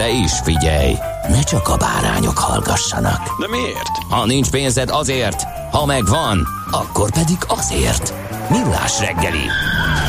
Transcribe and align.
De 0.00 0.08
is 0.08 0.32
figyelj, 0.32 0.94
ne 1.28 1.42
csak 1.42 1.68
a 1.68 1.76
bárányok 1.76 2.38
hallgassanak. 2.38 3.40
De 3.40 3.48
miért? 3.48 3.96
Ha 4.08 4.26
nincs 4.26 4.50
pénzed 4.50 4.90
azért, 4.90 5.42
ha 5.70 5.86
megvan, 5.86 6.46
akkor 6.70 7.10
pedig 7.10 7.36
azért. 7.46 8.14
Millás 8.50 9.00
reggeli. 9.00 9.44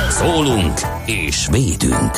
Szólunk 0.09 0.79
és 1.05 1.47
védünk. 1.51 2.11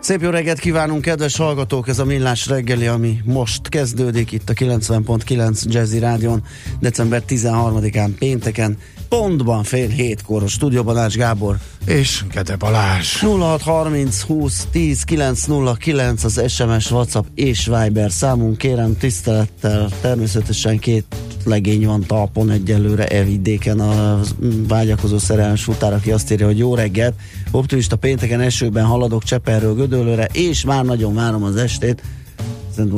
Szép 0.00 0.22
jó 0.22 0.30
reggelt 0.30 0.58
kívánunk, 0.58 1.02
kedves 1.02 1.36
hallgatók! 1.36 1.88
Ez 1.88 1.98
a 1.98 2.04
Millás 2.04 2.46
reggeli, 2.46 2.86
ami 2.86 3.20
most 3.24 3.68
kezdődik 3.68 4.32
itt 4.32 4.48
a 4.48 4.52
90.9 4.52 5.62
Jazzy 5.62 5.98
Rádion, 5.98 6.42
december 6.80 7.22
13-án 7.28 8.10
pénteken, 8.18 8.78
pontban 9.08 9.62
fél 9.62 9.88
hétkor 9.88 10.42
a 10.42 10.46
stúdióban 10.46 10.98
Ács 10.98 11.16
Gábor. 11.16 11.56
És 11.86 12.24
Kete 12.30 12.56
Balázs. 12.56 13.20
0630 13.20 14.20
20 14.20 14.66
10 14.70 15.02
909 15.02 16.24
az 16.24 16.42
SMS, 16.48 16.90
WhatsApp 16.90 17.24
és 17.34 17.70
Viber 17.82 18.10
számunk, 18.10 18.58
kérem 18.58 18.96
tisztelettel, 18.98 19.88
természetesen 20.00 20.78
két 20.78 21.04
legény 21.44 21.86
van 21.86 22.04
talpon 22.06 22.50
egyelőre 22.50 23.06
elvidéken 23.06 23.80
a 23.80 24.20
vágyakozó 24.68 25.18
szerelmes 25.18 25.62
futár, 25.62 25.92
aki 25.92 26.12
azt 26.12 26.32
írja, 26.32 26.46
hogy 26.46 26.58
jó 26.58 26.74
reggelt, 26.74 27.14
optimista 27.50 27.96
pénteken 27.96 28.40
esőben 28.40 28.84
haladok 28.84 29.22
Cseperről 29.22 29.74
Gödöllőre, 29.74 30.28
és 30.32 30.64
már 30.64 30.84
nagyon 30.84 31.14
várom 31.14 31.42
az 31.42 31.56
estét, 31.56 32.02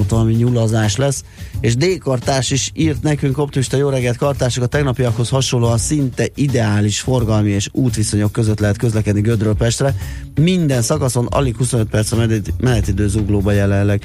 valami 0.08 0.32
nyulazás 0.34 0.96
lesz, 0.96 1.24
és 1.60 1.77
D. 1.77 1.98
Kartás 1.98 2.50
is 2.50 2.70
írt 2.74 3.02
nekünk, 3.02 3.38
optimista 3.38 3.77
jó 3.77 3.88
reggelt 3.88 4.16
kartások, 4.16 4.62
a 4.62 4.66
tegnapiakhoz 4.66 5.28
hasonlóan 5.28 5.78
szinte 5.78 6.27
ideális 6.34 7.00
forgalmi 7.00 7.50
és 7.50 7.69
útviszonyok 7.72 8.32
között 8.32 8.60
lehet 8.60 8.77
közlekedni 8.77 9.20
Gödről 9.20 9.54
Pestre, 9.54 9.94
minden 10.34 10.82
szakaszon 10.82 11.27
alig 11.27 11.56
25 11.56 11.88
perc 11.88 12.12
a 12.12 12.27
menetidő 12.60 13.08
zuglóba 13.08 13.52
jelenleg. 13.52 14.02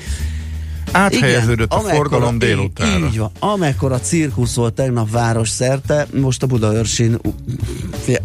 Áthelyeződött 0.91 1.71
a 1.71 1.75
amekkora- 1.75 1.95
forgalom 1.95 2.39
délutánra. 2.39 3.07
Így, 3.07 3.17
van. 3.17 3.31
Amekkora 3.39 3.99
cirkusz 3.99 4.55
volt 4.55 4.73
tegnap 4.73 5.11
város 5.11 5.49
szerte, 5.49 6.07
most 6.13 6.43
a 6.43 6.47
Budaörsin 6.47 7.19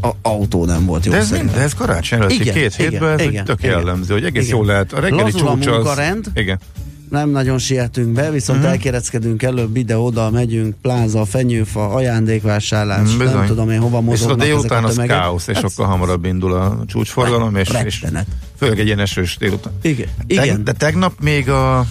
a, 0.01 0.09
autó 0.23 0.65
nem 0.65 0.87
volt 0.87 1.05
jó 1.05 1.13
De 1.13 1.19
ez, 1.19 1.31
mind, 1.31 1.51
de 1.51 1.61
ez 1.61 1.75
karácsony 1.75 2.19
előtti 2.19 2.41
Igen, 2.41 2.55
két 2.55 2.75
igen, 2.79 2.91
hétben, 2.91 3.13
ez 3.13 3.19
igen, 3.21 3.33
igen, 3.33 3.45
tök 3.45 3.59
igen. 3.63 3.71
jellemző, 3.71 4.13
hogy 4.13 4.25
egész 4.25 4.45
Igen. 4.45 4.57
jól 4.57 4.67
lehet. 4.67 4.93
A 4.93 5.01
reggeli 5.01 5.23
Lazul 5.23 5.49
a 5.49 5.53
csúcs 5.53 5.67
az... 5.67 5.75
munkarend. 5.75 6.27
Igen. 6.35 6.59
Nem 7.11 7.31
nagyon 7.31 7.59
sietünk 7.59 8.09
be, 8.09 8.31
viszont 8.31 8.59
uh-huh. 8.59 8.73
elkéreckedünk 8.75 9.43
előbb, 9.43 9.77
ide-oda 9.77 10.31
megyünk, 10.31 10.75
pláza, 10.83 11.25
fenyőfa, 11.25 11.89
ajándékvásárlás, 11.89 13.01
Mm, 13.01 13.17
nem 13.17 13.19
bizony. 13.19 13.47
tudom 13.47 13.71
én 13.71 13.81
hova 13.81 13.97
a 13.97 14.01
mozognak 14.01 14.47
délután 14.47 14.85
a 14.85 14.87
az 14.87 14.95
tömegek. 14.95 15.17
káosz, 15.17 15.47
és 15.47 15.55
Hát, 15.55 15.71
sokkal 15.71 15.87
hamarabb 15.87 16.25
indul 16.25 16.53
a 16.53 16.79
csúcsforgalom, 16.87 17.57
és, 17.57 17.69
és 17.85 18.05
főleg 18.59 18.79
egy 18.79 18.87
ilyen 18.87 18.99
esős 18.99 19.37
délután. 19.37 19.73
Igen, 19.83 20.09
igen. 20.27 20.65
de 20.65 20.73
tegnap 20.73 21.13
még 21.21 21.51
a, 21.51 21.87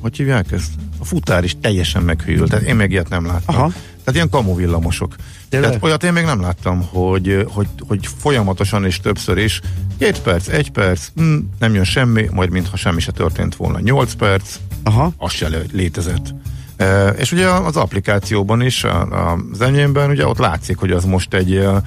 hogy 0.00 0.16
hívják 0.16 0.52
ezt? 0.52 0.70
A 0.98 1.04
futár 1.04 1.44
is 1.44 1.56
teljesen 1.60 2.02
meghűlt, 2.02 2.50
tehát 2.50 2.64
én 2.64 2.76
még 2.76 2.90
ilyet 2.90 3.08
nem 3.08 3.26
láttam. 3.26 3.54
Aha. 3.54 3.72
Tehát 4.06 4.20
ilyen 4.20 4.30
kamu 4.30 4.56
villamosok. 4.56 5.14
Tényleg? 5.48 5.68
Tehát 5.68 5.84
olyat 5.84 6.04
én 6.04 6.12
még 6.12 6.24
nem 6.24 6.40
láttam, 6.40 6.82
hogy, 6.82 7.46
hogy, 7.48 7.66
hogy 7.88 8.08
folyamatosan 8.18 8.84
és 8.84 9.00
többször 9.00 9.38
is 9.38 9.60
két 9.98 10.20
perc, 10.20 10.48
egy 10.48 10.70
perc, 10.70 11.08
hm, 11.14 11.36
nem 11.58 11.74
jön 11.74 11.84
semmi, 11.84 12.28
majd 12.30 12.50
mintha 12.50 12.76
semmi 12.76 13.00
se 13.00 13.12
történt 13.12 13.56
volna. 13.56 13.80
Nyolc 13.80 14.14
perc, 14.14 14.56
Aha. 14.82 15.12
az 15.16 15.32
se 15.32 15.48
lé- 15.48 15.72
létezett. 15.72 16.34
E, 16.76 17.08
és 17.08 17.32
ugye 17.32 17.48
az 17.48 17.76
applikációban 17.76 18.62
is, 18.62 18.84
a, 18.84 19.00
a, 19.00 19.38
az 19.52 19.60
enyémben 19.60 20.10
ugye 20.10 20.26
ott 20.26 20.38
látszik, 20.38 20.76
hogy 20.76 20.90
az 20.90 21.04
most 21.04 21.34
egy 21.34 21.54
e, 21.56 21.82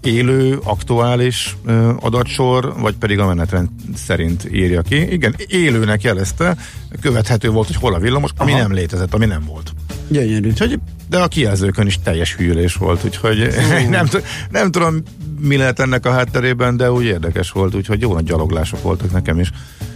élő, 0.00 0.58
aktuális 0.64 1.56
e, 1.66 1.72
adatsor, 1.88 2.74
vagy 2.78 2.94
pedig 2.94 3.18
a 3.18 3.26
menetrend 3.26 3.68
szerint 3.94 4.48
írja 4.52 4.82
ki. 4.82 5.12
Igen, 5.12 5.34
élőnek 5.46 6.02
jelezte, 6.02 6.56
követhető 7.00 7.50
volt, 7.50 7.66
hogy 7.66 7.76
hol 7.76 7.94
a 7.94 7.98
villamos, 7.98 8.30
ami 8.36 8.52
Aha. 8.52 8.60
nem 8.60 8.72
létezett, 8.72 9.14
ami 9.14 9.26
nem 9.26 9.44
volt. 9.46 9.72
Gyönyörű. 10.08 10.48
Úgyhogy, 10.48 10.78
de 11.14 11.20
a 11.20 11.28
kijelzőkön 11.28 11.86
is 11.86 11.98
teljes 12.02 12.34
hűlés 12.34 12.74
volt, 12.74 13.04
úgyhogy 13.04 13.48
nem, 13.90 14.06
t- 14.06 14.22
nem 14.50 14.70
tudom, 14.70 15.02
mi 15.40 15.56
lehet 15.56 15.80
ennek 15.80 16.06
a 16.06 16.10
hátterében, 16.10 16.76
de 16.76 16.92
úgy 16.92 17.04
érdekes 17.04 17.50
volt, 17.50 17.74
úgyhogy 17.74 18.00
jó 18.00 18.12
nagy 18.12 18.24
gyaloglások 18.24 18.82
voltak 18.82 19.12
nekem 19.12 19.38
is. 19.40 19.50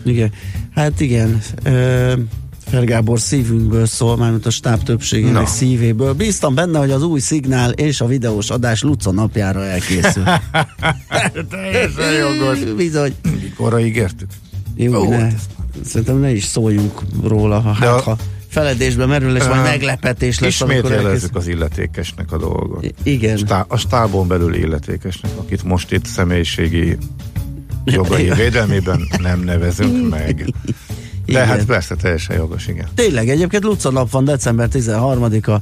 Igen. 0.04 0.32
Hát 0.74 1.00
igen. 1.00 1.40
Ö, 1.62 2.12
Fergábor 2.66 3.20
szívünkből 3.20 3.86
szól, 3.86 4.16
mármint 4.16 4.46
a 4.46 4.50
stáb 4.50 4.82
többségének 4.82 5.46
szívéből. 5.46 6.12
Bíztam 6.12 6.54
benne, 6.54 6.78
hogy 6.78 6.90
az 6.90 7.02
új 7.02 7.20
szignál 7.20 7.70
és 7.70 8.00
a 8.00 8.06
videós 8.06 8.50
adás 8.50 8.82
Luca 8.82 9.10
napjára 9.12 9.64
elkészül. 9.64 10.22
Teljesen 11.50 12.12
jogos. 12.12 12.58
Bizony. 12.76 13.14
Mikorra 13.42 13.80
ígértük? 13.80 14.28
Jó, 14.76 15.06
Ó, 15.06 15.08
ne, 15.08 15.28
szerintem 15.84 16.18
ne 16.18 16.30
is 16.30 16.44
szóljunk 16.44 17.00
róla, 17.22 17.60
ha, 17.60 17.76
De 17.80 17.86
hát, 17.86 17.96
a- 17.98 18.02
ha 18.02 18.16
feledésbe 18.48 19.06
merül, 19.06 19.36
és 19.36 19.44
majd 19.44 19.62
meglepetés 19.62 20.38
lesz, 20.38 20.60
Ismét 20.60 20.88
jelezzük 20.88 21.36
az 21.36 21.46
illetékesnek 21.46 22.32
a 22.32 22.38
dolgot. 22.38 22.84
I- 22.84 22.94
igen. 23.02 23.36
Stá- 23.36 23.72
a 23.72 23.76
stábon 23.76 24.28
belül 24.28 24.54
illetékesnek, 24.54 25.30
akit 25.36 25.62
most 25.62 25.92
itt 25.92 26.04
személyiségi 26.04 26.96
jogai 27.84 28.30
védelmében 28.42 29.08
nem 29.18 29.40
nevezünk 29.40 30.08
meg. 30.08 30.44
De 31.26 31.34
Igen. 31.34 31.46
hát 31.46 31.64
persze, 31.64 31.94
teljesen 31.94 32.36
jogos, 32.36 32.66
igen. 32.66 32.88
Tényleg, 32.94 33.28
egyébként 33.28 33.62
Luca 33.62 33.90
nap 33.90 34.10
van, 34.10 34.24
december 34.24 34.68
13-a, 34.72 35.56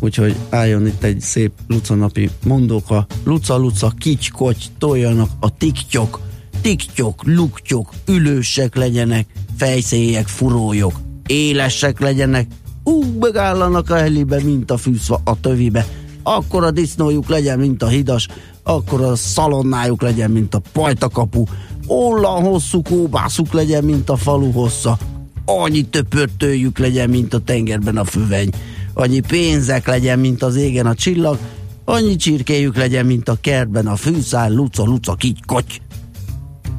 úgyhogy 0.00 0.36
álljon 0.50 0.86
itt 0.86 1.02
egy 1.02 1.20
szép 1.20 1.52
Luca 1.66 1.94
napi 1.94 2.30
mondóka. 2.44 3.06
Luca, 3.24 3.56
Luca, 3.56 3.92
kics, 3.98 4.30
kocs, 4.30 4.64
toljanak 4.78 5.30
a 5.40 5.56
tiktyok, 5.56 6.20
tiktyok, 6.60 7.22
luktyok, 7.24 7.90
ülősek 8.08 8.74
legyenek, 8.74 9.26
fejszélyek, 9.56 10.26
furólyok, 10.26 11.00
élesek 11.26 12.00
legyenek, 12.00 12.46
úgy 12.84 13.16
megállanak 13.20 13.90
a 13.90 13.94
helibe, 13.94 14.42
mint 14.42 14.70
a 14.70 14.76
fűszva 14.76 15.20
a 15.24 15.40
tövibe. 15.40 15.86
Akkor 16.22 16.64
a 16.64 16.70
disznójuk 16.70 17.28
legyen, 17.28 17.58
mint 17.58 17.82
a 17.82 17.88
hidas, 17.88 18.28
akkor 18.62 19.00
a 19.00 19.16
szalonnájuk 19.16 20.02
legyen, 20.02 20.30
mint 20.30 20.54
a 20.54 20.62
pajtakapu, 20.72 21.44
ollan 21.86 22.42
hosszú 22.42 22.82
kóbászuk 22.82 23.52
legyen, 23.52 23.84
mint 23.84 24.10
a 24.10 24.16
falu 24.16 24.52
hossza, 24.52 24.98
annyi 25.44 25.82
töpörtőjük 25.82 26.78
legyen, 26.78 27.10
mint 27.10 27.34
a 27.34 27.38
tengerben 27.38 27.96
a 27.96 28.04
füveny, 28.04 28.50
annyi 28.94 29.20
pénzek 29.20 29.86
legyen, 29.86 30.18
mint 30.18 30.42
az 30.42 30.56
égen 30.56 30.86
a 30.86 30.94
csillag, 30.94 31.38
annyi 31.84 32.16
csirkéjük 32.16 32.76
legyen, 32.76 33.06
mint 33.06 33.28
a 33.28 33.36
kertben 33.40 33.86
a 33.86 33.96
fűszál, 33.96 34.52
luca, 34.52 34.84
luca, 34.84 35.14
kigy, 35.14 35.44
koty. 35.46 35.80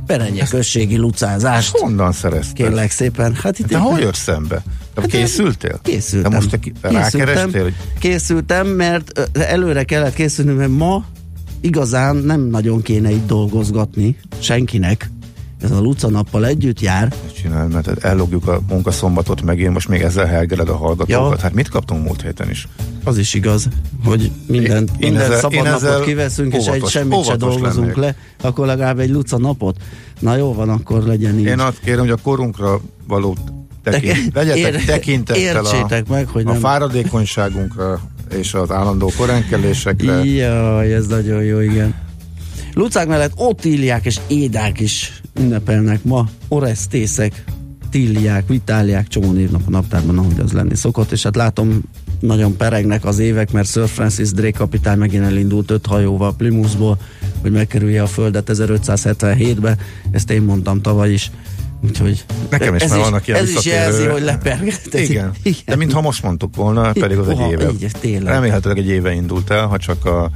Perenye 0.08 0.48
községi 0.48 0.98
lucázást. 0.98 1.78
Honnan 1.78 2.12
szerezted? 2.12 2.56
Kérlek 2.56 2.92
szépen. 2.92 3.34
Hát 3.34 3.60
itt 3.60 3.68
Te 3.68 3.78
hol 3.78 4.00
jössz 4.00 4.22
szembe? 4.22 4.64
Te 4.94 5.02
Hát 5.02 5.10
készültél? 5.10 5.80
Készültem. 5.84 6.32
Te 6.32 6.36
most 6.38 6.60
te 6.82 6.90
rákerestél? 6.90 7.64
Hogy... 7.64 7.74
készültem, 8.00 8.68
mert 8.68 9.30
előre 9.34 9.84
kellett 9.84 10.14
készülni, 10.14 10.54
mert 10.54 10.72
ma 10.72 11.06
igazán 11.62 12.16
nem 12.16 12.42
nagyon 12.42 12.82
kéne 12.82 13.12
itt 13.12 13.28
dolgozgatni 13.28 14.18
senkinek. 14.40 15.10
Ez 15.62 15.72
a 15.72 15.80
Luca 15.80 16.10
nappal 16.10 16.46
együtt 16.46 16.80
jár. 16.82 17.14
Mit 17.26 17.36
csinálj, 17.36 17.68
mert 17.74 18.04
ellogjuk 18.04 18.48
a 18.48 18.62
munkaszombatot 18.70 19.42
meg, 19.42 19.60
én 19.60 19.72
most 19.72 19.88
még 19.88 20.02
ezzel 20.02 20.26
helgeled 20.26 20.70
a 20.70 20.76
hallgatókat. 20.76 21.32
Ja. 21.32 21.42
Hát 21.42 21.54
mit 21.54 21.70
kaptunk 21.70 22.06
múlt 22.06 22.22
héten 22.22 22.50
is? 22.50 22.68
Az 23.04 23.18
is 23.18 23.34
igaz, 23.34 23.68
hogy 24.06 24.32
minden, 24.48 24.78
Én- 24.78 24.88
én 24.88 24.96
minden 25.00 25.22
ezzel- 25.22 25.40
szabad 25.40 25.64
napot 25.64 25.82
ezzel 25.84 26.02
kiveszünk, 26.02 26.54
és 26.54 26.60
egy 26.66 26.70
óvatos- 26.70 26.92
semmit 26.92 27.12
se 27.14 27.18
óvatos 27.18 27.40
dolgozunk 27.54 27.96
lennék. 27.96 28.16
le, 28.40 28.48
akkor 28.48 28.66
legalább 28.66 29.00
egy 29.00 29.10
Luca 29.10 29.38
napot. 29.38 29.78
Na 30.20 30.36
jó 30.36 30.54
van, 30.54 30.70
akkor 30.70 31.04
legyen 31.04 31.40
így. 31.40 31.46
Én 31.46 31.60
azt 31.60 31.80
kérem, 31.84 32.00
hogy 32.00 32.10
a 32.10 32.16
korunkra 32.16 32.82
való 33.08 33.38
tekint, 33.84 34.34
legyetek 34.34 34.74
Ér- 34.74 34.86
tekintettel 34.86 35.66
a, 35.66 36.02
meg, 36.10 36.28
hogy 36.28 36.46
a 36.46 36.52
nem- 36.52 36.60
fáradékonyságunkra 36.60 38.00
és 38.38 38.54
az 38.54 38.72
állandó 38.72 39.12
koránkelésekre. 39.18 40.24
Jaj, 40.24 40.94
ez 40.94 41.08
nagyon 41.08 41.44
jó, 41.44 41.60
igen. 41.60 41.96
Lucák 42.74 43.08
mellett 43.08 43.32
otíliák 43.36 44.06
és 44.06 44.20
édák 44.28 44.80
is 44.80 45.22
ünnepelnek 45.40 46.04
ma. 46.04 46.28
Oresztészek, 46.48 47.44
tilliák, 47.90 48.48
vitáliák, 48.48 49.08
csomó 49.08 49.32
névnap 49.32 49.62
a 49.66 49.70
naptárban, 49.70 50.18
ahogy 50.18 50.40
az 50.40 50.52
lenni 50.52 50.76
szokott, 50.76 51.12
és 51.12 51.24
hát 51.24 51.36
látom, 51.36 51.82
nagyon 52.20 52.56
peregnek 52.58 53.06
az 53.06 53.20
évek, 53.20 53.52
mert 53.52 53.68
Sir 53.70 53.88
Francis 53.88 54.32
Drake 54.32 54.58
kapitány 54.58 54.98
megint 54.98 55.24
elindult 55.24 55.72
öt 55.72 55.86
hajóval 55.86 56.36
Plymouthból, 56.36 56.98
hogy 57.42 57.52
megkerülje 57.52 58.02
a 58.02 58.08
földet 58.08 58.50
1577-be, 58.54 59.78
ezt 60.12 60.32
én 60.32 60.42
mondtam 60.42 60.82
tavaly 60.82 61.12
is. 61.12 61.32
Úgyhogy 61.84 62.26
Nekem 62.50 62.76
is 62.76 62.82
ez 62.82 62.90
már 62.90 63.00
vannak 63.00 63.28
ilyen 63.28 63.40
Ez 63.40 63.50
is 63.50 63.66
jelzi, 63.66 64.06
hogy 64.06 64.22
leperget. 64.24 64.82
Ez- 64.92 65.10
Igen. 65.10 65.32
De 65.66 65.76
mintha 65.76 66.02
most 66.02 66.24
mondtuk 66.24 66.56
volna, 66.56 66.92
pedig 66.92 67.18
az 67.18 67.28
egy 67.28 67.36
Uha, 67.36 67.52
éve. 67.52 67.70
így, 67.72 67.92
tényleg. 68.00 68.34
Remélhetőleg 68.34 68.78
egy 68.78 68.88
éve 68.88 69.12
indult 69.14 69.50
el, 69.50 69.68
ha 69.68 69.78
csak 69.78 70.06
a 70.06 70.30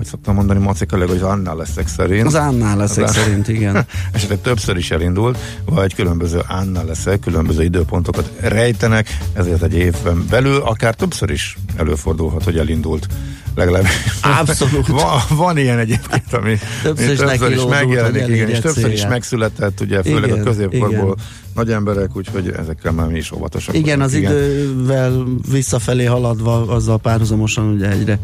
hogy 0.00 0.08
szoktam 0.08 0.34
mondani 0.34 0.60
macikailag, 0.60 1.08
hogy 1.08 1.20
annál 1.20 1.56
leszek 1.56 1.88
szerint. 1.88 2.26
Az 2.26 2.34
Annál 2.34 2.76
leszek 2.76 3.04
Az 3.04 3.14
szerint, 3.14 3.48
igen. 3.48 3.86
Esetleg 4.12 4.40
többször 4.40 4.76
is 4.76 4.90
elindult, 4.90 5.38
vagy 5.64 5.94
különböző 5.94 6.42
annál 6.48 6.84
leszek, 6.84 7.20
különböző 7.20 7.62
időpontokat 7.62 8.30
rejtenek, 8.40 9.18
ezért 9.32 9.62
egy 9.62 9.74
évben 9.74 10.26
belül 10.30 10.56
akár 10.56 10.94
többször 10.94 11.30
is 11.30 11.58
előfordulhat, 11.76 12.44
hogy 12.44 12.58
elindult. 12.58 13.06
Legalább. 13.54 13.84
Abszolút. 14.22 14.86
van, 15.02 15.20
van 15.28 15.58
ilyen 15.58 15.78
egyébként, 15.78 16.32
ami 16.32 16.58
Többször 16.82 17.10
is 17.10 17.18
többször 17.18 17.50
is 17.50 17.64
megjelenik, 17.68 18.28
igen, 18.28 18.48
és 18.48 18.58
többször 18.58 18.92
is 18.92 19.06
megszületett, 19.06 19.80
ugye 19.80 20.02
főleg 20.02 20.30
Igen, 20.30 20.40
a 20.40 20.42
középkorból 20.42 21.16
igen. 21.16 21.26
nagy 21.54 21.70
emberek, 21.70 22.16
úgyhogy 22.16 22.52
ezekkel 22.58 22.92
már 22.92 23.06
mi 23.06 23.18
is 23.18 23.32
óvatosak. 23.32 23.74
Igen, 23.74 23.98
vagyunk, 23.98 24.26
az 24.28 24.36
idővel 24.38 25.24
visszafelé 25.50 26.04
haladva, 26.04 26.66
azzal 26.66 26.98
párhuzamosan 26.98 27.68
ugye 27.68 27.90
egyre 27.90 28.18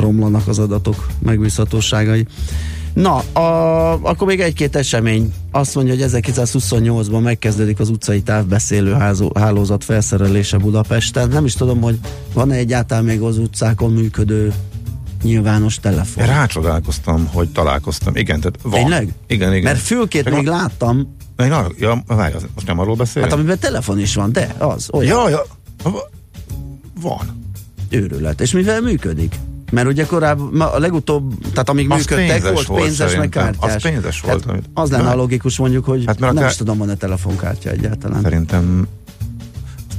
romlanak 0.00 0.48
az 0.48 0.58
adatok 0.58 1.06
megbízhatóságai. 1.18 2.26
Na, 2.94 3.16
a, 3.18 3.92
akkor 4.02 4.26
még 4.26 4.40
egy-két 4.40 4.76
esemény. 4.76 5.32
Azt 5.50 5.74
mondja, 5.74 5.94
hogy 5.94 6.22
1928-ban 6.22 7.22
megkezdődik 7.22 7.80
az 7.80 7.88
utcai 7.88 8.22
távbeszélő 8.22 8.92
házó, 8.92 9.32
hálózat 9.34 9.84
felszerelése 9.84 10.56
Budapesten. 10.58 11.28
Nem 11.28 11.44
is 11.44 11.54
tudom, 11.54 11.80
hogy 11.80 11.98
van-e 12.32 12.54
egyáltalán 12.54 13.04
még 13.04 13.20
az 13.20 13.38
utcákon 13.38 13.92
működő 13.92 14.52
nyilvános 15.22 15.78
telefon. 15.80 16.26
Rácsodálkoztam, 16.26 17.26
hogy 17.32 17.48
találkoztam. 17.48 18.16
Igen, 18.16 18.40
tehát 18.40 18.58
van. 18.62 18.72
Tényleg? 18.72 19.12
Igen, 19.26 19.50
igen. 19.52 19.62
Mert 19.62 19.78
fülkét 19.78 20.24
Csak 20.24 20.34
még 20.34 20.48
a- 20.48 20.50
láttam, 20.50 21.14
Én 21.38 21.52
arra, 21.52 21.68
ja, 21.78 22.02
várj, 22.06 22.34
most 22.54 22.66
nem 22.66 22.78
arról 22.78 22.94
beszélünk? 22.96 23.30
hát 23.30 23.40
amiben 23.40 23.58
telefon 23.58 23.98
is 23.98 24.14
van, 24.14 24.32
de 24.32 24.54
az, 24.58 24.88
olyan. 24.92 25.18
Ja, 25.18 25.28
ja. 25.28 25.42
Va- 25.82 26.10
Van. 27.00 27.42
őrület. 27.90 28.40
És 28.40 28.52
mivel 28.52 28.80
működik? 28.80 29.34
Mert 29.72 29.86
ugye 29.88 30.04
korábban, 30.06 30.60
a 30.60 30.78
legutóbb, 30.78 31.32
tehát 31.52 31.68
amíg 31.68 31.90
Az 31.90 31.98
működtek, 31.98 32.26
pénzes 32.26 32.50
volt 32.52 32.66
volt 32.66 32.82
pénzes, 32.82 32.98
meg 33.06 33.08
szerintem. 33.14 33.42
kártyás. 33.44 33.74
Az 33.74 33.82
pénzes 33.82 34.20
volt, 34.20 34.40
Hát 34.42 34.50
amit- 34.50 34.64
az 34.74 34.90
lenne 34.90 35.02
Na. 35.02 35.10
a 35.10 35.14
logikus 35.14 35.58
mondjuk, 35.58 35.84
hogy 35.84 35.98
Hát 35.98 36.06
hát 36.06 36.18
mert 36.18 36.32
nem 36.32 36.36
akár- 36.42 36.50
is 36.52 36.58
tudom, 36.58 36.78
van-e 36.78 36.94
telefonkártya 36.94 37.70
egyáltalán. 37.70 38.22
Szerintem 38.22 38.86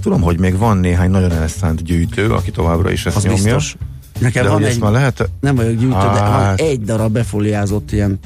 tudom, 0.02 0.22
hogy 0.22 0.40
még 0.40 0.58
van 0.58 0.78
néhány 0.78 1.10
nagyon 1.12 1.32
elszánt 1.32 1.84
gyűjtő, 1.84 2.32
aki 2.34 2.52
továbbra 2.52 2.92
is 2.92 3.06
ezt 3.06 3.16
Az 3.16 3.24
nyomja. 3.24 3.42
biztos. 3.44 3.76
Nekem 4.20 4.44
De 4.44 4.50
van 4.50 4.64
egy, 4.64 4.80
már 4.80 4.92
lehet... 4.92 5.30
nem 5.40 5.56
vagyok 5.56 5.72
gyűjtő, 5.76 5.98
de 5.98 6.04
van 6.06 6.22
Hát. 6.32 6.60
egy 6.60 6.82
darab 6.82 7.12
befoliázott 7.12 7.92
ilyen 7.92 8.20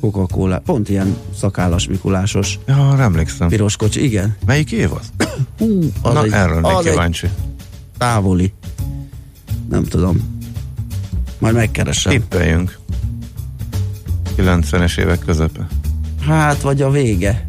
Coca-Cola, 0.00 0.58
pont 0.58 0.88
ilyen 0.88 1.16
szakállas 1.38 1.88
Mikulásos 1.88 2.58
Ja, 2.66 2.96
emlékszem. 2.98 3.48
piros 3.48 3.76
kocsi, 3.76 4.04
igen. 4.04 4.36
Melyik 4.46 4.72
év 4.72 4.92
az? 4.92 5.26
Hú, 5.58 5.90
az 6.02 6.12
Na, 6.14 6.22
egy, 6.24 6.32
erről 6.32 6.60
még 6.60 6.70
egy 6.78 6.90
kíváncsi. 6.90 7.28
távoli. 7.98 8.52
Nem 9.70 9.84
tudom. 9.84 10.38
Majd 11.40 11.54
megkeresem. 11.54 12.12
Tippeljünk. 12.12 12.78
90-es 14.36 14.98
évek 14.98 15.18
közepe. 15.18 15.66
Hát, 16.26 16.60
vagy 16.60 16.82
a 16.82 16.90
vége. 16.90 17.46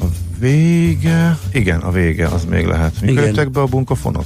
A 0.00 0.04
vége... 0.38 1.38
Igen, 1.52 1.80
a 1.80 1.90
vége, 1.90 2.26
az 2.26 2.44
még 2.44 2.66
lehet. 2.66 3.00
Mikor 3.00 3.22
jöttek 3.22 3.50
be 3.50 3.60
a 3.60 3.64
bunkafonok? 3.66 4.24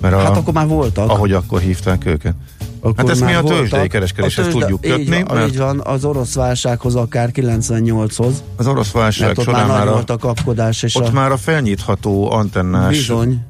Mert 0.00 0.14
a, 0.14 0.18
Hát 0.18 0.36
akkor 0.36 0.54
már 0.54 0.66
voltak. 0.66 1.08
ahogy 1.10 1.32
akkor 1.32 1.60
hívták 1.60 2.06
őket. 2.06 2.34
Akkor 2.80 2.94
Hát 2.96 3.08
ezt 3.08 3.20
mi 3.20 3.26
már 3.32 3.44
a 3.44 3.48
tőzsdei 3.48 3.88
kereskedéshez 3.88 4.44
tőzsde- 4.44 4.60
tudjuk 4.68 4.86
így 4.86 4.90
kötni, 5.06 5.22
van, 5.22 5.36
mert- 5.36 5.48
Így 5.50 5.58
van, 5.58 5.80
az 5.84 6.04
orosz 6.04 6.34
válsághoz 6.34 6.94
akár 6.94 7.30
98-hoz, 7.32 8.42
Az 8.56 8.66
orosz 8.66 8.90
válság 8.90 9.26
mert 9.26 9.38
ott 9.38 9.46
már 9.46 9.54
során 9.54 9.68
nagy 9.68 9.78
már 9.78 9.88
a, 9.88 9.92
volt 9.92 10.10
a 10.10 10.16
kapkodás, 10.16 10.82
és 10.82 10.94
ott 10.94 11.06
a, 11.06 11.10
már 11.12 11.32
a 11.32 11.36
felnyitható 11.36 12.30
antennás 12.32 12.96
Bizony. 12.96 13.40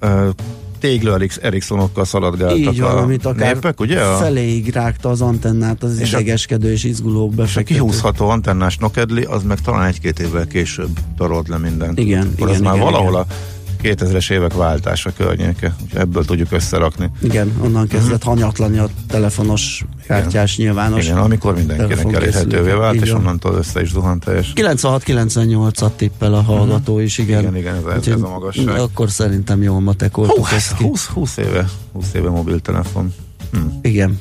Erix- 1.14 1.36
Ericssonokkal 1.42 2.04
szaladgáltak 2.04 2.58
így 2.58 2.80
van, 2.80 2.96
a 2.96 3.02
amit 3.02 3.26
akár 3.26 3.54
népek, 3.54 3.80
ugye? 3.80 3.98
Feléig 3.98 4.68
rágta 4.68 5.08
az 5.08 5.20
antennát 5.20 5.82
az 5.82 5.98
És 6.00 6.12
idegeskedő 6.12 6.72
és 6.72 6.84
izguló 6.84 7.26
és 7.26 7.32
a 7.32 7.36
befektető. 7.36 7.74
kihúzható 7.80 8.28
antennás 8.28 8.76
nokedli, 8.76 9.22
az 9.22 9.42
meg 9.42 9.60
talán 9.60 9.86
egy-két 9.86 10.18
évvel 10.18 10.46
később 10.46 10.98
tarolt 11.16 11.48
le 11.48 11.58
mindent. 11.58 11.98
Igen, 11.98 12.20
Akkor 12.26 12.48
igen, 12.48 12.60
az 12.60 12.60
már 12.60 12.74
igen, 12.74 12.84
valahol 12.86 13.10
igen. 13.10 13.22
a 13.22 13.26
2000-es 13.82 14.30
évek 14.30 14.52
váltása 14.54 15.12
környéke, 15.16 15.74
ebből 15.94 16.24
tudjuk 16.24 16.52
összerakni. 16.52 17.10
Igen, 17.22 17.52
onnan 17.60 17.86
kezdett 17.88 18.22
hanyatlani 18.22 18.78
a 18.78 18.88
telefonos 19.08 19.84
kártyás 20.06 20.56
nyilvános. 20.56 21.04
Igen, 21.04 21.18
amikor 21.18 21.54
mindenkinek 21.54 22.12
elérhetővé 22.12 22.72
vált, 22.72 23.00
és 23.02 23.10
onnantól 23.12 23.54
össze 23.54 23.80
is 23.80 23.90
zuhant 23.90 24.24
teljes. 24.24 24.52
96-98-at 24.54 25.90
tippel 25.96 26.34
a 26.34 26.42
hallgató 26.42 26.98
is, 26.98 27.18
igen. 27.18 27.40
Igen, 27.40 27.56
igen, 27.56 27.74
ez 27.76 27.84
a- 27.84 28.10
ez 28.10 28.20
a 28.22 28.28
magasság. 28.28 28.78
Akkor 28.78 29.10
szerintem 29.10 29.62
jól 29.62 29.80
matekoltuk 29.80 30.48
ezt 30.52 30.76
ki. 30.76 30.84
20, 30.84 31.06
20 31.06 31.36
éve, 31.36 31.68
20 31.92 32.12
éve 32.14 32.28
mobiltelefon. 32.28 33.14
Hm. 33.52 33.58
Igen. 33.82 34.20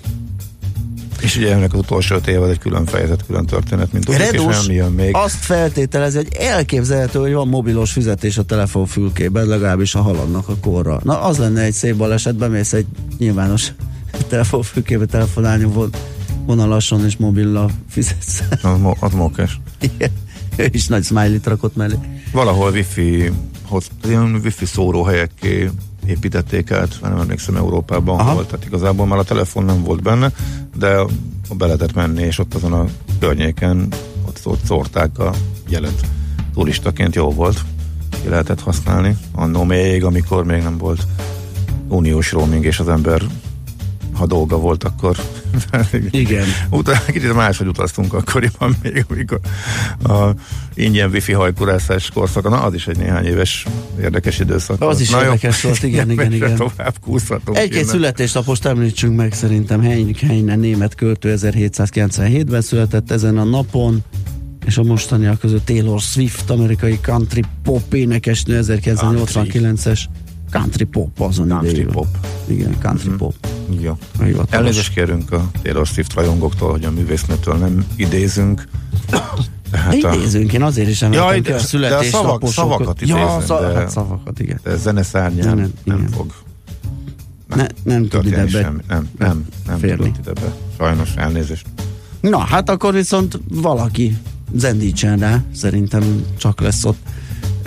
És 1.22 1.36
ugye 1.38 1.54
ennek 1.54 1.74
az 1.74 1.80
utolsó 1.80 2.16
öt 2.16 2.28
év 2.28 2.42
az 2.42 2.50
egy 2.50 2.60
külön 2.60 2.86
fejezet, 2.86 3.26
külön 3.26 3.46
történet, 3.46 3.92
mint 3.92 4.06
tudjuk, 4.06 4.24
és 4.24 4.32
Redus 4.32 4.66
nem 4.66 4.76
jön 4.76 4.92
még. 4.92 5.16
azt 5.16 5.36
feltételezi, 5.36 6.18
hogy 6.18 6.28
elképzelhető, 6.40 7.20
hogy 7.20 7.34
van 7.34 7.48
mobilos 7.48 7.92
fizetés 7.92 8.38
a 8.38 8.44
telefonfülkében, 8.44 9.46
legalábbis 9.46 9.96
a 9.96 10.02
haladnak 10.02 10.50
a 10.50 10.56
korra. 10.62 11.00
Na, 11.04 11.22
az 11.22 11.38
lenne 11.38 11.62
egy 11.62 11.74
szép 11.74 11.96
baleset, 11.96 12.36
bemész 12.36 12.74
egy 12.74 12.86
nyilvános 13.18 13.72
telefonfülkébe 14.30 15.06
telefonálni 15.06 15.64
von- 15.64 15.98
vonalason 16.46 17.06
és 17.06 17.18
mobillal 17.18 17.72
fizetsz. 17.90 18.40
Az, 18.62 18.80
mo- 18.80 18.98
az 19.00 19.12
mókás. 19.14 19.60
Igen. 19.80 20.12
Ő 20.56 20.70
is 20.72 20.88
nagy 20.88 21.04
smiley 21.04 21.40
rakott 21.44 21.76
mellé. 21.76 21.96
Valahol 22.32 22.72
wifi, 22.72 23.32
hoz, 23.68 23.88
ilyen 24.08 24.40
wifi 24.44 24.66
szóróhelyekké 24.66 25.70
építették 26.08 26.72
át, 26.72 27.02
már 27.02 27.12
nem 27.12 27.22
emlékszem, 27.22 27.56
Európában 27.56 28.20
Aha. 28.20 28.34
volt, 28.34 28.48
tehát 28.48 28.66
igazából 28.66 29.06
már 29.06 29.20
a 29.20 29.24
telefon 29.24 29.66
nem 29.66 29.84
volt 29.84 30.02
benne, 30.02 30.32
de 30.78 31.04
be 31.58 31.66
lehetett 31.66 31.94
menni, 31.94 32.22
és 32.22 32.40
ott 32.40 32.54
azon 32.54 32.74
a 32.74 32.86
környéken 33.20 33.88
ott, 34.28 34.40
ott 34.44 34.66
szórták 34.66 35.20
a 35.20 35.34
jelet. 35.68 36.08
Turistaként 36.54 37.16
jó 37.16 37.32
volt, 37.32 37.62
ki 38.22 38.30
lehetett 38.30 38.62
használni. 38.62 39.18
Annó 39.32 39.64
még, 39.64 40.04
amikor 40.04 40.46
még 40.46 40.62
nem 40.62 40.78
volt 40.78 41.08
uniós 41.88 42.32
roaming, 42.32 42.66
és 42.66 42.80
az 42.80 42.90
ember 42.90 43.22
ha 44.18 44.26
dolga 44.26 44.58
volt, 44.58 44.84
akkor 44.84 45.18
Igen. 46.12 46.46
Utána 46.70 47.06
kicsit 47.06 47.34
máshogy 47.34 47.68
utaztunk 47.68 48.14
akkoriban 48.14 48.76
még, 48.84 49.06
amikor 49.10 49.40
a 50.04 50.30
ingyen 50.74 51.10
wifi 51.10 51.32
hajkurászás 51.32 52.10
korszaka, 52.10 52.50
na 52.50 52.62
az 52.62 52.74
is 52.74 52.88
egy 52.88 52.98
néhány 52.98 53.26
éves 53.26 53.66
érdekes 54.02 54.40
időszak. 54.40 54.82
Az 54.82 55.00
is 55.00 55.10
na 55.10 55.24
érdekes 55.24 55.62
volt, 55.62 55.84
igen, 55.84 56.12
igen, 56.16 56.34
igen. 56.34 56.56
Tovább 56.56 56.96
kúszhatunk. 57.02 57.58
Egy-két 57.58 57.74
innen. 57.74 57.88
születésnapost 57.88 58.66
említsünk 58.66 59.16
meg 59.16 59.34
szerintem. 59.34 59.82
Heinrich 59.82 60.26
Heine 60.26 60.56
német 60.56 60.96
költő 60.96 61.36
1797-ben 61.38 62.62
született 62.62 63.12
ezen 63.12 63.38
a 63.38 63.44
napon, 63.44 64.04
és 64.66 64.78
a 64.78 64.84
mostaniak 64.84 65.40
között 65.40 65.66
Taylor 65.66 66.00
Swift, 66.00 66.50
amerikai 66.50 67.00
country 67.02 67.44
pop 67.64 67.94
énekesnő 67.94 68.60
1989-es 68.64 70.00
country 70.52 70.84
pop 70.84 71.20
azon 71.20 71.48
Country 71.48 71.70
idejében. 71.70 71.94
pop. 71.94 72.08
Igen, 72.46 72.78
country 72.82 73.10
pop. 73.10 73.34
Jó. 73.80 73.98
A 74.20 74.24
hivatalos. 74.24 74.52
Elnézést 74.54 74.94
kérünk 74.94 75.32
a 75.32 75.50
Taylor 75.64 75.86
Swift 75.88 76.14
rajongóktól, 76.14 76.72
hogy 76.72 76.84
a 76.86 76.92
művésznőtől 76.92 77.56
nem 77.56 77.86
idézünk. 77.96 78.68
Tehát 79.72 80.04
a, 80.04 80.14
Idézünk, 80.16 80.54
én 80.54 80.62
azért 80.64 80.90
is 80.90 81.02
emeltem 81.02 81.26
Jaj, 81.28 81.42
ki 81.42 81.52
a 81.52 81.80
de 81.80 81.96
a 81.96 82.04
szavak- 82.04 82.48
szavakat 82.48 83.02
ja, 83.02 83.08
idézem, 83.18 83.42
szav- 83.46 83.62
de- 83.62 83.74
hát 83.80 83.90
szavakat, 83.90 84.40
igen. 84.40 84.60
de 84.64 84.76
zeneszárnyán 84.78 85.56
Nem, 85.58 85.72
nem, 85.84 85.98
igen. 85.98 86.10
fog 86.10 86.32
Ne, 87.56 87.66
nem 87.84 88.08
tud 88.08 88.26
ide 88.26 88.44
be. 88.44 88.48
semmi. 88.50 88.82
Nem, 88.88 89.10
nem, 89.18 89.46
nem 89.68 89.78
férni. 89.78 90.12
tudott 90.12 90.18
ide 90.20 90.34
be. 90.34 90.54
Sajnos 90.78 91.14
elnézést. 91.16 91.66
Na, 92.22 92.38
hát 92.38 92.70
akkor 92.70 92.94
viszont 92.94 93.40
valaki 93.50 94.18
zendítsen 94.56 95.18
rá, 95.18 95.42
szerintem 95.56 96.26
csak 96.38 96.62
lesz 96.62 96.84
ott 96.86 96.98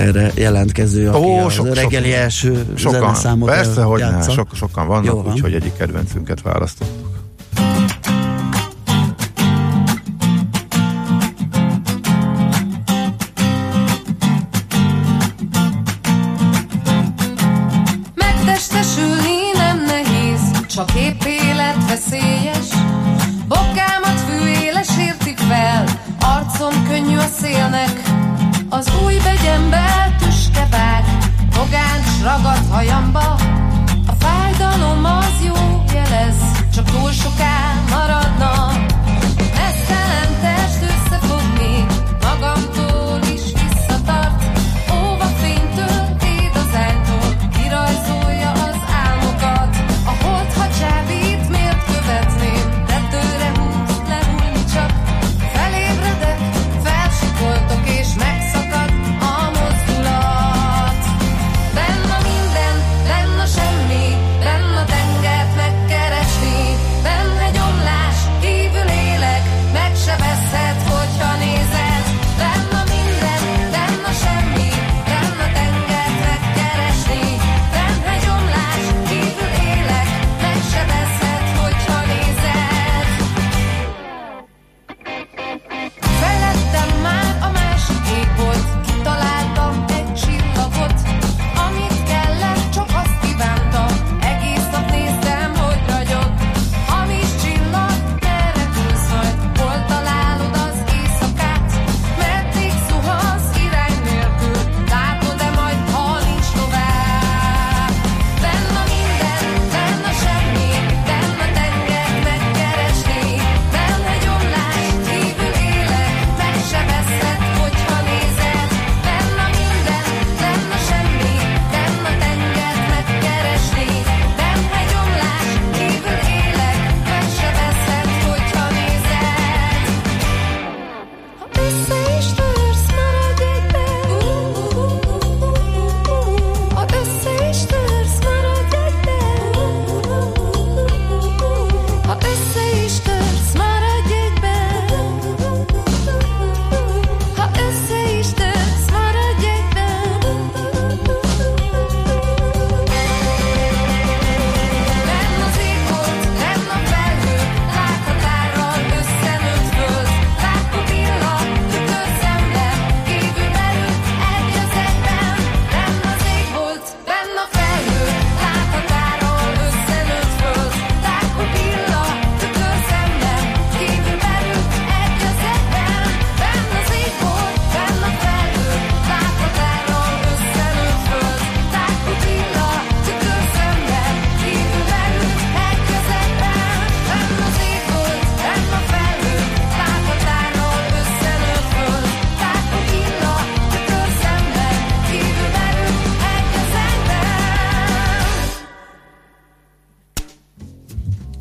erre 0.00 0.33
jelentkező, 0.35 1.09
aki 1.09 1.25
Ó, 1.25 1.38
a 1.45 1.50
sok- 1.50 1.66
sok- 1.66 1.75
reggeli 1.75 2.12
első 2.12 2.66
Sokan, 2.76 3.00
zeneszámot 3.00 3.49
persze, 3.49 3.83
hogy 3.83 4.00
ne, 4.00 4.23
sok, 4.23 4.49
sokan 4.54 4.87
vannak, 4.87 5.23
van. 5.25 5.33
úgyhogy 5.33 5.54
egyik 5.54 5.76
kedvencünket 5.76 6.42
választottuk. 6.42 7.10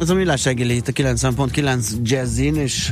Ez 0.10 0.16
a 0.16 0.18
millás 0.18 0.46
reggeli 0.46 0.76
itt 0.76 0.88
a 0.88 0.92
90.9 0.92 2.02
Jazzin, 2.04 2.56
és 2.56 2.92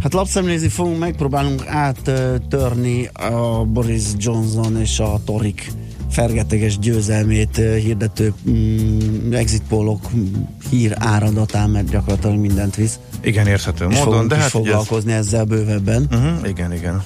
hát 0.00 0.12
lapszemlézni 0.12 0.68
fogunk, 0.68 0.98
megpróbálunk 0.98 1.66
áttörni 1.66 3.06
a 3.06 3.64
Boris 3.64 4.02
Johnson 4.16 4.80
és 4.80 4.98
a 4.98 5.20
Torik 5.24 5.72
fergeteges 6.10 6.78
győzelmét 6.78 7.56
hirdető 7.56 8.32
mm, 8.50 9.32
exit 9.32 9.62
pollok 9.68 10.14
mm, 10.14 10.34
hír 10.72 10.92
áradatán, 10.98 11.70
mert 11.70 11.90
gyakorlatilag 11.90 12.36
mindent 12.36 12.74
visz. 12.74 12.98
Igen, 13.20 13.46
érthető 13.46 13.86
És 13.90 13.98
módon, 13.98 14.28
de 14.28 14.34
hát 14.34 14.44
ugye 14.44 14.44
ez, 14.44 14.50
foglalkozni 14.50 15.12
ezzel 15.12 15.44
bővebben. 15.44 16.06
uh-huh, 16.10 16.48
igen, 16.48 16.72
igen, 16.72 17.02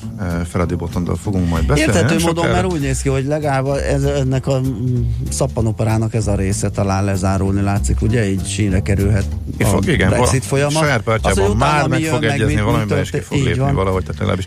Feledi 0.49 0.75
Botondal 0.75 1.16
fogunk 1.16 1.49
majd 1.49 1.66
beszélni. 1.66 1.92
Érthető 1.92 2.25
módon, 2.25 2.46
mert 2.46 2.73
úgy 2.73 2.80
néz 2.80 3.02
ki, 3.02 3.08
hogy 3.08 3.25
legalább 3.25 3.66
ez, 3.66 4.02
ennek 4.02 4.46
a 4.46 4.61
mm, 4.61 5.00
szappanoperának 5.30 6.14
ez 6.14 6.26
a 6.26 6.35
része 6.35 6.70
talán 6.70 7.04
lezárulni 7.04 7.62
látszik, 7.62 8.02
ugye? 8.02 8.28
Így 8.30 8.46
sínre 8.46 8.82
kerülhet 8.82 9.26
Ki 9.56 9.62
a 9.62 9.66
fog, 9.66 9.87
igen, 9.88 10.08
Brexit 10.11 10.44
folyamat. 10.44 10.82
Saját 10.82 10.99
Az, 10.99 11.04
pártjában 11.04 11.50
utána 11.50 11.73
már 11.73 11.88
meg 11.88 12.02
fog 12.02 12.25
egyezni 12.25 12.61
valamiben, 12.61 12.99
és 12.99 13.11
ki 13.11 13.20
fog 13.20 13.38
lépni 13.38 13.61
van. 13.61 13.75
valahogy, 13.75 14.02
tehát 14.02 14.18
legalábbis 14.18 14.46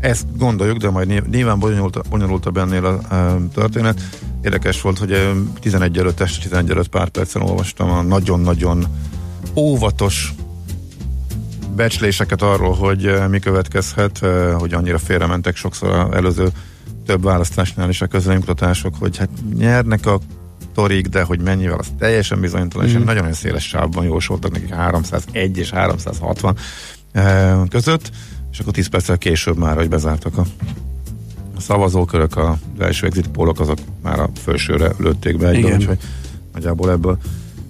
ezt 0.00 0.24
gondoljuk, 0.38 0.76
de 0.76 0.90
majd 0.90 1.08
nyilv- 1.08 1.28
nyilván 1.30 1.58
bonyolult, 1.58 2.08
bonyolultabb 2.08 2.56
ennél 2.56 2.84
a 2.84 2.98
történet. 3.54 4.00
Érdekes 4.48 4.80
volt, 4.80 4.98
hogy 4.98 5.12
ö, 5.12 5.32
11 5.60 5.98
előtt, 5.98 6.20
este 6.20 6.42
11 6.42 6.70
előtt 6.70 6.88
pár 6.88 7.08
percen 7.08 7.42
olvastam 7.42 7.90
a 7.90 8.02
nagyon-nagyon 8.02 8.86
óvatos 9.54 10.34
becsléseket 11.76 12.42
arról, 12.42 12.74
hogy 12.74 13.12
mi 13.30 13.38
következhet, 13.38 14.20
hogy 14.58 14.72
annyira 14.72 14.98
félrementek 14.98 15.56
sokszor 15.56 15.90
az 15.90 16.14
előző 16.14 16.48
több 17.06 17.22
választásnál 17.22 17.88
is 17.88 18.00
a 18.00 18.06
közönkutatások, 18.06 18.94
hogy 18.98 19.16
hát 19.16 19.28
nyernek 19.56 20.06
a 20.06 20.18
torik, 20.74 21.06
de 21.06 21.22
hogy 21.22 21.40
mennyivel, 21.40 21.78
az 21.78 21.86
teljesen 21.98 22.40
bizonytalan, 22.40 22.86
és 22.86 22.92
Mm. 22.92 23.04
nagyon-nagyon 23.04 23.32
széles 23.32 23.68
sávban 23.68 24.04
jósoltak 24.04 24.52
nekik 24.52 24.74
301 24.74 25.58
és 25.58 25.70
360 25.70 26.56
eh, 27.12 27.60
között, 27.68 28.10
és 28.52 28.58
akkor 28.58 28.72
10 28.72 28.86
perccel 28.86 29.18
később 29.18 29.56
már, 29.56 29.76
hogy 29.76 29.88
bezártak 29.88 30.38
a 30.38 30.44
a 31.58 31.60
szavazókörök, 31.60 32.36
az 32.36 32.56
első 32.78 33.06
exit 33.06 33.28
pólok, 33.28 33.60
azok 33.60 33.78
már 34.02 34.20
a 34.20 34.28
felsőre 34.34 34.92
lőtték 34.98 35.38
be 35.38 35.48
egybe, 35.48 35.74
úgyhogy 35.74 35.98
nagyjából 36.52 36.90
ebből 36.90 37.18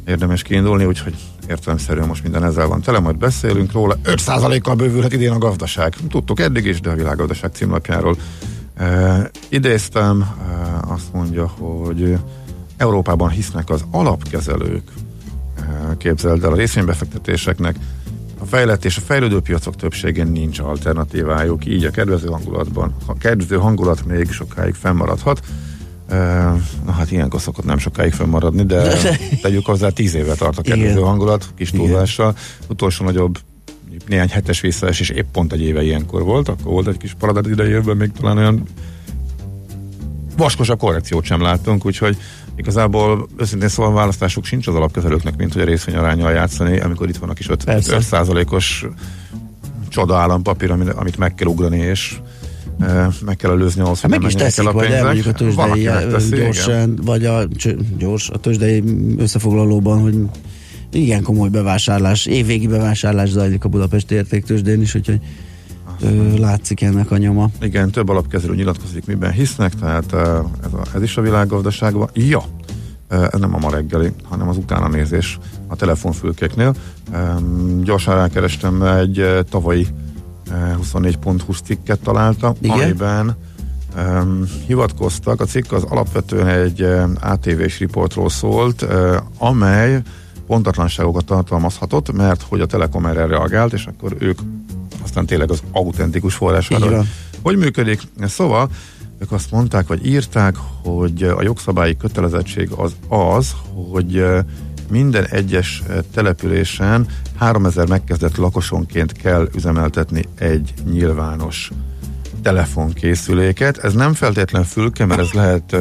érdemes 0.06 0.42
kiindulni, 0.42 0.84
úgyhogy 0.84 1.14
értelemszerűen 1.48 2.06
most 2.06 2.22
minden 2.22 2.44
ezzel 2.44 2.66
van 2.66 2.80
tele, 2.80 2.98
majd 2.98 3.16
beszélünk 3.16 3.72
róla. 3.72 3.96
5%-kal 4.04 4.74
bővülhet 4.74 5.12
idén 5.12 5.30
a 5.30 5.38
gazdaság. 5.38 5.94
Tudtuk 6.08 6.40
eddig 6.40 6.64
is, 6.64 6.80
de 6.80 6.90
a 6.90 6.94
világgazdaság 6.94 7.50
címlapjáról 7.52 8.16
e, 8.74 9.30
idéztem, 9.48 10.22
e, 10.22 10.92
azt 10.92 11.12
mondja, 11.12 11.46
hogy 11.46 12.18
Európában 12.76 13.28
hisznek 13.28 13.70
az 13.70 13.84
alapkezelők, 13.90 14.92
e, 15.56 15.96
képzeld 15.98 16.44
el 16.44 16.52
a 16.52 16.56
részvénybefektetéseknek, 16.56 17.76
a 18.38 18.44
fejlett 18.44 18.84
és 18.84 18.96
a 18.96 19.00
fejlődő 19.00 19.40
piacok 19.40 19.76
többségén 19.76 20.26
nincs 20.26 20.58
alternatívájuk, 20.58 21.66
így 21.66 21.84
a 21.84 21.90
kedvező 21.90 22.28
hangulatban, 22.28 22.94
a 23.06 23.18
kedvező 23.18 23.56
hangulat 23.56 24.06
még 24.06 24.30
sokáig 24.30 24.74
fennmaradhat. 24.74 25.40
Na 26.84 26.92
hát 26.92 27.10
ilyenkor 27.10 27.40
szokott 27.40 27.64
nem 27.64 27.78
sokáig 27.78 28.12
fennmaradni, 28.12 28.64
de 28.64 28.96
tegyük 29.42 29.66
hozzá, 29.66 29.88
tíz 29.88 30.14
éve 30.14 30.34
tart 30.34 30.58
a 30.58 30.62
kedvező 30.62 30.90
Igen. 30.90 31.02
hangulat, 31.02 31.46
kis 31.56 31.70
túlzással. 31.70 32.36
Utolsó 32.68 33.04
nagyobb 33.04 33.38
néhány 34.06 34.28
hetes 34.28 34.60
visszaesés 34.60 35.08
épp 35.08 35.26
pont 35.32 35.52
egy 35.52 35.62
éve 35.62 35.82
ilyenkor 35.82 36.22
volt, 36.22 36.48
akkor 36.48 36.72
volt 36.72 36.88
egy 36.88 36.96
kis 36.96 37.14
paradat 37.18 37.46
idejében, 37.46 37.96
még 37.96 38.10
talán 38.12 38.36
olyan 38.36 38.62
vaskosabb 40.38 40.78
korrekciót 40.78 41.24
sem 41.24 41.40
láttunk, 41.40 41.86
úgyhogy 41.86 42.16
igazából 42.56 43.28
őszintén 43.36 43.68
szóval 43.68 43.92
választásuk 43.92 44.44
sincs 44.44 44.66
az 44.66 44.74
alapkezelőknek, 44.74 45.36
mint 45.36 45.52
hogy 45.52 45.62
a 45.62 45.64
részvényarányal 45.64 46.32
játszani, 46.32 46.80
amikor 46.80 47.08
itt 47.08 47.16
van 47.16 47.30
a 47.30 47.32
kis 47.32 47.48
5, 47.48 47.64
Persze. 47.64 47.98
5%-os 48.00 48.86
csoda 49.88 50.16
állampapír, 50.16 50.70
amit, 50.70 50.88
amit 50.88 51.16
meg 51.16 51.34
kell 51.34 51.48
ugrani, 51.48 51.78
és 51.78 52.16
ö, 52.80 53.06
meg 53.24 53.36
kell 53.36 53.50
előzni 53.50 53.80
ahhoz, 53.80 54.00
Hát 54.00 54.10
hogy 54.10 54.20
meg 54.20 54.30
is 54.30 54.36
teszik, 54.36 54.64
el 54.64 54.70
a 54.70 54.72
vagy 54.72 54.90
elmondjuk 54.90 55.26
a 55.26 55.32
tőzsdei 55.32 55.84
megteszi, 55.84 56.26
igen. 56.26 56.44
gyorsan, 56.44 56.98
vagy 57.02 57.24
a 57.24 57.46
gyors, 57.98 58.30
a 58.30 58.38
tőzsdei 58.38 58.82
összefoglalóban, 59.16 60.00
hogy 60.00 60.16
igen 60.92 61.22
komoly 61.22 61.48
bevásárlás, 61.48 62.26
évvégi 62.26 62.66
bevásárlás 62.66 63.28
zajlik 63.28 63.64
a 63.64 63.68
Budapesti 63.68 64.14
értéktőzsdén 64.14 64.80
is, 64.80 64.94
úgyhogy 64.94 65.20
ö, 66.00 66.36
látszik 66.38 66.82
ennek 66.82 67.10
a 67.10 67.16
nyoma. 67.16 67.50
Igen, 67.60 67.90
több 67.90 68.08
alapkezelő 68.08 68.54
nyilatkozik, 68.54 69.06
miben 69.06 69.32
hisznek, 69.32 69.74
tehát 69.74 70.12
ez, 70.64 70.72
a, 70.72 70.82
ez 70.94 71.02
is 71.02 71.16
a 71.16 71.20
világgazdaságban. 71.20 72.08
Ja, 72.12 72.42
ez 73.08 73.40
nem 73.40 73.54
a 73.54 73.58
ma 73.58 73.70
reggeli, 73.70 74.12
hanem 74.22 74.48
az 74.48 74.56
utána 74.56 74.88
nézés 74.88 75.38
a 75.66 75.76
telefonfülkéknél. 75.76 76.74
Gyorsan 77.82 78.14
rákerestem 78.14 78.82
egy 78.82 79.44
tavalyi 79.50 79.86
ö, 80.50 80.54
24.hu 80.82 81.52
cikket 81.52 82.00
találta, 82.00 82.54
Igen? 82.60 82.80
amiben 82.80 83.36
um, 83.96 84.44
hivatkoztak. 84.66 85.40
A 85.40 85.44
cikk 85.44 85.72
az 85.72 85.82
alapvetően 85.82 86.46
egy 86.46 86.82
um, 86.82 87.12
ATV-s 87.20 87.78
riportról 87.78 88.28
szólt, 88.28 88.82
uh, 88.82 89.16
amely 89.38 90.02
pontatlanságokat 90.46 91.24
tartalmazhatott, 91.24 92.12
mert 92.12 92.42
hogy 92.42 92.60
a 92.60 92.66
Telekom 92.66 93.06
erre 93.06 93.26
reagált, 93.26 93.72
és 93.72 93.86
akkor 93.86 94.16
ők 94.18 94.38
aztán 95.02 95.26
tényleg 95.26 95.50
az 95.50 95.62
autentikus 95.72 96.34
forrás 96.34 96.70
Így 96.70 96.82
arra, 96.82 96.96
van. 96.96 97.08
hogy 97.42 97.56
működik. 97.56 98.00
Szóval 98.22 98.68
ők 99.18 99.32
azt 99.32 99.50
mondták, 99.50 99.86
vagy 99.86 100.06
írták, 100.06 100.56
hogy 100.82 101.22
a 101.22 101.42
jogszabályi 101.42 101.96
kötelezettség 101.96 102.70
az 102.70 102.96
az, 103.08 103.54
hogy 103.92 104.24
minden 104.90 105.24
egyes 105.24 105.82
településen 106.14 107.06
3000 107.36 107.88
megkezdett 107.88 108.36
lakosonként 108.36 109.12
kell 109.12 109.48
üzemeltetni 109.54 110.24
egy 110.38 110.74
nyilvános 110.90 111.70
telefonkészüléket. 112.42 113.78
Ez 113.78 113.92
nem 113.92 114.14
feltétlen 114.14 114.64
fülke, 114.64 115.06
mert 115.06 115.20
ez 115.20 115.30
lehet 115.32 115.76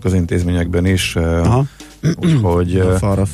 közintézményekben 0.00 0.86
is, 0.86 1.16
Aha. 1.16 1.64
úgyhogy, 2.14 2.82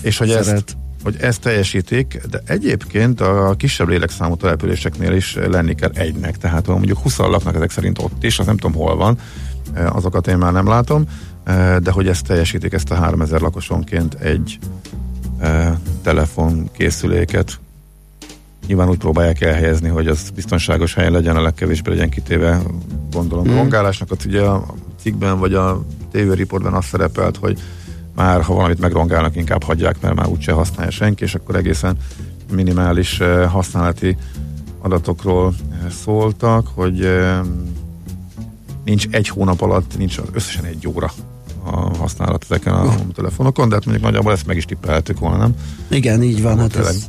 és 0.03 0.19
hogy 0.19 0.31
ezt, 0.31 0.45
szeret. 0.45 0.77
Hogy 1.03 1.17
ezt 1.21 1.41
teljesítik, 1.41 2.21
de 2.31 2.43
egyébként 2.47 3.21
a 3.21 3.55
kisebb 3.59 3.89
lélekszámú 3.89 4.37
településeknél 4.37 5.13
is 5.13 5.35
lenni 5.35 5.75
kell 5.75 5.91
egynek, 5.95 6.37
tehát 6.37 6.67
ha 6.67 6.73
mondjuk 6.73 6.99
20 6.99 7.17
laknak 7.19 7.55
ezek 7.55 7.71
szerint 7.71 7.99
ott 7.99 8.25
is, 8.25 8.39
az 8.39 8.47
nem 8.47 8.57
tudom 8.57 8.77
hol 8.77 8.97
van, 8.97 9.19
ö, 9.75 9.87
azokat 9.87 10.27
én 10.27 10.37
már 10.37 10.53
nem 10.53 10.69
látom, 10.69 11.05
ö, 11.45 11.77
de 11.83 11.91
hogy 11.91 12.09
ezt 12.09 12.27
teljesítik, 12.27 12.73
ezt 12.73 12.91
a 12.91 12.95
3000 12.95 13.41
lakosonként 13.41 14.15
egy 14.15 14.59
ö, 15.41 15.69
telefonkészüléket 16.03 17.59
nyilván 18.67 18.89
úgy 18.89 18.99
próbálják 18.99 19.41
elhelyezni, 19.41 19.89
hogy 19.89 20.07
az 20.07 20.31
biztonságos 20.35 20.95
helyen 20.95 21.13
legyen, 21.13 21.37
a 21.37 21.43
legkevésbé 21.43 21.91
legyen 21.91 22.11
kitéve, 22.11 22.63
gondolom, 23.11 23.49
mm. 23.49 23.55
rongálásnak. 23.55 24.11
Ott 24.11 24.25
ugye 24.25 24.43
a 24.43 24.65
cikkben 25.01 25.39
vagy 25.39 25.55
a 25.55 25.85
TV 26.11 26.33
riportban 26.33 26.75
az 26.75 26.85
szerepelt, 26.85 27.37
hogy 27.37 27.59
már 28.17 28.43
ha 28.43 28.55
valamit 28.55 28.81
megrongálnak, 28.81 29.37
inkább 29.37 29.63
hagyják, 29.63 30.01
mert 30.01 30.15
már 30.15 30.27
úgyse 30.27 30.53
használja 30.53 30.91
senki, 30.91 31.25
és 31.25 31.35
akkor 31.35 31.57
egészen 31.57 31.97
minimális 32.53 33.21
eh, 33.21 33.51
használati 33.51 34.17
adatokról 34.81 35.55
eh, 35.71 35.91
szóltak, 35.91 36.69
hogy 36.75 37.05
eh, 37.05 37.39
nincs 38.85 39.07
egy 39.11 39.29
hónap 39.29 39.61
alatt, 39.61 39.99
nincs 39.99 40.19
összesen 40.33 40.65
egy 40.65 40.89
óra 40.89 41.13
a 41.65 41.97
használat 41.97 42.45
ezeken 42.49 42.75
a 42.75 42.95
telefonokon, 43.15 43.69
de 43.69 43.75
hát 43.75 43.85
mondjuk 43.85 44.07
nagyjából 44.07 44.33
ezt 44.33 44.47
meg 44.47 44.57
is 44.57 44.65
tippelhetük 44.65 45.19
volna, 45.19 45.37
nem? 45.37 45.55
Igen, 45.89 46.23
így 46.23 46.43
van. 46.43 46.59
Hát 46.59 46.71
Tényleg. 46.71 46.95
ez, 46.95 47.07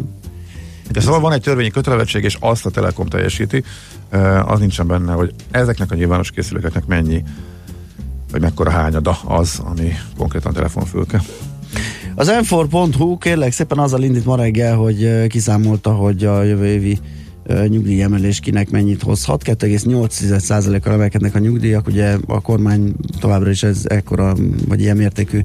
De 0.92 1.02
szóval 1.02 1.20
van 1.20 1.32
egy 1.32 1.42
törvényi 1.42 1.70
kötelezettség, 1.70 2.24
és 2.24 2.38
azt 2.40 2.66
a 2.66 2.70
Telekom 2.70 3.08
teljesíti, 3.08 3.64
az 4.46 4.60
nincsen 4.60 4.88
benne, 4.88 5.14
hogy 5.14 5.34
ezeknek 5.52 5.92
a 5.92 5.96
nyilvános 5.96 6.32
készülékeknek 6.32 6.86
mennyi, 6.86 7.24
vagy 8.38 8.46
mekkora 8.46 8.72
hányada 8.72 9.18
az, 9.26 9.62
ami 9.64 9.92
konkrétan 10.18 10.54
telefonfülke. 10.54 11.22
Az 12.16 12.32
m 12.50 13.18
kérlek 13.20 13.52
szépen 13.52 13.78
azzal 13.78 14.04
indít 14.04 14.26
ma 14.26 14.36
reggel, 14.36 14.76
hogy 14.76 15.28
kiszámolta, 15.28 15.92
hogy 15.92 16.26
a 16.26 16.44
jövő 16.44 16.66
évi 16.66 17.00
nyugdíjemelés 17.68 18.40
kinek 18.40 18.70
mennyit 18.70 19.02
hozhat. 19.02 19.44
2,8%-kal 19.46 20.94
emelkednek 20.94 21.36
a 21.36 21.40
nyugdíjak, 21.40 21.88
ugye 21.88 22.18
a 22.28 22.42
kormány 22.42 22.96
továbbra 23.20 23.50
is 23.50 23.64
ez 23.64 23.84
ekkora, 23.88 24.36
vagy 24.68 24.82
ilyen 24.82 24.98
mértékű 24.98 25.40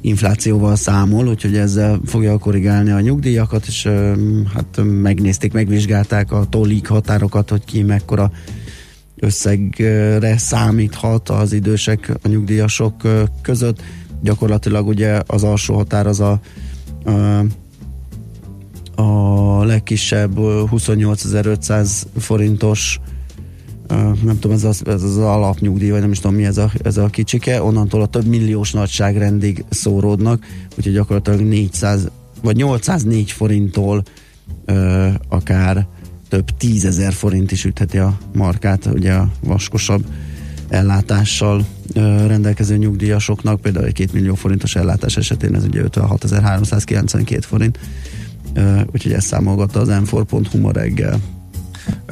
inflációval 0.00 0.76
számol, 0.76 1.28
úgyhogy 1.28 1.56
ezzel 1.56 2.00
fogja 2.04 2.38
korrigálni 2.38 2.90
a 2.90 3.00
nyugdíjakat, 3.00 3.66
és 3.66 3.88
hát 4.54 4.80
megnézték, 4.82 5.52
megvizsgálták 5.52 6.32
a 6.32 6.46
tollik 6.50 6.86
határokat, 6.86 7.50
hogy 7.50 7.64
ki 7.64 7.82
mekkora 7.82 8.30
összegre 9.20 10.38
számíthat 10.38 11.28
az 11.28 11.52
idősek, 11.52 12.12
a 12.22 12.28
nyugdíjasok 12.28 12.94
között. 13.42 13.82
Gyakorlatilag 14.22 14.86
ugye 14.86 15.22
az 15.26 15.44
alsó 15.44 15.74
határ 15.74 16.06
az 16.06 16.20
a, 16.20 16.40
a 17.04 17.44
a 19.00 19.64
legkisebb 19.64 20.38
ö, 20.38 20.62
28.500 20.70 22.02
forintos 22.16 23.00
nem 24.24 24.38
tudom, 24.40 24.56
ez 24.56 24.64
az, 24.64 24.82
ez 24.86 25.02
az 25.02 25.16
alapnyugdíj, 25.16 25.90
vagy 25.90 26.00
nem 26.00 26.10
is 26.10 26.20
tudom 26.20 26.36
mi 26.36 26.44
ez 26.44 26.58
a, 26.58 26.70
ez 26.82 26.96
a 26.96 27.06
kicsike, 27.06 27.62
onnantól 27.62 28.02
a 28.02 28.06
több 28.06 28.26
milliós 28.26 28.72
nagyságrendig 28.72 29.64
szóródnak, 29.68 30.44
úgyhogy 30.76 30.92
gyakorlatilag 30.92 31.40
400 31.40 32.10
vagy 32.42 32.56
804 32.56 33.30
forinttól 33.30 34.02
ö, 34.64 35.08
akár 35.28 35.86
több 36.28 36.50
tízezer 36.56 37.12
forint 37.12 37.52
is 37.52 37.64
ütheti 37.64 37.98
a 37.98 38.18
markát, 38.34 38.86
ugye 38.86 39.12
a 39.12 39.28
vaskosabb 39.40 40.04
ellátással 40.68 41.66
rendelkező 42.26 42.76
nyugdíjasoknak, 42.76 43.60
például 43.60 43.86
egy 43.86 43.92
2 43.92 44.10
millió 44.12 44.34
forintos 44.34 44.76
ellátás 44.76 45.16
esetén 45.16 45.54
ez 45.54 45.64
ugye 45.64 45.82
56.392 45.82 47.38
forint, 47.40 47.78
úgyhogy 48.92 49.12
ezt 49.12 49.26
számolgatta 49.26 49.80
az 49.80 49.88
m 49.88 50.58
ma 50.58 50.72
reggel. 50.72 51.20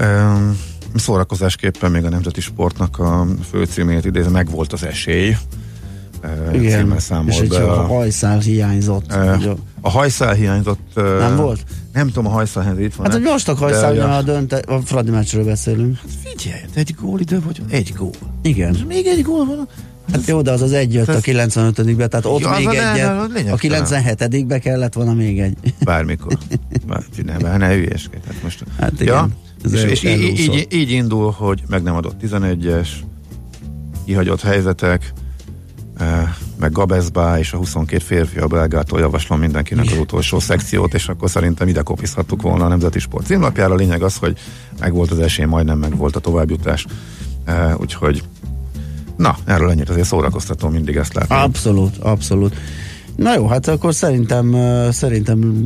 Um, 0.00 0.58
szórakozásképpen 0.94 1.90
még 1.90 2.04
a 2.04 2.08
Nemzeti 2.08 2.40
Sportnak 2.40 2.98
a 2.98 3.26
főcímét 3.50 4.04
idézve, 4.04 4.30
meg 4.30 4.50
volt 4.50 4.72
az 4.72 4.84
esély. 4.84 5.36
Uh, 6.26 6.50
címmel 6.50 6.96
és 6.96 7.02
számolt 7.02 7.40
egy 7.40 7.48
be 7.48 7.62
a 7.62 7.80
a, 7.80 7.86
hajszál 7.86 8.38
hiányzott. 8.38 9.04
ugye, 9.36 9.50
a 9.80 9.90
hajszál 9.90 10.34
hiányzott. 10.34 10.78
Nem 10.94 11.36
volt? 11.36 11.64
Nem 11.92 12.06
tudom, 12.06 12.26
a 12.26 12.30
hajszál 12.30 12.78
itt 12.80 12.94
van. 12.94 13.06
hát 13.06 13.16
egy 13.16 13.22
vastag 13.24 13.58
hajszál, 13.58 13.92
ugye- 13.92 14.02
a, 14.02 14.22
dönte, 14.22 14.56
a 14.56 14.78
Fradi 14.84 15.10
meccsről 15.10 15.44
beszélünk. 15.44 15.98
Figyelj, 16.24 16.60
egy 16.74 16.94
gól 17.00 17.20
idő 17.20 17.40
vagy, 17.44 17.60
egy 17.70 17.92
gól. 17.98 18.10
Igen. 18.42 18.76
Még 18.88 19.06
egy 19.06 19.22
gól 19.22 19.46
van. 19.46 19.68
Hát 20.12 20.26
jó, 20.26 20.42
de 20.42 20.50
az 20.50 20.62
az 20.62 20.72
egy 20.72 20.94
jött 20.94 21.08
a 21.08 21.12
Ez- 21.12 21.20
95 21.20 21.96
be 21.96 22.06
tehát 22.06 22.26
ott 22.26 22.40
Ja, 22.40 22.50
még 22.56 22.66
a- 22.66 22.70
lényegtelen. 22.70 23.48
A 23.52 23.56
97 23.56 24.46
be 24.46 24.58
kellett 24.58 24.94
volna 24.94 25.14
még 25.14 25.40
egy. 25.40 25.56
Bármikor. 25.84 26.38
Bár, 26.88 27.02
ne, 27.24 27.56
ne 27.56 27.68
hülyeskedj. 27.74 28.22
Hát 28.26 28.42
most, 28.42 28.64
Hát 28.78 29.00
igen, 29.00 29.34
ez 29.64 29.72
és, 29.72 29.82
és 29.82 30.02
így, 30.02 30.38
így, 30.38 30.66
így, 30.70 30.90
indul, 30.90 31.30
hogy 31.30 31.62
meg 31.68 31.82
nem 31.82 31.94
adott 31.94 32.14
11-es, 32.22 32.88
kihagyott 34.04 34.40
helyzetek, 34.40 35.12
meg 36.58 36.72
Gabezbá 36.72 37.38
és 37.38 37.52
a 37.52 37.56
22 37.56 38.02
férfi 38.04 38.38
a 38.38 38.46
belgától 38.46 39.00
javaslom 39.00 39.38
mindenkinek 39.38 39.84
az 39.84 39.98
utolsó 39.98 40.38
szekciót, 40.38 40.94
és 40.94 41.08
akkor 41.08 41.30
szerintem 41.30 41.68
ide 41.68 41.82
kopizhattuk 41.82 42.42
volna 42.42 42.64
a 42.64 42.68
Nemzeti 42.68 42.98
Sport 42.98 43.26
címlapjára. 43.26 43.72
A 43.72 43.76
lényeg 43.76 44.02
az, 44.02 44.16
hogy 44.16 44.38
meg 44.80 44.92
volt 44.92 45.10
az 45.10 45.18
esély, 45.18 45.44
majdnem 45.44 45.78
meg 45.78 45.96
volt 45.96 46.16
a 46.16 46.20
továbbjutás. 46.20 46.86
Eh, 47.44 47.80
úgyhogy 47.80 48.22
na, 49.16 49.36
erről 49.44 49.70
ennyit 49.70 49.88
azért 49.88 50.06
szórakoztató 50.06 50.68
mindig 50.68 50.96
ezt 50.96 51.14
látni. 51.14 51.34
Abszolút, 51.34 51.96
abszolút. 51.96 52.54
Na 53.16 53.34
jó, 53.34 53.46
hát 53.46 53.68
akkor 53.68 53.94
szerintem 53.94 54.54
uh, 54.54 54.88
szerintem 54.90 55.56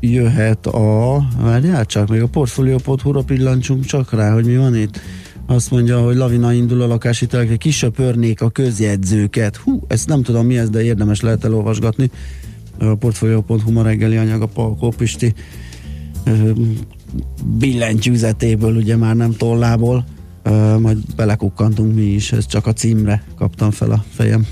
jöhet 0.00 0.66
a 0.66 1.22
várjál 1.40 1.84
csak, 1.84 2.08
még 2.08 2.22
a 2.22 2.26
portfolio.hu-ra 2.26 3.22
pillancsunk 3.22 3.84
csak 3.84 4.12
rá, 4.12 4.32
hogy 4.32 4.44
mi 4.44 4.56
van 4.56 4.76
itt. 4.76 5.00
Azt 5.50 5.70
mondja, 5.70 6.00
hogy 6.00 6.16
lavina 6.16 6.52
indul 6.52 6.82
a 6.82 6.86
lakáshitelekre, 6.86 7.56
kisöpörnék 7.56 8.40
a 8.40 8.50
közjegyzőket. 8.50 9.56
Hú, 9.56 9.82
ezt 9.88 10.08
nem 10.08 10.22
tudom 10.22 10.46
mi 10.46 10.58
ez, 10.58 10.70
de 10.70 10.82
érdemes 10.82 11.20
lehet 11.20 11.44
elolvasgatni. 11.44 12.10
A 12.78 12.94
portfolio.hu 12.94 13.70
ma 13.70 13.82
reggeli 13.82 14.16
anyag 14.16 14.42
a 14.42 14.46
Palkó 14.46 14.94
billentyűzetéből, 17.58 18.76
ugye 18.76 18.96
már 18.96 19.16
nem 19.16 19.32
tollából. 19.32 20.04
Majd 20.78 20.98
belekukkantunk 21.16 21.94
mi 21.94 22.02
is, 22.02 22.32
ez 22.32 22.46
csak 22.46 22.66
a 22.66 22.72
címre 22.72 23.24
kaptam 23.36 23.70
fel 23.70 23.90
a 23.90 24.04
fejem. 24.08 24.46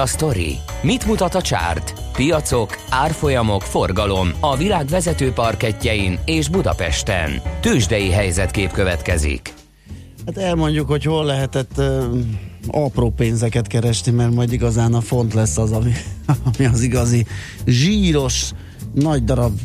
A 0.00 0.06
sztori? 0.06 0.58
Mit 0.82 1.06
mutat 1.06 1.34
a 1.34 1.42
csárt? 1.42 1.94
Piacok, 2.12 2.78
árfolyamok, 2.88 3.62
forgalom 3.62 4.32
a 4.40 4.56
világ 4.56 4.86
vezető 4.86 5.32
parketjein 5.32 6.18
és 6.24 6.48
Budapesten. 6.48 7.42
Tősdei 7.60 8.10
helyzetkép 8.10 8.72
következik. 8.72 9.52
Hát 10.26 10.36
elmondjuk, 10.36 10.88
hogy 10.88 11.04
hol 11.04 11.24
lehetett 11.24 11.70
uh, 11.76 12.04
apró 12.66 13.10
pénzeket 13.10 13.66
keresni, 13.66 14.12
mert 14.12 14.34
majd 14.34 14.52
igazán 14.52 14.94
a 14.94 15.00
font 15.00 15.34
lesz 15.34 15.58
az, 15.58 15.72
ami, 15.72 15.92
ami 16.56 16.66
az 16.66 16.82
igazi 16.82 17.26
zsíros, 17.66 18.50
nagy 18.94 19.24
darab 19.24 19.60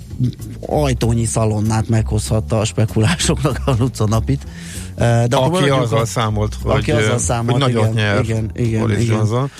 ajtónyi 0.67 1.25
szalonnát 1.25 1.87
meghozhatta 1.89 2.59
a 2.59 2.65
spekulásoknak 2.65 3.61
a 3.65 3.73
Lucanapit. 3.79 4.43
Uh, 4.43 5.23
De 5.23 5.35
Aki 5.35 5.69
azzal 5.69 5.99
a- 5.99 6.05
számolt, 6.05 6.57
hogy, 6.63 6.77
aki 6.77 6.91
azzal 6.91 7.17
számolt, 7.17 7.63
hogy 7.63 7.73
nagyot 7.73 7.93
igen, 7.93 8.05
nyer 8.05 8.23
igen, 8.23 8.51
igen, 8.53 8.79
Boris 8.79 9.03
igen. 9.03 9.15
Johnson. 9.15 9.51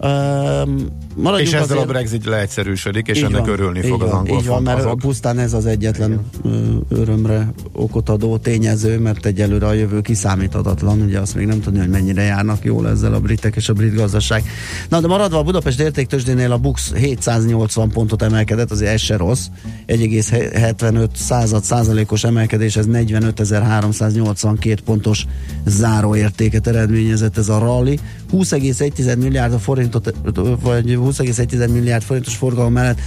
Uh, 0.00 0.90
maradjunk 1.16 1.48
És 1.48 1.54
ezzel 1.54 1.62
azért- 1.64 1.82
a 1.82 1.92
Brexit 1.92 2.24
leegyszerűsödik, 2.24 3.06
és 3.08 3.16
Így 3.18 3.24
ennek 3.24 3.40
van, 3.40 3.48
örülni 3.48 3.80
fog 3.80 4.02
az 4.02 4.10
van, 4.10 4.18
angol 4.18 4.38
Így 4.38 4.46
van, 4.46 4.62
mert 4.62 4.76
fantazok. 4.76 4.98
pusztán 4.98 5.38
ez 5.38 5.52
az 5.52 5.66
egyetlen 5.66 6.20
ö, 6.44 6.48
örömre 6.88 7.52
okot 7.72 8.08
adó 8.08 8.36
tényező, 8.36 8.98
mert 8.98 9.26
egyelőre 9.26 9.66
a 9.66 9.72
jövő 9.72 10.00
kiszámíthatatlan, 10.00 11.00
ugye 11.00 11.18
azt 11.20 11.34
még 11.34 11.46
nem 11.46 11.60
tudni, 11.60 11.78
hogy 11.78 11.88
mennyire 11.88 12.22
járnak 12.22 12.64
jól 12.64 12.88
ezzel 12.88 13.14
a 13.14 13.20
britek 13.20 13.56
és 13.56 13.68
a 13.68 13.72
brit 13.72 13.94
gazdaság. 13.94 14.44
Na 14.88 15.00
de 15.00 15.06
maradva 15.06 15.38
a 15.38 15.42
Budapest 15.42 15.80
értéktősdénél 15.80 16.52
a 16.52 16.58
Bux 16.58 16.92
780 16.94 17.88
pontot 17.90 18.22
emelkedett, 18.22 18.70
azért 18.70 18.92
ez 18.92 19.00
se 19.00 19.16
rossz, 19.16 19.46
1,75 19.86 21.08
század 21.14 21.62
százalékos 21.64 22.24
emelkedés, 22.24 22.76
ez 22.76 22.86
45.382 22.88 24.78
pontos 24.84 25.26
záróértéket 25.66 26.66
eredményezett 26.66 27.38
ez 27.38 27.48
a 27.48 27.58
rally. 27.58 27.98
20,1 28.32 29.18
milliárd 29.18 29.60
forintot, 29.60 30.14
vagy 30.62 30.96
20,1 31.06 31.72
milliárd 31.72 32.02
forintos 32.02 32.36
forgalom 32.36 32.72
mellett 32.72 33.00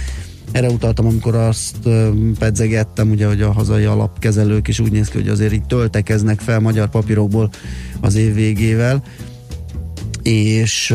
erre 0.52 0.68
utaltam, 0.68 1.06
amikor 1.06 1.34
azt 1.34 1.76
pedzegettem, 2.38 3.10
ugye, 3.10 3.26
hogy 3.26 3.42
a 3.42 3.52
hazai 3.52 3.84
alapkezelők 3.84 4.68
is 4.68 4.80
úgy 4.80 4.92
néz 4.92 5.08
ki, 5.08 5.16
hogy 5.16 5.28
azért 5.28 5.52
így 5.52 5.66
töltekeznek 5.66 6.40
fel 6.40 6.60
magyar 6.60 6.88
papírokból 6.88 7.50
az 8.00 8.14
év 8.14 8.34
végével. 8.34 9.02
És 10.22 10.94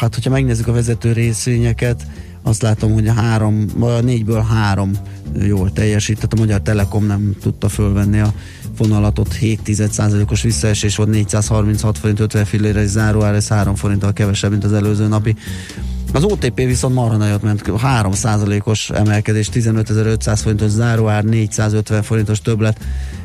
hát, 0.00 0.14
hogyha 0.14 0.30
megnézzük 0.30 0.66
a 0.66 0.72
vezető 0.72 1.12
részvényeket, 1.12 2.06
azt 2.42 2.62
látom, 2.62 2.92
hogy 2.92 3.08
a 3.08 3.12
három, 3.12 3.66
a 3.80 4.00
négyből 4.00 4.42
három 4.42 4.90
jól 5.46 5.72
teljesített. 5.72 6.32
A 6.32 6.36
Magyar 6.36 6.60
Telekom 6.60 7.06
nem 7.06 7.36
tudta 7.42 7.68
fölvenni 7.68 8.18
a 8.18 8.32
fonalatot, 8.76 9.36
7,1%-os 9.40 10.42
visszaesés 10.42 10.96
volt, 10.96 11.10
436 11.10 11.98
forint 11.98 12.20
50 12.20 12.44
fillére 12.44 12.82
és 12.82 12.88
záróár, 12.88 13.34
ez 13.34 13.48
3 13.48 13.74
forinttal 13.74 14.12
kevesebb, 14.12 14.50
mint 14.50 14.64
az 14.64 14.72
előző 14.72 15.06
napi. 15.06 15.36
Az 16.12 16.24
OTP 16.24 16.56
viszont 16.56 16.94
marha 16.94 17.16
nagyot 17.16 17.42
ment, 17.42 17.62
3%-os 17.66 18.90
emelkedés, 18.90 19.48
15.500 19.52 20.38
forintos 20.42 20.70
záróár, 20.70 21.24
450 21.24 22.02
forintos 22.02 22.40
többlet, 22.40 22.78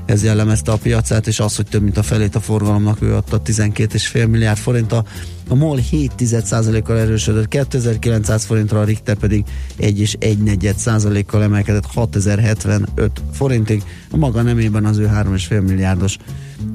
ez 0.06 0.24
jellemezte 0.24 0.72
a 0.72 0.76
piacát, 0.78 1.28
és 1.28 1.40
az, 1.40 1.56
hogy 1.56 1.66
több 1.66 1.82
mint 1.82 1.98
a 1.98 2.04
felét 2.04 2.36
a 2.36 2.40
forgalomnak 2.40 3.02
ő 3.02 3.16
adta 3.16 3.42
12,5 3.42 4.30
milliárd 4.30 4.58
forint, 4.58 4.92
a, 4.92 5.04
a 5.48 5.56
MOL 5.56 5.80
7,1%-kal 5.92 6.98
erősödött 6.98 7.48
2900 7.48 8.46
forintra, 8.46 8.80
a 8.80 8.84
Richter 8.84 9.16
pedig 9.16 9.44
1,1%-kal 9.80 11.44
emelkedett 11.44 11.86
6075 11.86 13.22
forintig, 13.32 13.84
a 14.12 14.18
maga 14.18 14.42
nemében 14.42 14.86
az 14.86 14.98
ő 14.98 15.12
3,5 15.14 15.66
milliárdos 15.66 16.18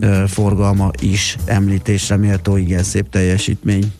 ö, 0.01 0.25
forgalma 0.27 0.90
is 1.01 1.37
említésre 1.44 2.16
méltó, 2.16 2.57
igen 2.57 2.83
szép 2.83 3.09
teljesítmény. 3.11 3.92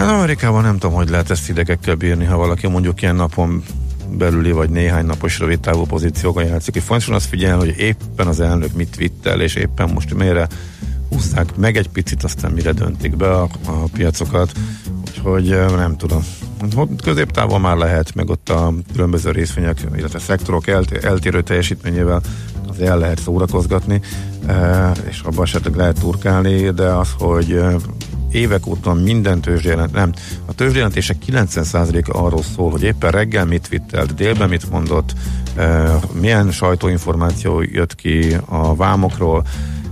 Hát 0.00 0.08
Amerikában 0.08 0.62
nem 0.62 0.78
tudom, 0.78 0.96
hogy 0.96 1.08
lehet 1.08 1.30
ezt 1.30 1.48
idegekkel 1.48 1.94
bírni, 1.94 2.24
ha 2.24 2.36
valaki 2.36 2.66
mondjuk 2.66 3.02
ilyen 3.02 3.14
napon 3.14 3.62
belüli 4.10 4.52
vagy 4.52 4.70
néhány 4.70 5.06
napos 5.06 5.38
rövid 5.38 5.60
távú 5.60 5.84
pozíciókon 5.86 6.44
játszik, 6.44 6.72
hogy 6.72 6.82
fontosan 6.82 7.14
azt 7.14 7.28
figyelni, 7.28 7.66
hogy 7.66 7.78
éppen 7.78 8.26
az 8.26 8.40
elnök 8.40 8.72
mit 8.72 8.96
vitt 8.96 9.26
el, 9.26 9.40
és 9.40 9.54
éppen 9.54 9.90
most 9.90 10.14
mire 10.14 10.48
húzzák 11.08 11.56
meg 11.56 11.76
egy 11.76 11.88
picit, 11.88 12.24
aztán 12.24 12.52
mire 12.52 12.72
döntik 12.72 13.16
be 13.16 13.30
a, 13.30 13.48
a 13.66 13.72
piacokat, 13.92 14.52
úgyhogy 15.00 15.48
nem 15.76 15.96
tudom. 15.96 16.24
Középtávon 17.02 17.60
már 17.60 17.76
lehet, 17.76 18.14
meg 18.14 18.30
ott 18.30 18.48
a 18.48 18.72
különböző 18.92 19.30
részvények, 19.30 19.86
illetve 19.96 20.18
szektorok 20.18 20.66
elté- 20.66 21.04
eltérő 21.04 21.42
teljesítményével 21.42 22.20
az 22.68 22.80
el 22.80 22.98
lehet 22.98 23.20
szórakozgatni, 23.20 24.00
és 25.08 25.20
abban 25.20 25.44
esetleg 25.44 25.74
lehet 25.76 26.00
turkálni, 26.00 26.70
de 26.70 26.84
az, 26.84 27.08
hogy 27.18 27.60
évek 28.30 28.66
óta 28.66 28.92
minden 28.92 29.40
tőzsdéjelent, 29.40 29.92
nem, 29.92 30.12
a 30.46 30.52
tőzsdéjelentések 30.54 31.16
90%-a 31.30 32.18
arról 32.18 32.42
szól, 32.42 32.70
hogy 32.70 32.82
éppen 32.82 33.10
reggel 33.10 33.44
mit 33.44 33.68
vittelt, 33.68 34.14
délben 34.14 34.48
mit 34.48 34.70
mondott, 34.70 35.12
eh, 35.56 35.92
milyen 36.20 36.50
sajtóinformáció 36.50 37.60
jött 37.62 37.94
ki 37.94 38.36
a 38.44 38.74
vámokról, 38.76 39.44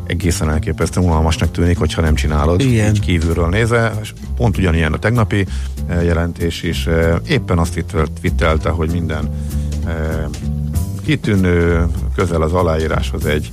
egészen 0.07 0.51
elképesztően 0.51 1.07
unalmasnak 1.07 1.51
tűnik, 1.51 1.79
hogyha 1.79 2.01
nem 2.03 2.15
csinálod, 2.15 2.61
Igen. 2.61 2.95
így 2.95 3.01
kívülről 3.01 3.49
nézve. 3.49 3.93
És 4.03 4.13
Pont 4.37 4.59
ugyanilyen 4.59 4.93
a 4.93 4.99
tegnapi 4.99 5.47
eh, 5.89 6.05
jelentés 6.05 6.63
is. 6.63 6.87
eh, 6.87 7.15
Éppen 7.29 7.59
azt 7.59 7.75
vittelt- 7.75 8.21
vittelte, 8.21 8.69
hogy 8.71 8.91
minden 8.91 9.31
kitűnő, 11.05 11.87
közel 12.15 12.43
az 12.43 12.53
aláíráshoz 12.53 13.27
egy, 13.27 13.51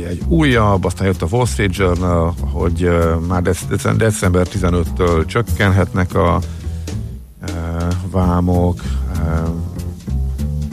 egy, 0.00 0.22
újabb, 0.28 0.84
aztán 0.84 1.06
jött 1.06 1.22
a 1.22 1.26
Wall 1.30 1.46
Street 1.46 1.76
Journal, 1.76 2.34
hogy 2.40 2.90
már 3.28 3.42
dec- 3.42 3.68
dec- 3.68 3.96
december 3.96 4.46
15-től 4.50 5.26
csökkenhetnek 5.26 6.14
a 6.14 6.40
vámok, 8.10 8.80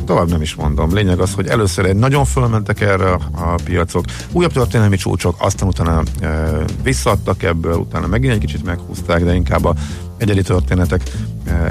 tovább 0.09 0.29
nem 0.29 0.41
is 0.41 0.55
mondom. 0.55 0.93
Lényeg 0.93 1.19
az, 1.19 1.33
hogy 1.33 1.47
először 1.47 1.85
egy 1.85 1.95
nagyon 1.95 2.25
fölmentek 2.25 2.81
erre 2.81 3.11
a 3.31 3.59
piacok, 3.63 4.05
újabb 4.31 4.51
történelmi 4.51 4.97
csúcsok, 4.97 5.35
aztán 5.39 5.67
utána 5.67 6.03
e, 6.19 6.51
visszaadtak 6.83 7.43
ebből, 7.43 7.75
utána 7.75 8.07
megint 8.07 8.33
egy 8.33 8.39
kicsit 8.39 8.63
meghúzták, 8.63 9.23
de 9.23 9.33
inkább 9.33 9.65
a 9.65 9.73
egyedi 10.17 10.41
történetek 10.41 11.01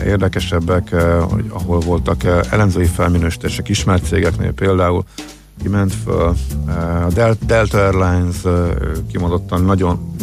érdekesebbek, 0.05 0.95
hogy 1.21 1.45
ahol 1.49 1.79
voltak 1.79 2.25
e, 2.25 2.45
elemzői 2.51 2.87
felminősítések 2.87 3.69
ismert 3.69 4.07
cégeknél 4.07 4.53
például, 4.53 5.05
kiment 5.63 5.95
föl, 6.05 6.35
a 7.07 7.11
Del- 7.15 7.39
Delta 7.47 7.79
Airlines 7.79 8.37
kimondottan 9.11 9.65
nagyon 9.65 10.15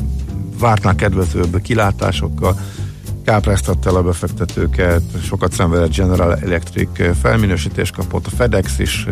vártnál 0.60 0.96
kedvezőbb 0.96 1.62
kilátásokkal, 1.62 2.60
kápráztatta 3.24 3.90
el 3.90 3.96
a 3.96 4.04
befektetőket, 4.04 5.02
sokat 5.24 5.52
szenvedett 5.52 5.96
General 5.96 6.36
Electric 6.36 7.20
felminősítést 7.22 7.96
kapott, 7.96 8.26
a 8.26 8.30
FedEx 8.30 8.80
is 8.80 9.08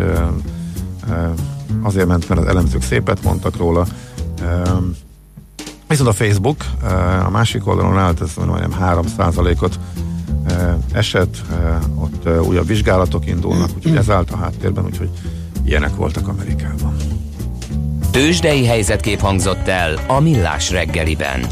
azért 1.81 2.07
ment, 2.07 2.29
mert 2.29 2.41
az 2.41 2.47
elemzők 2.47 2.81
szépet 2.81 3.23
mondtak 3.23 3.57
róla. 3.57 3.85
Viszont 5.87 6.09
a 6.09 6.13
Facebook 6.13 6.65
a 7.25 7.29
másik 7.29 7.67
oldalon 7.67 7.97
állt, 7.97 8.21
ez 8.21 8.31
majdnem 8.45 8.71
3 8.71 9.05
ot 9.61 9.79
esett, 10.91 11.41
ott 11.95 12.29
újabb 12.47 12.67
vizsgálatok 12.67 13.27
indulnak, 13.27 13.69
úgyhogy 13.75 13.95
ez 13.95 14.09
állt 14.09 14.31
a 14.31 14.37
háttérben, 14.37 14.85
úgyhogy 14.85 15.09
ilyenek 15.65 15.95
voltak 15.95 16.27
Amerikában. 16.27 16.95
Tőzsdei 18.11 18.65
helyzetkép 18.65 19.19
hangzott 19.19 19.67
el 19.67 19.99
a 20.07 20.19
Millás 20.19 20.71
reggeliben. 20.71 21.45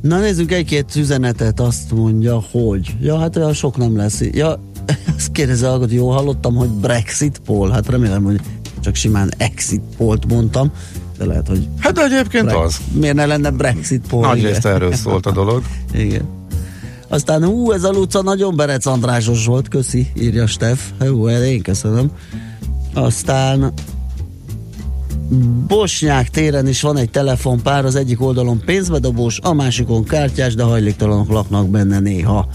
Na 0.00 0.18
nézzük 0.18 0.52
egy-két 0.52 0.96
üzenetet, 0.96 1.60
azt 1.60 1.92
mondja, 1.92 2.42
hogy 2.50 2.94
ja, 3.00 3.18
hát 3.18 3.36
olyan 3.36 3.52
sok 3.52 3.76
nem 3.76 3.96
lesz. 3.96 4.20
Ja, 4.32 4.60
azt 5.16 5.32
kérdezi, 5.32 5.64
hogy 5.64 5.92
jó 5.92 6.10
hallottam, 6.10 6.54
hogy 6.54 6.68
Brexit 6.68 7.40
poll. 7.44 7.70
Hát 7.70 7.88
remélem, 7.88 8.22
hogy 8.22 8.40
csak 8.80 8.94
simán 8.94 9.32
exit 9.36 9.82
polt 9.96 10.26
mondtam, 10.26 10.70
de 11.18 11.24
lehet, 11.24 11.48
hogy 11.48 11.68
Hát 11.78 11.92
de 11.92 12.04
egyébként 12.04 12.44
Bre- 12.44 12.56
az. 12.56 12.76
miért 12.92 13.14
ne 13.14 13.26
lenne 13.26 13.50
Brexit 13.50 14.06
poll? 14.08 14.26
Nagy 14.26 14.42
részt 14.42 14.66
erről 14.66 14.94
szólt 14.94 15.26
a 15.26 15.30
dolog. 15.32 15.62
Igen. 15.94 16.28
Aztán 17.08 17.44
ú, 17.44 17.72
ez 17.72 17.84
a 17.84 17.90
Luca 17.90 18.22
nagyon 18.22 18.56
Berec 18.56 18.86
Andrásos 18.86 19.46
volt, 19.46 19.68
köszi, 19.68 20.06
írja 20.14 20.46
Steff. 20.46 20.78
Hú, 20.98 21.28
én 21.28 21.62
köszönöm. 21.62 22.10
Aztán 22.94 23.72
Bosnyák 25.66 26.30
téren 26.30 26.68
is 26.68 26.80
van 26.80 26.96
egy 26.96 27.10
telefonpár, 27.10 27.84
az 27.84 27.94
egyik 27.94 28.20
oldalon 28.22 28.62
pénzbedobós, 28.64 29.38
a 29.42 29.52
másikon 29.52 30.04
kártyás, 30.04 30.54
de 30.54 30.62
hajléktalanok 30.62 31.28
laknak 31.28 31.68
benne 31.68 31.98
néha. 31.98 32.48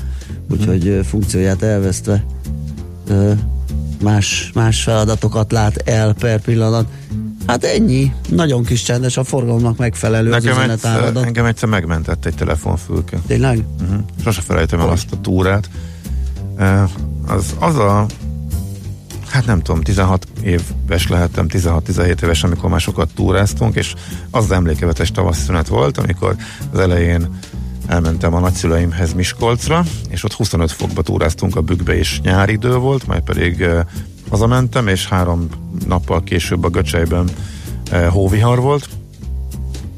Úgyhogy 0.51 0.99
funkcióját 1.03 1.61
elvesztve 1.61 2.25
más, 4.03 4.51
más 4.53 4.83
feladatokat 4.83 5.51
lát 5.51 5.77
el 5.77 6.13
per 6.13 6.41
pillanat. 6.41 6.85
Hát 7.45 7.63
ennyi, 7.63 8.13
nagyon 8.29 8.63
kis 8.63 8.83
csendes, 8.83 9.17
a 9.17 9.23
forgalomnak 9.23 9.77
megfelelő 9.77 10.31
az 10.31 10.43
Nekem 10.43 10.57
üzenet 10.57 10.75
egyszer, 10.75 10.91
áradat. 10.91 11.25
engem 11.25 11.45
egyszer 11.45 11.69
megmentett 11.69 12.25
egy 12.25 12.35
telefonfülke. 12.35 13.17
Tényleg? 13.27 13.63
Uh-huh. 13.81 13.99
Sose 14.23 14.41
felejtem 14.41 14.79
el 14.79 14.89
azt 14.89 15.11
a 15.11 15.21
túrát. 15.21 15.69
Az, 17.27 17.55
az 17.59 17.75
a 17.75 18.05
hát 19.29 19.45
nem 19.45 19.61
tudom, 19.61 19.81
16 19.81 20.27
éves 20.43 21.07
lehettem, 21.07 21.45
16-17 21.49 22.23
éves, 22.23 22.43
amikor 22.43 22.69
már 22.69 22.79
sokat 22.79 23.09
túráztunk, 23.15 23.75
és 23.75 23.93
az 24.31 24.43
az 24.43 24.51
emlékevetes 24.51 25.11
tavasszünet 25.11 25.67
volt, 25.67 25.97
amikor 25.97 26.35
az 26.71 26.79
elején 26.79 27.39
elmentem 27.87 28.33
a 28.33 28.39
nagyszüleimhez 28.39 29.13
Miskolcra, 29.13 29.83
és 30.09 30.23
ott 30.23 30.33
25 30.33 30.71
fokba 30.71 31.01
túráztunk 31.01 31.55
a 31.55 31.61
bükkbe, 31.61 31.97
és 31.97 32.21
nyári 32.21 32.51
idő 32.51 32.75
volt, 32.75 33.07
majd 33.07 33.21
pedig 33.21 33.59
uh, 33.59 33.79
hazamentem, 34.29 34.87
és 34.87 35.07
három 35.07 35.47
nappal 35.87 36.23
később 36.23 36.63
a 36.63 36.69
Göcsejben 36.69 37.29
uh, 37.91 38.05
hóvihar 38.05 38.59
volt, 38.59 38.89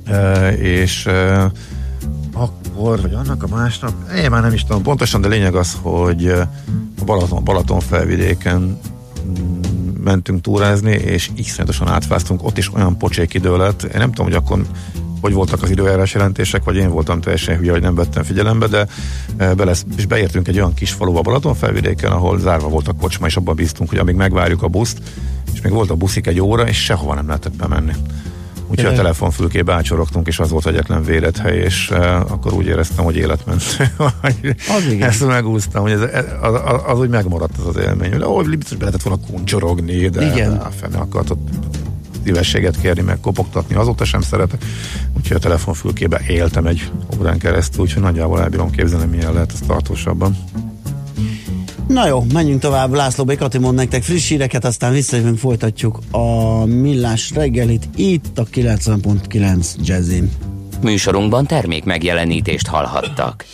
uh, 0.07 0.53
és 0.59 1.05
uh, 1.05 1.43
akkor, 2.33 3.01
vagy 3.01 3.13
annak 3.13 3.43
a 3.43 3.47
másnap, 3.47 3.93
én 4.15 4.29
már 4.29 4.41
nem 4.41 4.53
is 4.53 4.63
tudom 4.63 4.81
pontosan, 4.81 5.21
de 5.21 5.27
lényeg 5.27 5.55
az, 5.55 5.77
hogy 5.81 6.27
a 6.27 7.03
Balaton, 7.05 7.43
Balaton 7.43 7.79
felvidéken 7.79 8.79
mentünk 10.03 10.41
túrázni, 10.41 10.91
és 10.91 11.29
iszonyatosan 11.35 11.87
átfáztunk, 11.87 12.43
ott 12.43 12.57
is 12.57 12.73
olyan 12.73 12.97
pocsék 12.97 13.33
idő 13.33 13.57
lett. 13.57 13.83
Én 13.83 13.97
nem 13.99 14.09
tudom, 14.09 14.25
hogy 14.25 14.35
akkor 14.35 14.65
hogy 15.21 15.33
voltak 15.33 15.63
az 15.63 15.69
időjárás 15.69 16.13
jelentések, 16.13 16.63
vagy 16.63 16.75
én 16.75 16.89
voltam 16.89 17.21
teljesen 17.21 17.57
hülye, 17.57 17.71
hogy 17.71 17.81
nem 17.81 17.95
vettem 17.95 18.23
figyelembe, 18.23 18.67
de 18.67 18.87
e, 19.37 19.53
be 19.53 19.65
lesz, 19.65 19.85
és 19.97 20.05
beértünk 20.05 20.47
egy 20.47 20.57
olyan 20.57 20.73
kis 20.73 20.91
faluba 20.91 21.21
Balaton 21.21 21.55
felvidéken, 21.55 22.11
ahol 22.11 22.39
zárva 22.39 22.67
volt 22.67 22.87
a 22.87 22.93
kocsma, 22.93 23.25
és 23.25 23.35
abban 23.35 23.55
bíztunk, 23.55 23.89
hogy 23.89 23.99
amíg 23.99 24.15
megvárjuk 24.15 24.63
a 24.63 24.67
buszt, 24.67 25.01
és 25.53 25.61
még 25.61 25.71
volt 25.71 25.89
a 25.89 25.95
buszik 25.95 26.27
egy 26.27 26.41
óra, 26.41 26.67
és 26.67 26.83
sehova 26.83 27.13
nem 27.13 27.27
lehetett 27.27 27.55
bemenni. 27.55 27.93
Úgyhogy 28.71 28.93
a 28.93 28.95
telefonfülkébe 28.95 29.73
ácsorogtunk, 29.73 30.27
és 30.27 30.39
az 30.39 30.49
volt 30.49 30.67
egyetlen 30.67 31.03
védett 31.03 31.37
hely, 31.37 31.57
és 31.57 31.89
uh, 31.91 32.15
akkor 32.15 32.53
úgy 32.53 32.65
éreztem, 32.65 33.03
hogy 33.05 33.15
életmentő. 33.15 33.91
Az 34.77 34.85
igen. 34.89 35.09
Ezt 35.09 35.27
megúsztam, 35.27 35.81
hogy 35.81 35.91
ez, 35.91 36.01
az, 36.41 36.53
az, 36.53 36.81
az, 36.85 36.99
úgy 36.99 37.09
megmaradt 37.09 37.57
az 37.57 37.67
az 37.67 37.83
élmény, 37.83 38.11
hogy 38.11 38.23
ó, 38.23 38.41
biztos 38.41 38.77
be 38.77 38.85
lehetett 38.85 39.01
volna 39.01 39.21
kuncsorogni, 39.27 40.09
de 40.09 40.31
Igen. 40.31 40.51
a 40.51 40.69
fene 40.69 40.97
akart 40.97 41.29
ott 41.29 41.49
szívességet 42.23 42.79
kérni, 42.81 43.01
meg 43.01 43.19
kopogtatni, 43.19 43.75
azóta 43.75 44.05
sem 44.05 44.21
szeretek. 44.21 44.65
Úgyhogy 45.17 45.37
a 45.37 45.39
telefonfülkébe 45.39 46.21
éltem 46.27 46.65
egy 46.65 46.91
órán 47.19 47.37
keresztül, 47.37 47.81
úgyhogy 47.81 48.01
nagyjából 48.01 48.41
elbírom 48.41 48.69
képzelni, 48.69 49.05
milyen 49.05 49.33
lehet 49.33 49.51
ez 49.51 49.59
tartósabban. 49.67 50.37
Na 51.93 52.07
jó, 52.07 52.23
menjünk 52.33 52.61
tovább. 52.61 52.93
László 52.93 53.23
B. 53.23 53.35
Kati 53.35 53.57
mond 53.57 53.75
nektek 53.75 54.03
friss 54.03 54.29
híreket, 54.29 54.65
aztán 54.65 54.91
visszajövünk, 54.91 55.37
folytatjuk 55.37 55.99
a 56.11 56.65
millás 56.65 57.31
reggelit 57.31 57.89
itt 57.95 58.37
a 58.37 58.45
90.9 58.45 59.75
Jazzin. 59.83 60.31
Műsorunkban 60.81 61.45
termék 61.45 61.83
megjelenítést 61.83 62.67
hallhattak. 62.67 63.45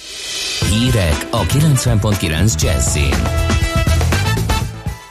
Hírek 0.70 1.28
a 1.32 1.42
90.9 1.42 2.62
Jazzin. 2.62 3.48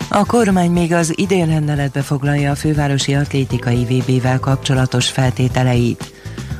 A 0.08 0.24
kormány 0.24 0.70
még 0.70 0.92
az 0.92 1.12
idén 1.14 1.46
rendeletbe 1.46 2.02
foglalja 2.02 2.50
a 2.50 2.54
fővárosi 2.54 3.14
atlétikai 3.14 3.84
VB-vel 3.84 4.38
kapcsolatos 4.38 5.10
feltételeit. 5.10 6.15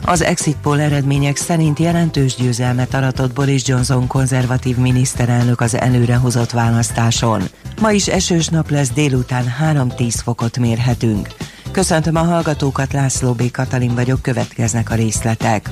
Az 0.08 0.22
exit 0.22 0.56
poll 0.62 0.80
eredmények 0.80 1.36
szerint 1.36 1.78
jelentős 1.78 2.34
győzelmet 2.34 2.94
aratott 2.94 3.32
Boris 3.32 3.68
Johnson 3.68 4.06
konzervatív 4.06 4.76
miniszterelnök 4.76 5.60
az 5.60 5.74
előrehozott 5.74 6.50
választáson. 6.50 7.42
Ma 7.80 7.90
is 7.90 8.08
esős 8.08 8.48
nap 8.48 8.70
lesz 8.70 8.90
délután 8.90 9.44
3-10 9.72 10.14
fokot 10.22 10.58
mérhetünk. 10.58 11.28
Köszöntöm 11.70 12.16
a 12.16 12.22
hallgatókat, 12.22 12.92
László 12.92 13.32
B. 13.32 13.50
Katalin 13.50 13.94
vagyok, 13.94 14.22
következnek 14.22 14.90
a 14.90 14.94
részletek. 14.94 15.70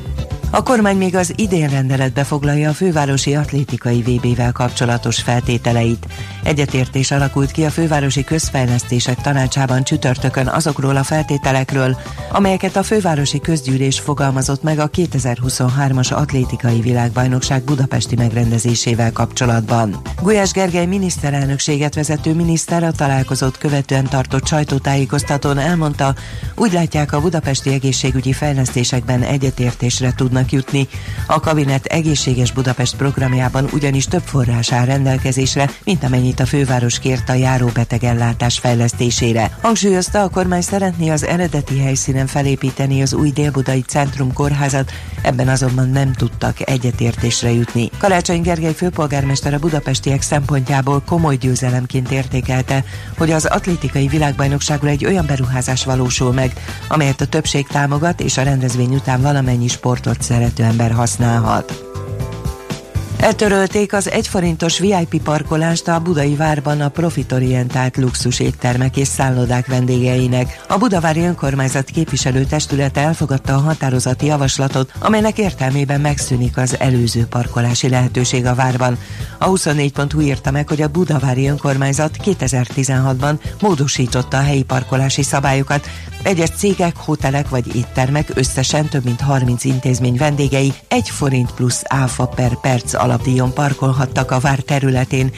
A 0.54 0.62
kormány 0.62 0.96
még 0.96 1.16
az 1.16 1.32
idén 1.36 1.68
rendeletbe 1.68 2.24
foglalja 2.24 2.68
a 2.70 2.72
fővárosi 2.72 3.34
atlétikai 3.34 4.02
VB-vel 4.02 4.52
kapcsolatos 4.52 5.22
feltételeit. 5.22 6.06
Egyetértés 6.42 7.10
alakult 7.10 7.50
ki 7.50 7.64
a 7.64 7.70
fővárosi 7.70 8.24
közfejlesztések 8.24 9.20
tanácsában 9.20 9.82
csütörtökön 9.82 10.46
azokról 10.46 10.96
a 10.96 11.02
feltételekről, 11.02 11.96
amelyeket 12.30 12.76
a 12.76 12.82
fővárosi 12.82 13.40
közgyűlés 13.40 14.00
fogalmazott 14.00 14.62
meg 14.62 14.78
a 14.78 14.90
2023-as 14.90 16.14
atlétikai 16.14 16.80
világbajnokság 16.80 17.62
budapesti 17.62 18.16
megrendezésével 18.16 19.12
kapcsolatban. 19.12 20.00
Gulyás 20.22 20.50
Gergely 20.52 20.86
miniszterelnökséget 20.86 21.94
vezető 21.94 22.34
miniszter 22.34 22.82
a 22.82 22.92
találkozót 22.92 23.58
követően 23.58 24.04
tartott 24.04 24.46
sajtótájékoztatón 24.46 25.58
elmondta, 25.58 26.14
úgy 26.54 26.72
látják 26.72 27.12
a 27.12 27.20
budapesti 27.20 27.72
egészségügyi 27.72 28.32
fejlesztésekben 28.32 29.22
egyetértésre 29.22 30.12
tudnak 30.16 30.43
jutni. 30.50 30.88
A 31.26 31.40
kabinet 31.40 31.84
egészséges 31.84 32.52
Budapest 32.52 32.96
programjában 32.96 33.68
ugyanis 33.72 34.04
több 34.04 34.22
forrás 34.24 34.72
áll 34.72 34.84
rendelkezésre, 34.84 35.70
mint 35.84 36.04
amennyit 36.04 36.40
a 36.40 36.46
főváros 36.46 36.98
kért 36.98 37.28
a 37.28 37.34
járóbetegellátás 37.34 38.58
fejlesztésére. 38.58 39.58
Hangsúlyozta, 39.62 40.22
a 40.22 40.28
kormány 40.28 40.60
szeretné 40.60 41.08
az 41.08 41.24
eredeti 41.24 41.78
helyszínen 41.78 42.26
felépíteni 42.26 43.02
az 43.02 43.14
új 43.14 43.30
délbudai 43.30 43.80
centrum 43.80 44.32
kórházat, 44.32 44.92
ebben 45.22 45.48
azonban 45.48 45.88
nem 45.88 46.12
tudtak 46.12 46.68
egyetértésre 46.68 47.52
jutni. 47.52 47.90
Karácsony 47.98 48.40
Gergely 48.40 48.74
főpolgármester 48.74 49.54
a 49.54 49.58
budapestiek 49.58 50.22
szempontjából 50.22 51.02
komoly 51.06 51.36
győzelemként 51.36 52.10
értékelte, 52.10 52.84
hogy 53.18 53.30
az 53.30 53.44
atlétikai 53.44 54.06
világbajnokságon 54.06 54.88
egy 54.88 55.04
olyan 55.04 55.26
beruházás 55.26 55.84
valósul 55.84 56.32
meg, 56.32 56.52
amelyet 56.88 57.20
a 57.20 57.26
többség 57.26 57.66
támogat, 57.66 58.20
és 58.20 58.36
a 58.36 58.42
rendezvény 58.42 58.94
után 58.94 59.22
valamennyi 59.22 59.68
sportot 59.68 60.22
szerető 60.34 60.62
ember 60.62 60.92
használhat. 60.92 61.93
Eltörölték 63.24 63.92
az 63.92 64.10
egyforintos 64.10 64.78
VIP 64.78 65.22
parkolást 65.22 65.88
a 65.88 66.00
budai 66.00 66.34
várban 66.34 66.80
a 66.80 66.88
profitorientált 66.88 67.96
luxus 67.96 68.40
éttermek 68.40 68.96
és 68.96 69.08
szállodák 69.08 69.66
vendégeinek. 69.66 70.64
A 70.68 70.76
budavári 70.76 71.20
önkormányzat 71.20 71.90
képviselő 71.90 72.44
testülete 72.44 73.00
elfogadta 73.00 73.54
a 73.54 73.60
határozati 73.60 74.26
javaslatot, 74.26 74.92
amelynek 74.98 75.38
értelmében 75.38 76.00
megszűnik 76.00 76.56
az 76.56 76.76
előző 76.78 77.26
parkolási 77.26 77.88
lehetőség 77.88 78.46
a 78.46 78.54
várban. 78.54 78.98
A 79.38 79.46
24.hu 79.46 80.20
írta 80.20 80.50
meg, 80.50 80.68
hogy 80.68 80.82
a 80.82 80.88
budavári 80.88 81.48
önkormányzat 81.48 82.16
2016-ban 82.24 83.34
módosította 83.60 84.36
a 84.36 84.42
helyi 84.42 84.62
parkolási 84.62 85.22
szabályokat, 85.22 85.88
egyes 86.22 86.50
cégek, 86.50 86.96
hotelek 86.96 87.48
vagy 87.48 87.76
éttermek 87.76 88.30
összesen 88.34 88.88
több 88.88 89.04
mint 89.04 89.20
30 89.20 89.64
intézmény 89.64 90.16
vendégei 90.16 90.72
egy 90.88 91.10
forint 91.10 91.52
plusz 91.52 91.82
áfa 91.84 92.26
per 92.26 92.60
perc 92.60 92.94
alapdíjon 93.14 93.52
parkolhattak 93.52 94.30
a 94.30 94.38
vár 94.38 94.58
területén. 94.58 95.30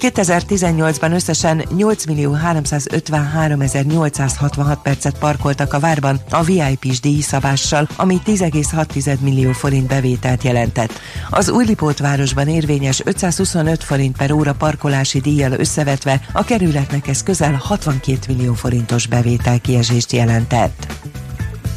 2018-ban 0.00 1.12
összesen 1.14 1.64
8 1.76 2.06
millió 2.06 2.32
353 2.32 3.60
866 3.88 4.82
percet 4.82 5.18
parkoltak 5.18 5.72
a 5.72 5.78
várban 5.78 6.20
a 6.30 6.42
VIP-s 6.42 7.00
díjszabással, 7.00 7.88
ami 7.96 8.20
10,6 8.26 9.18
millió 9.20 9.52
forint 9.52 9.86
bevételt 9.86 10.42
jelentett. 10.42 11.00
Az 11.30 11.48
Újlipót 11.48 11.98
városban 11.98 12.48
érvényes 12.48 13.00
525 13.04 13.84
forint 13.84 14.16
per 14.16 14.32
óra 14.32 14.52
parkolási 14.52 15.20
díjjal 15.20 15.52
összevetve 15.52 16.20
a 16.32 16.44
kerületnek 16.44 17.08
ez 17.08 17.22
közel 17.22 17.54
62 17.54 18.18
millió 18.34 18.52
forintos 18.52 19.06
bevétel 19.06 19.60
kiesést 19.60 20.12
jelent 20.12 20.32
jelentett. 20.34 20.86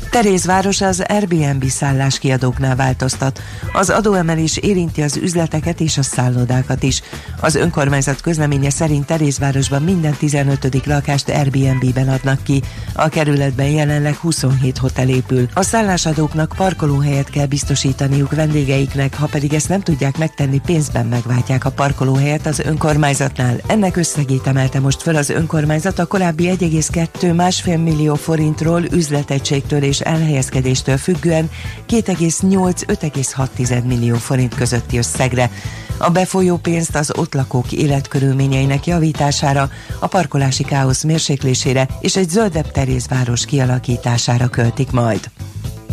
Terézváros 0.10 0.82
az 0.82 1.04
Airbnb 1.08 1.65
szálláskiadóknál 1.65 2.76
változtat. 2.76 3.41
Az 3.74 3.89
adóemelés 3.89 4.58
érinti 4.58 5.02
az 5.02 5.17
üzleteket 5.17 5.80
és 5.80 5.98
a 5.98 6.04
szállodákat 6.04 6.84
is. 6.84 7.02
Az 7.39 7.56
önkormányzat 7.56 8.22
közleménye 8.22 8.70
szerint 8.70 9.06
Terézvárosban 9.06 9.82
minden 9.82 10.13
15. 10.13 10.86
lakást 10.86 11.30
Airbnb-ben 11.30 12.10
adnak 12.10 12.43
ki. 12.43 12.62
A 12.93 13.10
kerületben 13.10 13.67
jelenleg 13.67 14.15
27 14.15 14.78
hotel 14.78 15.10
épül. 15.10 15.48
A 15.54 15.62
szállásadóknak 15.62 16.54
parkolóhelyet 16.58 17.30
kell 17.30 17.46
biztosítaniuk 17.46 18.36
vendégeiknek, 18.36 19.15
ha 19.15 19.26
pedig 19.26 19.54
ezt 19.54 19.70
nem 19.70 19.82
tudják 19.82 20.17
megtenni, 20.17 20.62
pénzben 20.65 21.06
megváltják 21.06 21.65
a 21.65 21.72
parkolóhelyet 21.72 22.46
az 22.46 22.60
önkormányzatnál. 22.60 23.56
Ennek 23.67 23.98
összegét 23.98 24.48
emelte 24.48 24.80
most 24.80 25.02
föl 25.02 25.15
az 25.15 25.30
önkormányzat 25.30 26.00
a 26.00 26.06
korábbi 26.06 26.56
1,2-1,5 26.60 27.84
millió 27.84 28.15
forintról 28.15 28.84
üzletegységtől 28.91 29.84
és 29.84 29.97
elhelyezkedéstől 30.02 30.98
függően 30.98 31.50
2,8-5,6 31.90 33.84
millió 33.84 34.16
forint 34.16 34.56
közötti 34.56 34.98
összegre. 34.98 35.52
A 35.98 36.10
befolyó 36.10 36.58
pénzt 36.58 36.96
az 36.96 37.18
ott 37.18 37.34
lakók 37.34 37.72
életkörülményeinek 37.72 38.86
javítására, 38.86 39.70
a 40.00 40.08
parkolási 40.08 40.64
káosz 40.64 41.04
mérséklésére 41.04 41.88
és 42.00 42.16
egy 42.16 42.30
zöldebb 42.30 42.72
terézváros 42.72 43.46
kialakítására 43.46 44.48
költik 44.48 44.92
majd. 44.92 45.30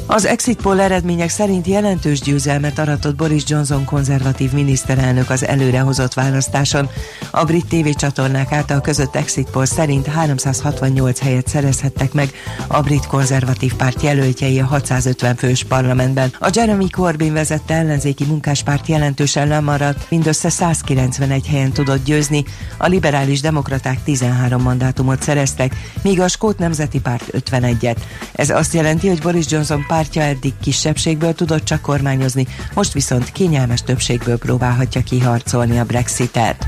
Az 0.07 0.25
exit 0.25 0.63
poll 0.63 0.81
eredmények 0.81 1.29
szerint 1.29 1.67
jelentős 1.67 2.21
győzelmet 2.21 2.79
aratott 2.79 3.15
Boris 3.15 3.43
Johnson 3.47 3.85
konzervatív 3.85 4.53
miniszterelnök 4.53 5.31
az 5.31 5.47
előrehozott 5.47 6.15
választáson. 6.15 6.89
A 7.31 7.45
brit 7.45 7.67
tévécsatornák 7.67 8.53
által 8.53 8.81
között 8.81 9.15
exit 9.15 9.51
poll 9.51 9.65
szerint 9.65 10.07
368 10.07 11.21
helyet 11.21 11.49
szerezhettek 11.49 12.13
meg 12.13 12.31
a 12.67 12.81
brit 12.81 13.07
konzervatív 13.07 13.75
párt 13.75 14.03
jelöltjei 14.03 14.61
a 14.61 14.65
650 14.65 15.37
fős 15.37 15.65
parlamentben. 15.65 16.33
A 16.39 16.51
Jeremy 16.53 16.91
Corbyn 16.91 17.33
vezette 17.33 17.75
ellenzéki 17.75 18.25
munkáspárt 18.25 18.87
jelentősen 18.87 19.49
lemaradt, 19.49 20.11
mindössze 20.11 20.49
191 20.49 21.47
helyen 21.47 21.73
tudott 21.73 22.05
győzni, 22.05 22.45
a 22.79 22.87
liberális 22.87 23.41
demokraták 23.41 24.03
13 24.03 24.63
mandátumot 24.63 25.23
szereztek, 25.23 25.75
míg 26.03 26.21
a 26.21 26.29
Skót 26.29 26.59
Nemzeti 26.59 27.01
Párt 27.01 27.25
51-et. 27.33 27.97
Ez 28.33 28.51
azt 28.51 28.75
jelenti, 28.75 29.09
hogy 29.09 29.23
Boris 29.23 29.51
Johnson 29.51 29.85
pártja 29.95 30.23
eddig 30.23 30.53
kisebbségből 30.61 31.33
tudott 31.33 31.65
csak 31.65 31.81
kormányozni, 31.81 32.47
most 32.75 32.93
viszont 32.93 33.33
kényelmes 33.33 33.83
többségből 33.83 34.39
próbálhatja 34.39 35.03
kiharcolni 35.03 35.79
a 35.79 35.85
Brexitet. 35.85 36.67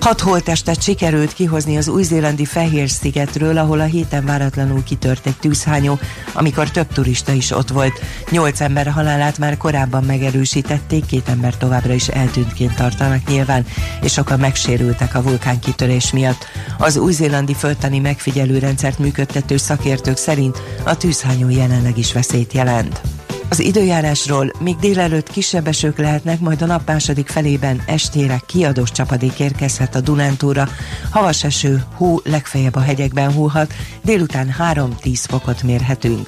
Hat 0.00 0.20
holtestet 0.20 0.82
sikerült 0.82 1.32
kihozni 1.32 1.76
az 1.76 1.88
új-zélandi 1.88 2.44
Fehér-szigetről, 2.44 3.58
ahol 3.58 3.80
a 3.80 3.84
héten 3.84 4.24
váratlanul 4.24 4.82
kitört 4.82 5.26
egy 5.26 5.36
tűzhányó, 5.36 5.98
amikor 6.32 6.70
több 6.70 6.92
turista 6.92 7.32
is 7.32 7.50
ott 7.50 7.68
volt. 7.68 8.00
Nyolc 8.30 8.60
ember 8.60 8.86
halálát 8.86 9.38
már 9.38 9.56
korábban 9.56 10.04
megerősítették, 10.04 11.06
két 11.06 11.28
ember 11.28 11.56
továbbra 11.56 11.92
is 11.92 12.08
eltűntként 12.08 12.74
tartanak 12.74 13.28
nyilván, 13.28 13.66
és 14.02 14.12
sokan 14.12 14.38
megsérültek 14.38 15.14
a 15.14 15.22
vulkánkitörés 15.22 16.12
miatt. 16.12 16.46
Az 16.78 16.96
új-zélandi 16.96 17.54
földtani 17.54 17.98
megfigyelő 17.98 18.58
rendszert 18.58 18.98
működtető 18.98 19.56
szakértők 19.56 20.16
szerint 20.16 20.62
a 20.84 20.96
tűzhányó 20.96 21.48
jelenleg 21.48 21.98
is 21.98 22.12
veszélyt 22.12 22.52
jelent. 22.52 23.00
Az 23.50 23.60
időjárásról 23.60 24.52
még 24.58 24.76
délelőtt 24.76 25.30
kisebb 25.30 25.66
esők 25.66 25.98
lehetnek, 25.98 26.40
majd 26.40 26.62
a 26.62 26.66
nap 26.66 26.86
második 26.86 27.28
felében 27.28 27.82
estére 27.86 28.40
kiadós 28.46 28.92
csapadék 28.92 29.40
érkezhet 29.40 29.94
a 29.94 30.00
Dunántúra. 30.00 30.68
Havas 31.10 31.44
eső, 31.44 31.82
hó 31.94 32.20
legfeljebb 32.24 32.74
a 32.74 32.80
hegyekben 32.80 33.32
húhat, 33.32 33.72
délután 34.02 34.54
3-10 34.74 35.24
fokot 35.28 35.62
mérhetünk. 35.62 36.26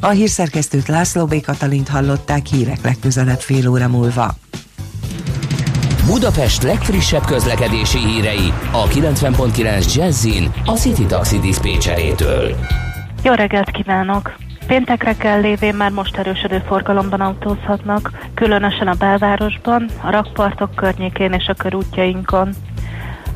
A 0.00 0.08
hírszerkesztőt 0.08 0.88
László 0.88 1.26
B. 1.26 1.40
Katalint 1.40 1.88
hallották 1.88 2.46
hírek 2.46 2.82
legközelebb 2.82 3.40
fél 3.40 3.68
óra 3.68 3.88
múlva. 3.88 4.34
Budapest 6.06 6.62
legfrissebb 6.62 7.24
közlekedési 7.24 7.98
hírei 7.98 8.52
a 8.72 8.88
90.9 8.88 9.94
Jazzin 9.94 10.52
a 10.64 10.72
City 10.72 11.06
Taxi 11.06 11.38
Dispécsejétől. 11.38 12.56
Jó 13.22 13.32
reggelt 13.32 13.70
kívánok! 13.70 14.43
Péntekre 14.66 15.12
kell 15.16 15.40
lévén 15.40 15.74
már 15.74 15.90
most 15.90 16.16
erősödő 16.16 16.62
forgalomban 16.66 17.20
autózhatnak, 17.20 18.10
különösen 18.34 18.88
a 18.88 18.94
belvárosban, 18.94 19.88
a 20.02 20.10
rakpartok 20.10 20.74
környékén 20.74 21.32
és 21.32 21.46
a 21.46 21.54
körútjainkon. 21.54 22.54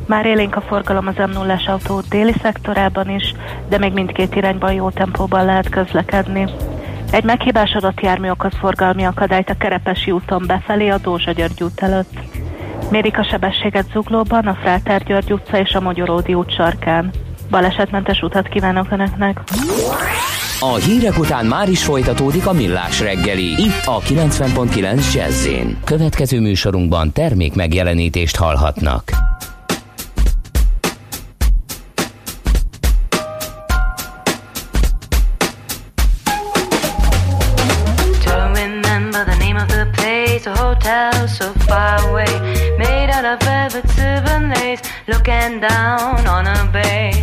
Már 0.07 0.27
élénk 0.27 0.57
a 0.57 0.61
forgalom 0.61 1.07
az 1.07 1.17
m 1.17 1.31
0 1.31 1.61
autó 1.67 2.01
déli 2.09 2.35
szektorában 2.43 3.11
is, 3.11 3.35
de 3.69 3.79
még 3.79 3.93
mindkét 3.93 4.35
irányban 4.35 4.73
jó 4.73 4.91
tempóban 4.91 5.45
lehet 5.45 5.69
közlekedni. 5.69 6.47
Egy 7.11 7.25
meghibásodott 7.25 8.01
jármű 8.01 8.31
okoz 8.31 8.55
forgalmi 8.59 9.05
akadályt 9.05 9.51
a 9.51 9.57
Kerepesi 9.57 10.11
úton 10.11 10.45
befelé 10.47 10.89
a 10.89 10.99
Dózsa 10.99 11.33
György 11.33 11.63
út 11.63 11.81
előtt. 11.81 12.13
Mérik 12.91 13.19
a 13.19 13.25
sebességet 13.25 13.91
Zuglóban, 13.93 14.47
a 14.47 14.59
Fráter 14.61 15.03
György 15.03 15.33
utca 15.33 15.59
és 15.59 15.75
a 15.75 15.81
Magyaródi 15.81 16.35
út 16.35 16.55
sarkán. 16.55 17.11
Balesetmentes 17.51 18.23
utat 18.23 18.49
kívánok 18.49 18.91
Önöknek! 18.91 19.41
A 20.61 20.75
hírek 20.75 21.19
után 21.19 21.47
már 21.47 21.69
is 21.69 21.85
folytatódik 21.85 22.47
a 22.47 22.53
millás 22.53 23.01
reggeli, 23.01 23.45
itt 23.45 23.85
a 23.85 24.01
90.9 24.01 25.15
jazz 25.15 25.49
Következő 25.85 26.41
műsorunkban 26.41 27.13
termék 27.13 27.55
megjelenítést 27.55 28.37
hallhatnak. 28.37 29.11
So 41.39 41.53
far 41.69 42.01
away. 42.05 42.25
Made 42.79 43.11
out 43.11 43.25
of 43.25 43.47
velvet, 43.47 43.87
silver 43.91 44.41
lace, 44.49 44.83
looking 45.07 45.61
down 45.61 46.27
on 46.27 46.47
a 46.47 46.71
bay. 46.73 47.19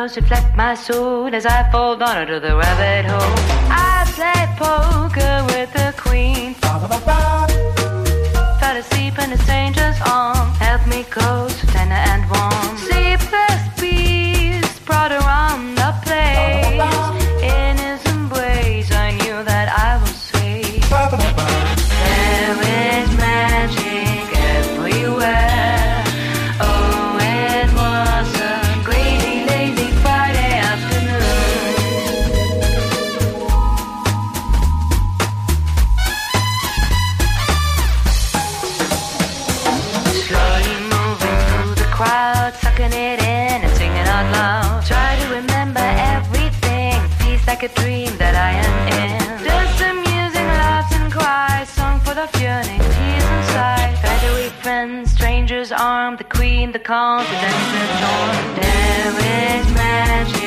Mickey 0.00 0.14
mirrors 0.14 0.16
reflect 0.16 0.56
my 0.56 0.74
soul 0.74 1.34
as 1.34 1.44
I 1.44 1.70
fall 1.70 1.94
down 1.94 2.22
into 2.22 2.40
the 2.40 2.56
rabbit 2.56 3.10
hole. 3.10 3.34
I 3.68 4.06
play 4.16 4.46
poker 4.56 5.44
with 5.52 5.70
the 5.74 5.92
queen. 5.96 6.54
Fell 8.60 8.76
asleep 8.76 9.18
in 9.18 9.32
a 9.32 9.38
stranger's 9.38 10.00
arm, 10.06 10.54
held 10.54 10.86
me 10.86 11.04
close, 11.04 11.54
tender 11.72 11.94
and 11.94 12.22
warm. 12.30 12.89
The 56.80 56.84
the 56.84 56.86
calm, 56.86 57.18
the 57.18 57.86
torn. 58.00 58.54
There 58.56 59.58
is 59.58 59.74
magic 59.74 60.39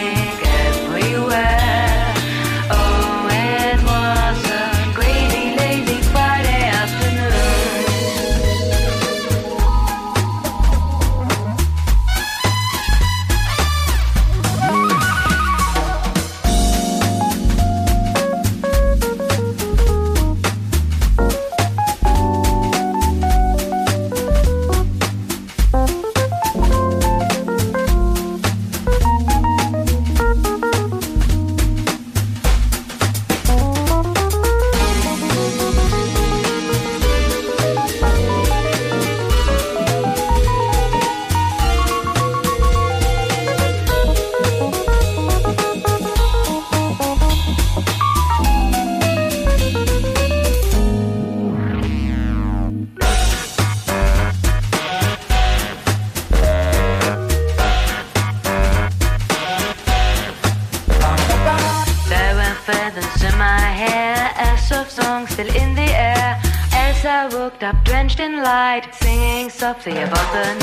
see 69.83 69.99
above 69.99 70.31
the 70.31 70.62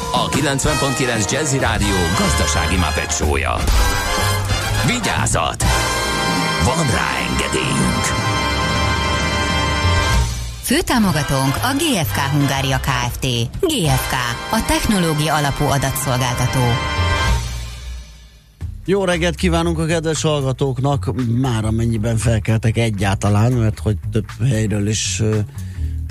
a 0.11 0.29
90.9 0.29 1.31
Jazzy 1.31 1.57
Rádió 1.57 1.95
gazdasági 2.17 2.75
mapetsója. 2.75 3.55
Vigyázat! 4.85 5.63
Van 6.63 6.85
rá 6.85 7.09
engedélyünk! 7.29 8.05
Főtámogatónk 10.61 11.55
a 11.55 11.75
GFK 11.77 12.17
Hungária 12.17 12.79
Kft. 12.79 13.25
GFK, 13.59 14.13
a 14.51 14.65
technológia 14.67 15.35
alapú 15.35 15.63
adatszolgáltató. 15.63 16.59
Jó 18.85 19.03
reggelt 19.03 19.35
kívánunk 19.35 19.79
a 19.79 19.85
kedves 19.85 20.21
hallgatóknak, 20.21 21.13
már 21.41 21.65
amennyiben 21.65 22.17
felkeltek 22.17 22.77
egyáltalán, 22.77 23.51
mert 23.51 23.79
hogy 23.79 23.97
több 24.11 24.27
helyről 24.49 24.87
is 24.87 25.19
ö, 25.19 25.37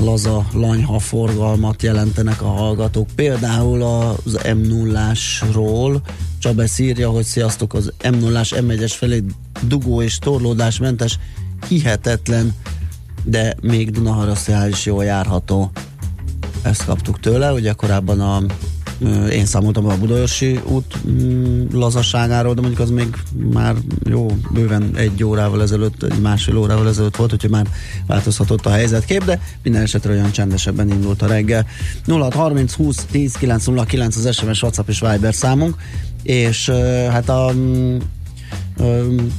laza 0.01 0.47
lanyha 0.53 0.99
forgalmat 0.99 1.83
jelentenek 1.83 2.43
a 2.43 2.49
hallgatók. 2.49 3.09
Például 3.15 3.83
az 3.83 4.39
M0-ásról 4.43 6.01
Csabe 6.39 6.69
írja, 6.79 7.11
hogy 7.11 7.25
sziasztok, 7.25 7.75
az 7.75 7.93
M0-ás 8.03 8.53
M1-es 8.55 8.93
felé 8.97 9.25
dugó 9.63 10.03
és 10.03 10.19
torlódásmentes, 10.19 11.19
hihetetlen, 11.69 12.55
de 13.25 13.55
még 13.61 13.91
Dunaharasztiál 13.91 14.69
is 14.69 14.87
jól 14.87 15.05
járható. 15.05 15.71
Ezt 16.63 16.85
kaptuk 16.85 17.21
tőle, 17.21 17.53
ugye 17.53 17.73
korábban 17.73 18.21
a 18.21 18.43
Én 19.31 19.47
számoltam 19.47 19.87
a 19.87 19.97
Budaörsi 19.97 20.61
út 20.65 20.97
mm, 21.09 21.65
lazaságáról, 21.73 22.55
de 22.55 22.61
mondjuk 22.61 22.83
az 22.83 22.91
még 22.91 23.09
már 23.53 23.75
jó, 24.09 24.27
bőven 24.53 24.91
egy 24.97 25.25
órával 25.25 25.63
ezelőtt, 25.63 26.03
egy 26.03 26.21
másfél 26.21 26.57
órával 26.57 26.89
ezelőtt 26.89 27.17
volt, 27.17 27.33
úgyhogy 27.33 27.51
már 27.51 27.67
változhatott 28.07 28.67
a 28.67 28.71
helyzetkép, 28.71 29.25
de 29.25 29.41
minden 29.63 29.83
esetre 29.83 30.13
olyan 30.13 30.31
csendesebben 30.31 30.91
indult 30.91 31.23
a 31.23 31.27
reggel. 31.27 31.67
0630 32.07 32.73
20 32.73 33.05
10 33.11 33.33
909 33.33 34.17
az 34.17 34.35
SMS, 34.35 34.63
WhatsApp 34.63 34.89
és 34.89 35.01
Viber 35.01 35.35
számunk, 35.35 35.75
és 36.23 36.69
hát 37.11 37.29
a 37.29 37.53
mm, 37.55 37.97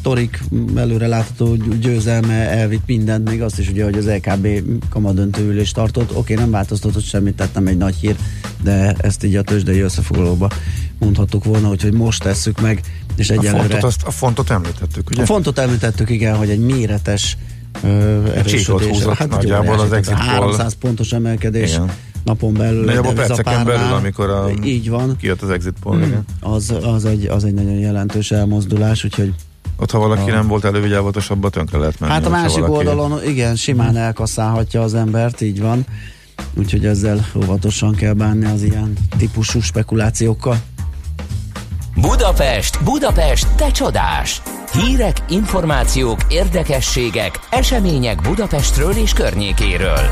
Torik 0.02 0.44
előre 0.76 1.08
látható 1.08 1.56
győzelme 1.56 2.34
elvitt 2.34 2.86
mindent, 2.86 3.30
még 3.30 3.42
azt 3.42 3.60
is 3.60 3.70
ugye, 3.70 3.84
hogy 3.84 3.98
az 3.98 4.08
LKB 4.08 4.48
kamadöntő 4.90 5.48
ülést 5.48 5.74
tartott. 5.74 6.16
Oké, 6.16 6.34
nem 6.34 6.52
változtatott 6.52 7.04
semmit, 7.04 7.36
tehát 7.36 7.54
nem 7.54 7.68
egy 7.68 7.78
nagy 7.78 7.96
hír, 7.96 8.16
de 8.64 8.96
ezt 8.98 9.24
így 9.24 9.36
a 9.36 9.42
tőzsdei 9.42 9.80
összefoglalóba 9.80 10.50
mondhattuk 11.00 11.44
volna, 11.44 11.70
úgyhogy 11.70 11.94
most 11.94 12.24
tesszük 12.24 12.62
meg, 12.62 12.82
és 13.16 13.30
A 13.30 13.34
egyelőre... 13.34 13.58
fontot, 13.58 13.84
azt, 13.84 14.04
a 14.04 14.12
fontot 14.12 14.50
említettük, 14.50 15.10
ugye? 15.10 15.22
A 15.22 15.26
fontot 15.26 15.60
említettük, 15.60 16.10
igen, 16.10 16.36
hogy 16.36 16.50
egy 16.50 16.60
méretes 16.60 17.38
erősödés. 18.36 19.00
egy 19.20 19.28
nagyjából 19.30 19.80
az 19.80 19.92
exit 19.94 20.14
poll. 20.14 20.26
300 20.26 20.74
pontos 20.74 21.12
emelkedés 21.12 21.70
Igen. 21.74 21.92
napon 22.24 22.54
belül. 22.54 22.86
Nagyjából 22.86 23.14
perceken 23.14 23.66
belül, 23.66 23.94
amikor 23.94 24.30
a, 24.30 24.50
Így 24.64 24.90
van. 24.90 25.16
kijött 25.18 25.42
az 25.42 25.50
exit 25.50 25.74
poll, 25.82 25.98
Mm. 25.98 26.12
Az, 26.40 26.74
az, 26.84 27.06
egy, 27.06 27.26
az 27.26 27.44
egy 27.44 27.54
nagyon 27.54 27.78
jelentős 27.78 28.32
elmozdulás, 28.32 29.04
úgyhogy 29.04 29.34
Ott, 29.78 29.92
ha 29.92 30.00
valaki 30.00 30.30
A- 30.32 30.34
nem 30.34 30.48
volt 30.48 30.66
elővigyávatos, 30.66 31.30
abba 31.30 31.50
tönkre 31.50 31.78
lehet 31.78 32.00
menni. 32.00 32.12
Hát 32.12 32.26
a 32.26 32.30
másik 32.30 32.60
valaki- 32.66 32.88
oldalon, 32.88 33.24
igen, 33.28 33.56
simán 33.56 33.98
elkasszálhatja 33.98 34.82
az 34.82 34.94
embert, 34.94 35.42
így 35.42 35.62
van. 35.62 35.86
Úgyhogy 36.54 36.86
ezzel 36.86 37.26
óvatosan 37.36 37.96
kell 37.96 38.14
bánni 38.14 38.46
az 38.46 38.64
ilyen 38.64 38.94
típusú 39.18 39.62
spekulációkkal. 39.62 40.60
Budapest, 41.96 42.84
Budapest, 42.84 43.48
te 43.56 43.72
csodás! 43.72 44.42
Hírek, 44.74 45.18
információk, 45.30 46.20
érdekességek, 46.30 47.40
események 47.50 48.22
Budapestről 48.22 48.92
és 48.92 49.14
környékéről. 49.14 50.08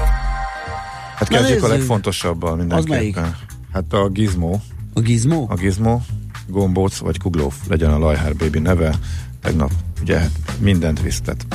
Hát 1.16 1.28
kezdjük 1.28 1.64
a 1.64 1.68
legfontosabbal 1.68 2.56
mindenképpen. 2.56 3.36
Hát 3.74 3.94
a 3.94 4.10
Gizmo, 4.10 4.60
A 4.94 5.00
gizmo? 5.00 5.46
a 5.50 5.56
Gizmo, 5.56 6.00
Gombóc 6.48 6.98
vagy 6.98 7.20
Kuglóf 7.20 7.56
legyen 7.68 7.92
a 7.92 7.98
Lajhár 7.98 8.36
Baby 8.36 8.60
neve. 8.60 8.94
Tegnap 9.42 9.72
ugye 10.02 10.20
hát 10.20 10.32
mindent 10.58 11.02
visztet. 11.02 11.46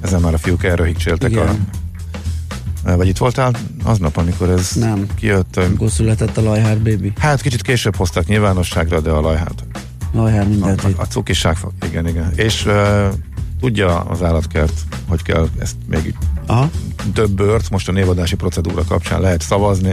Ezen 0.00 0.20
már 0.20 0.34
a 0.34 0.38
fiúk 0.38 0.64
elröhigcséltek 0.64 1.36
a... 1.36 1.54
Vagy 2.82 3.08
itt 3.08 3.16
voltál 3.16 3.52
aznap, 3.84 4.16
amikor 4.16 4.48
ez 4.50 4.72
Nem. 4.72 5.06
kijött? 5.14 5.56
Amikor 5.56 5.90
született 5.90 6.36
a 6.36 6.42
Lajhár 6.42 6.76
baby. 6.76 7.12
Hát 7.18 7.40
kicsit 7.40 7.62
később 7.62 7.96
hozták 7.96 8.26
nyilvánosságra, 8.26 9.00
de 9.00 9.10
a 9.10 9.20
Lajhát 9.20 9.64
Lajhár 10.12 10.44
A, 10.44 10.48
mindent 10.48 10.84
a, 10.84 10.86
vitt. 10.86 10.98
a 10.98 11.06
cukiság, 11.06 11.56
igen, 11.82 12.08
igen. 12.08 12.32
És 12.34 12.64
uh, 12.66 13.06
tudja 13.60 14.00
az 14.00 14.22
állatkert, 14.22 14.80
hogy 15.08 15.22
kell 15.22 15.48
ezt 15.58 15.76
még 15.86 16.14
Aha. 16.46 16.70
több 17.12 17.30
bört, 17.30 17.70
most 17.70 17.88
a 17.88 17.92
névadási 17.92 18.36
procedúra 18.36 18.84
kapcsán 18.84 19.20
lehet 19.20 19.42
szavazni. 19.42 19.92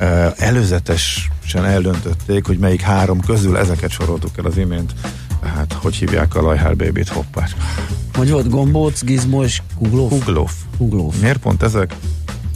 Uh, 0.00 0.26
előzetesen 0.36 1.64
eldöntötték, 1.64 2.46
hogy 2.46 2.58
melyik 2.58 2.80
három 2.80 3.20
közül 3.20 3.58
ezeket 3.58 3.90
soroltuk 3.90 4.38
el 4.38 4.44
az 4.44 4.56
imént. 4.56 4.94
Hát, 5.44 5.72
hogy 5.72 5.94
hívják 5.94 6.34
a 6.34 6.42
Lajhár 6.42 6.76
Baby-t? 6.76 7.08
Hoppá. 7.08 7.46
Hogy 8.14 8.30
volt 8.30 8.48
gombóc, 8.50 9.02
gizmo 9.04 9.44
és 9.44 9.62
kuglóf? 9.78 10.10
Kuglóf. 10.10 10.52
Kuglóf. 10.78 11.20
Miért 11.20 11.38
pont 11.38 11.62
ezek? 11.62 11.94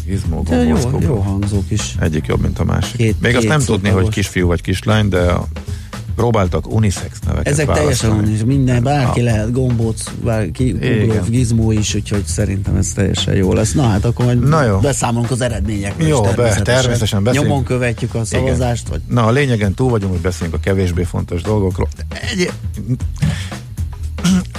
Gizmo, 0.07 0.43
gombóc, 0.43 0.83
jó, 0.83 0.91
kuglóf. 0.91 1.03
jó 1.03 1.17
hangzók 1.21 1.71
is. 1.71 1.95
Egyik 2.01 2.27
jobb, 2.27 2.41
mint 2.41 2.59
a 2.59 2.65
másik. 2.65 2.97
Két- 2.97 3.21
Még 3.21 3.33
azt 3.35 3.41
két 3.41 3.51
nem 3.51 3.61
tudni, 3.61 3.89
hogy 3.89 4.09
kisfiú 4.09 4.47
vagy 4.47 4.61
kislány, 4.61 5.09
de 5.09 5.33
próbáltak 6.17 6.75
unisex 6.75 7.19
neveket 7.27 7.47
Ezek 7.53 7.67
teljesen 7.73 8.09
választani. 8.11 8.35
is, 8.37 8.45
minden, 8.45 8.83
bárki 8.83 9.19
Ah. 9.21 9.25
lehet, 9.27 9.53
gombóc, 9.53 10.03
bárki, 10.25 10.67
Igen. 10.69 11.07
kuglóf, 11.07 11.29
gizmo 11.29 11.71
is, 11.73 11.95
úgyhogy 11.95 12.25
szerintem 12.27 12.77
ez 12.77 12.89
teljesen 12.95 13.35
jó 13.35 13.53
lesz. 13.53 13.73
Na 13.73 13.83
hát 13.83 14.05
akkor 14.05 14.25
majd 14.25 14.49
Na 14.49 14.65
jó. 14.65 14.79
beszámolunk 14.79 15.31
az 15.31 15.41
eredményekről. 15.41 16.09
Jó, 16.09 16.25
is 16.29 16.35
be- 16.35 16.61
természetesen 16.63 17.23
beszélünk. 17.25 17.49
Nyomon 17.49 17.65
követjük 17.65 18.15
a 18.15 18.25
szavazást, 18.25 18.89
vagy 18.89 19.01
Na, 19.09 19.25
a 19.27 19.31
lényegen 19.31 19.75
túl 19.75 19.91
vagyunk, 19.91 20.13
hogy 20.13 20.21
beszélünk 20.21 20.55
a 20.55 20.59
kevésbé 20.61 21.03
fontos 21.03 21.43
dolgokról. 21.43 21.89
Egy... 22.33 22.51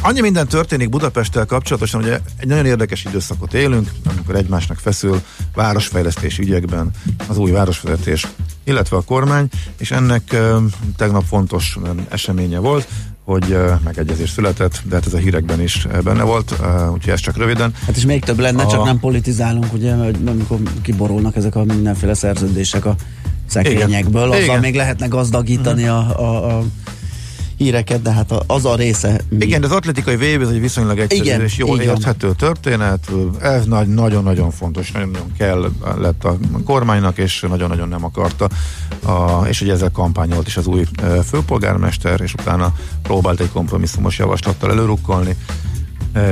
Annyi 0.07 0.21
minden 0.21 0.47
történik 0.47 0.89
Budapesttel 0.89 1.45
kapcsolatosan, 1.45 2.01
hogy 2.01 2.11
egy 2.37 2.47
nagyon 2.47 2.65
érdekes 2.65 3.05
időszakot 3.05 3.53
élünk, 3.53 3.91
amikor 4.05 4.35
egymásnak 4.35 4.77
feszül 4.77 5.21
városfejlesztési 5.53 6.41
ügyekben 6.41 6.91
az 7.27 7.37
új 7.37 7.51
városvezetés, 7.51 8.27
illetve 8.63 8.97
a 8.97 9.01
kormány, 9.01 9.47
és 9.77 9.91
ennek 9.91 10.35
tegnap 10.97 11.23
fontos 11.23 11.77
eseménye 12.09 12.59
volt, 12.59 12.87
hogy 13.23 13.57
megegyezés 13.83 14.29
született, 14.29 14.81
de 14.83 14.95
hát 14.95 15.05
ez 15.05 15.13
a 15.13 15.17
hírekben 15.17 15.61
is 15.61 15.87
benne 16.03 16.23
volt, 16.23 16.55
úgyhogy 16.93 17.13
ez 17.13 17.19
csak 17.19 17.37
röviden. 17.37 17.73
Hát 17.85 17.95
és 17.97 18.05
még 18.05 18.23
több 18.23 18.39
lenne, 18.39 18.63
A- 18.63 18.67
csak 18.67 18.83
nem 18.83 18.99
politizálunk, 18.99 19.73
ugye, 19.73 19.93
amikor 20.27 20.59
kiborulnak 20.81 21.35
ezek 21.35 21.55
a 21.55 21.63
mindenféle 21.63 22.13
szerződések 22.13 22.85
a 22.85 22.95
szekrényekből, 23.47 24.31
azzal 24.31 24.41
Igen. 24.41 24.59
még 24.59 24.75
lehetne 24.75 25.07
gazdagítani 25.07 25.87
a, 25.87 26.19
a, 26.19 26.57
a 26.57 26.63
híreket, 27.57 28.01
de 28.01 28.11
hát 28.11 28.33
az 28.47 28.65
a 28.65 28.75
része. 28.75 29.21
mi- 29.29 29.45
Igen, 29.45 29.61
de 29.61 29.67
az 29.67 29.73
atlétikai 29.73 30.15
VB 30.15 30.41
ez 30.41 30.49
egy 30.49 30.59
viszonylag 30.59 30.99
egyszerű 30.99 31.21
Igen, 31.23 31.41
és 31.41 31.57
jól 31.57 31.69
van. 31.77 31.85
érthető 31.85 32.31
történet. 32.37 33.11
Ez 33.41 33.65
nagy, 33.65 33.87
nagyon-nagyon 33.87 34.51
fontos, 34.51 34.91
nagyon-nagyon 34.91 35.31
kell 35.37 35.71
lett 35.97 36.23
a 36.23 36.37
kormánynak, 36.65 37.17
és 37.17 37.45
nagyon-nagyon 37.49 37.87
nem 37.87 38.03
akarta. 38.05 38.49
A, 39.05 39.45
és 39.47 39.59
hogy 39.59 39.69
ezzel 39.69 39.91
kampányolt 39.91 40.47
is 40.47 40.57
az 40.57 40.67
új 40.67 40.83
főpolgármester, 41.29 42.21
és 42.21 42.33
utána 42.33 42.73
próbált 43.01 43.39
egy 43.39 43.51
kompromisszumos 43.51 44.17
javaslattal 44.17 44.71
előrukkolni, 44.71 45.35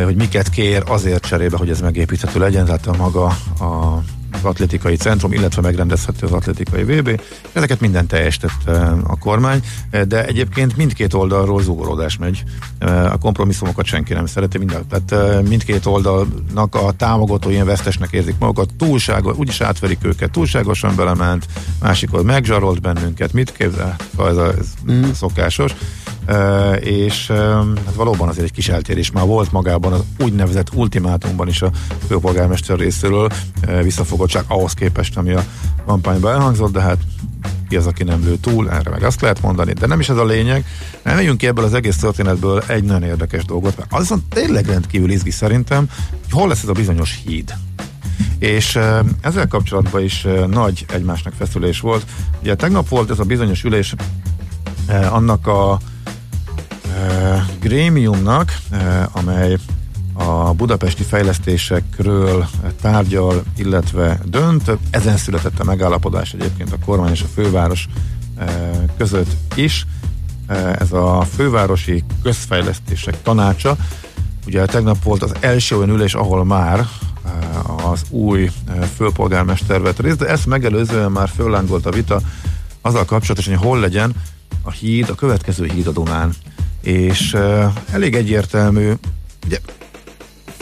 hogy 0.04 0.16
miket 0.16 0.50
kér 0.50 0.84
azért 0.88 1.26
cserébe, 1.26 1.58
hogy 1.58 1.70
ez 1.70 1.82
megépíthető 1.82 2.40
legyen, 2.40 2.66
tehát 2.66 2.88
a 2.88 2.96
maga 2.98 3.26
a 3.60 4.02
az 4.36 4.46
atlétikai 4.46 4.96
centrum, 4.96 5.34
illetve 5.34 5.62
megrendezhető 5.62 6.26
az 6.26 6.32
atlétikai 6.32 6.84
VB. 6.84 7.22
Ezeket 7.54 7.80
minden 7.80 8.08
teljesített 8.08 8.68
e, 8.68 8.72
a 9.04 9.18
kormány, 9.20 9.62
e, 9.90 10.04
de 10.04 10.26
egyébként 10.26 10.78
mindkét 10.78 11.14
oldalról 11.14 11.62
zugorodás 11.62 12.18
megy. 12.18 12.44
E, 12.80 13.12
A 13.12 13.18
kompromisszumokat 13.18 13.86
senki 13.86 14.14
nem 14.14 14.26
szereti, 14.26 14.58
minden, 14.58 14.88
tehát 14.88 15.44
mindkét 15.48 15.86
oldalnak 15.86 16.76
a 16.76 16.92
támogatói 16.92 17.54
ilyen 17.54 17.66
vesztesnek 17.66 18.12
érzik 18.12 18.36
magukat, 18.40 18.70
túlságos, 18.78 19.38
úgyis 19.38 19.62
átverik 19.62 20.00
őket, 20.02 20.32
túlságosan 20.32 20.96
belement, 20.96 21.46
másikod 21.82 22.26
megzsarolt 22.26 22.82
bennünket, 22.82 23.34
mit 23.34 23.52
képzel? 23.52 23.96
Ez, 24.20 24.38
a, 24.38 24.48
ez 24.48 24.92
mm. 24.92 25.04
szokásos. 25.14 25.76
Uh, 26.28 26.86
és 26.86 27.30
uh, 27.30 27.38
hát 27.86 27.94
valóban 27.96 28.28
azért 28.28 28.46
egy 28.46 28.52
kis 28.52 28.70
eltérés 28.70 29.12
már 29.12 29.26
volt 29.26 29.52
magában 29.52 29.94
az 29.94 30.04
úgynevezett 30.20 30.74
ultimátumban 30.74 31.48
is 31.48 31.62
a 31.62 31.72
főpolgármester 32.08 32.78
részéről 32.78 33.30
uh, 33.68 33.84
visszafogottság 34.26 34.44
ahhoz 34.48 34.74
képest, 34.74 35.18
ami 35.18 35.32
a 35.32 35.44
kampányban 35.86 36.34
elhangzott, 36.34 36.72
de 36.72 36.82
hát 36.82 36.98
ki 37.70 37.76
az, 37.76 37.86
aki 37.86 38.04
nem 38.04 38.24
lő 38.24 38.38
túl, 38.38 38.70
erre 38.70 38.90
meg 38.90 39.04
azt 39.04 39.22
lehet 39.22 39.42
mondani, 39.42 39.74
de 39.74 39.88
nem 39.88 40.00
is 40.00 40.10
ez 40.10 40.18
a 40.18 40.26
lényeg. 40.26 40.66
Nem 41.04 41.16
megyünk 41.16 41.38
ki 41.38 41.48
ebből 41.48 41.66
az 41.66 41.74
egész 41.74 41.98
történetből 41.98 42.64
egy 42.68 42.84
nagyon 42.84 43.04
érdekes 43.04 43.46
dolgot, 43.46 43.78
mert 43.78 43.94
az 43.94 44.00
viszont 44.00 44.24
tényleg 44.30 44.66
rendkívül 44.66 45.12
izgi 45.12 45.32
szerintem, 45.32 45.90
hogy 46.10 46.32
hol 46.32 46.48
lesz 46.48 46.64
ez 46.64 46.70
a 46.70 46.72
bizonyos 46.72 47.22
híd. 47.26 47.54
És 48.40 48.80
ezzel 49.22 49.48
kapcsolatban 49.48 50.04
is 50.04 50.28
nagy 50.48 50.86
egymásnak 50.94 51.34
feszülés 51.34 51.80
volt. 51.80 52.06
Ugye 52.42 52.56
tegnap 52.56 52.90
volt 52.90 53.10
ez 53.12 53.20
a 53.20 53.24
bizonyos 53.24 53.64
ülés 53.64 53.96
annak 55.10 55.48
a 55.48 55.80
grémiumnak, 57.60 58.58
amely 59.12 59.58
a 60.18 60.54
budapesti 60.54 61.04
fejlesztésekről 61.04 62.48
tárgyal, 62.82 63.44
illetve 63.58 64.20
dönt. 64.26 64.72
Ezen 64.90 65.18
született 65.18 65.60
a 65.60 65.64
megállapodás 65.64 66.34
egyébként 66.34 66.72
a 66.72 66.86
kormány 66.86 67.12
és 67.12 67.22
a 67.22 67.28
főváros 67.34 67.88
uh, 68.38 68.46
között 68.98 69.36
is. 69.56 69.86
Uh, 70.50 70.76
ez 70.80 70.92
a 70.92 71.28
fővárosi 71.36 72.04
közfejlesztések 72.24 73.22
tanácsa. 73.22 73.78
Ugye 74.48 74.66
tegnap 74.66 75.04
volt 75.04 75.24
az 75.24 75.34
első 75.40 75.78
olyan 75.78 75.90
ülés, 75.90 76.14
ahol 76.14 76.46
már 76.46 76.80
uh, 76.80 77.90
az 77.90 78.02
új 78.10 78.52
főpolgármester 78.96 79.82
vett 79.82 80.00
részt, 80.00 80.18
de 80.18 80.28
ezt 80.28 80.46
megelőzően 80.46 81.12
már 81.12 81.30
föllángolt 81.30 81.86
a 81.86 81.92
vita 81.92 82.22
azzal 82.82 83.06
kapcsolatosan, 83.06 83.56
hogy 83.56 83.68
hol 83.68 83.80
legyen 83.80 84.14
a 84.62 84.72
híd, 84.72 85.10
a 85.10 85.16
következő 85.16 85.66
híd 85.66 85.88
a 85.88 85.92
Dunán. 85.92 86.34
És 86.82 87.38
elég 87.92 88.16
egyértelmű, 88.16 88.92
ugye 89.46 89.60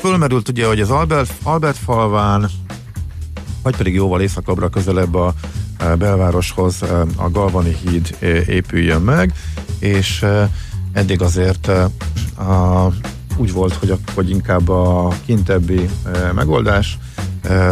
fölmerült 0.03 0.49
ugye, 0.49 0.67
hogy 0.67 0.79
az 0.81 0.89
Albert, 0.89 1.33
Albert 1.43 1.77
falván, 1.77 2.49
vagy 3.61 3.75
pedig 3.75 3.93
jóval 3.93 4.21
északabbra 4.21 4.69
közelebb 4.69 5.15
a 5.15 5.33
uh, 5.81 5.95
belvároshoz 5.95 6.81
uh, 6.81 7.01
a 7.15 7.29
Galvani 7.29 7.77
híd 7.83 8.15
uh, 8.21 8.29
épüljön 8.47 9.01
meg, 9.01 9.33
és 9.79 10.25
eddig 10.93 11.21
azért 11.21 11.67
a, 12.37 12.87
úgy 13.37 13.51
volt, 13.51 13.73
hogy, 13.73 13.89
a, 13.89 13.97
hogy 14.15 14.29
inkább 14.29 14.69
a 14.69 15.13
kintebbi 15.25 15.89
megoldás 16.33 16.97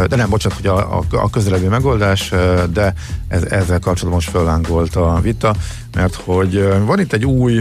De 0.08 0.16
nem, 0.16 0.30
bocsánat, 0.30 0.58
hogy 0.58 0.66
a, 0.66 0.98
a, 0.98 1.02
a 1.10 1.30
közelebbi 1.30 1.66
megoldás, 1.66 2.32
de 2.72 2.94
ez, 3.28 3.42
ezzel 3.42 3.78
kapcsolatban 3.78 4.12
most 4.12 4.30
föllángolt 4.30 4.96
a 4.96 5.20
vita, 5.22 5.54
mert 5.94 6.14
hogy 6.14 6.68
van 6.84 7.00
itt 7.00 7.12
egy 7.12 7.24
új 7.24 7.60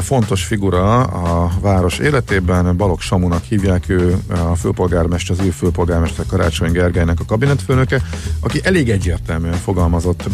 fontos 0.00 0.44
figura 0.44 1.02
a 1.02 1.50
város 1.60 1.98
életében, 1.98 2.76
Balog 2.76 3.00
Samunak 3.00 3.42
hívják, 3.42 3.88
ő 3.88 4.16
a 4.28 4.54
főpolgármester, 4.54 5.36
az 5.38 5.44
új 5.44 5.50
főpolgármester 5.50 6.26
Karácsony 6.26 6.72
Gergelynek 6.72 7.20
a 7.20 7.24
kabinetfőnöke, 7.24 8.02
aki 8.40 8.60
elég 8.64 8.90
egyértelműen 8.90 9.54
fogalmazott 9.54 10.28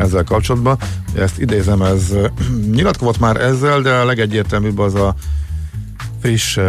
ezzel 0.00 0.24
kapcsolatban. 0.24 0.78
Ezt 1.14 1.38
idézem, 1.38 1.82
ez 1.82 2.14
nyilatkozott 2.72 3.18
már 3.18 3.36
ezzel, 3.36 3.80
de 3.80 3.90
a 3.92 4.04
legegyértelműbb 4.04 4.78
az 4.78 4.94
a 4.94 5.14
friss 6.20 6.56
uh, 6.56 6.64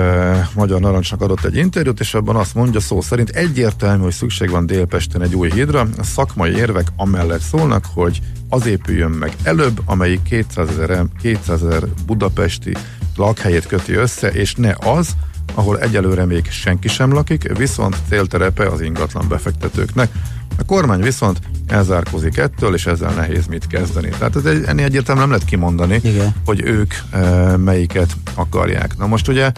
Magyar 0.53 0.79
Narancsnak 0.79 1.21
adott 1.21 1.43
egy 1.43 1.55
interjút, 1.55 1.99
és 1.99 2.13
abban 2.13 2.35
azt 2.35 2.55
mondja 2.55 2.79
szó 2.79 3.01
szerint 3.01 3.29
egyértelmű, 3.29 4.03
hogy 4.03 4.13
szükség 4.13 4.49
van 4.49 4.65
Délpesten 4.65 5.21
egy 5.21 5.35
új 5.35 5.51
hídra. 5.51 5.87
A 5.97 6.03
szakmai 6.03 6.55
érvek 6.55 6.87
amellett 6.95 7.41
szólnak, 7.41 7.85
hogy 7.93 8.19
az 8.49 8.65
épüljön 8.65 9.11
meg 9.11 9.35
előbb, 9.43 9.81
amelyik 9.85 10.21
200 10.21 10.69
ezer, 10.69 11.05
200 11.21 11.63
ezer 11.63 11.83
budapesti 12.05 12.73
lakhelyét 13.15 13.65
köti 13.65 13.93
össze, 13.93 14.31
és 14.31 14.55
ne 14.55 14.73
az, 14.79 15.15
ahol 15.53 15.79
egyelőre 15.79 16.25
még 16.25 16.49
senki 16.49 16.87
sem 16.87 17.13
lakik, 17.13 17.57
viszont 17.57 17.97
célterepe 18.09 18.67
az 18.67 18.81
ingatlan 18.81 19.27
befektetőknek. 19.27 20.11
A 20.57 20.65
kormány 20.65 21.01
viszont 21.01 21.39
elzárkozik 21.67 22.37
ettől, 22.37 22.73
és 22.73 22.85
ezzel 22.85 23.13
nehéz 23.13 23.45
mit 23.47 23.67
kezdeni. 23.67 24.09
Tehát 24.17 24.35
ez 24.35 24.45
egy, 24.45 24.63
ennél 24.63 24.85
egyértelműen 24.85 25.27
nem 25.27 25.35
lehet 25.37 25.49
kimondani, 25.49 25.99
Igen. 26.03 26.35
hogy 26.45 26.61
ők 26.61 26.93
e, 27.11 27.19
melyiket 27.57 28.13
akarják. 28.33 28.97
Na 28.97 29.07
most 29.07 29.27
ugye 29.27 29.51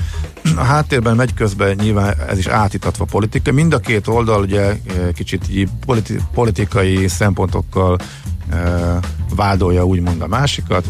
a 0.56 0.64
háttérben 0.64 1.16
megy 1.16 1.34
közben 1.34 1.76
nyilván 1.76 2.14
ez 2.30 2.38
is 2.38 2.48
átítatva 2.48 3.06
politika. 3.06 3.52
Mind 3.52 3.74
a 3.74 3.80
két 3.80 4.08
oldal 4.08 4.42
ugye 4.42 4.62
e, 4.62 4.78
kicsit 5.14 5.50
így 5.50 5.70
politi- 5.86 6.22
politikai 6.34 7.08
szempontokkal 7.08 7.98
e, 8.50 9.00
vádolja 9.36 9.86
úgymond 9.86 10.22
a 10.22 10.28
másikat, 10.28 10.86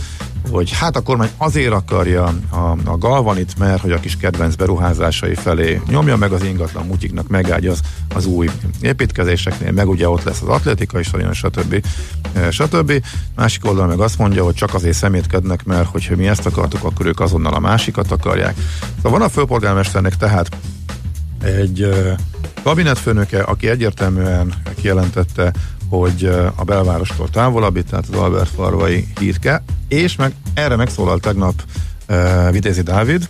hogy 0.49 0.71
hát 0.71 0.95
a 0.95 1.01
kormány 1.01 1.29
azért 1.37 1.73
akarja 1.73 2.33
a, 2.49 2.55
a 2.85 2.97
galvanit, 2.97 3.57
mert 3.57 3.81
hogy 3.81 3.91
a 3.91 3.99
kis 3.99 4.17
kedvenc 4.17 4.55
beruházásai 4.55 5.35
felé 5.35 5.81
nyomja 5.87 6.15
meg 6.15 6.31
az 6.31 6.43
ingatlan 6.43 6.85
mutyiknak, 6.85 7.27
megágy 7.27 7.67
az, 7.67 7.79
az 8.15 8.25
új 8.25 8.49
építkezéseknél, 8.81 9.71
meg 9.71 9.89
ugye 9.89 10.09
ott 10.09 10.23
lesz 10.23 10.41
az 10.41 10.47
atlétikai 10.47 11.03
stadion, 11.03 11.33
stb. 11.33 11.85
eh, 12.33 12.51
stb. 12.51 13.03
Másik 13.35 13.65
oldal 13.65 13.87
meg 13.87 13.99
azt 13.99 14.17
mondja, 14.17 14.43
hogy 14.43 14.55
csak 14.55 14.73
azért 14.73 14.97
szemétkednek, 14.97 15.63
mert 15.63 15.87
hogyha 15.87 16.15
mi 16.15 16.27
ezt 16.27 16.45
akartuk, 16.45 16.83
akkor 16.83 17.05
ők 17.05 17.19
azonnal 17.19 17.53
a 17.53 17.59
másikat 17.59 18.11
akarják. 18.11 18.55
Szóval 18.95 19.11
van 19.11 19.27
a 19.27 19.29
főpolgármesternek 19.29 20.17
tehát 20.17 20.49
egy 21.43 21.81
ö, 21.81 22.11
kabinetfőnöke, 22.63 23.41
aki 23.41 23.69
egyértelműen 23.69 24.53
kijelentette, 24.75 25.53
hogy 25.91 26.25
a 26.55 26.63
belvárostól 26.63 27.29
távolabbi, 27.29 27.83
tehát 27.83 28.05
az 28.11 28.19
Albert 28.19 28.49
Farvai 28.49 29.07
hídke, 29.19 29.63
és 29.87 30.15
meg 30.15 30.33
erre 30.53 30.75
megszólalt 30.75 31.21
tegnap 31.21 31.63
uh, 32.09 32.51
Vitézi 32.51 32.81
Dávid, 32.81 33.27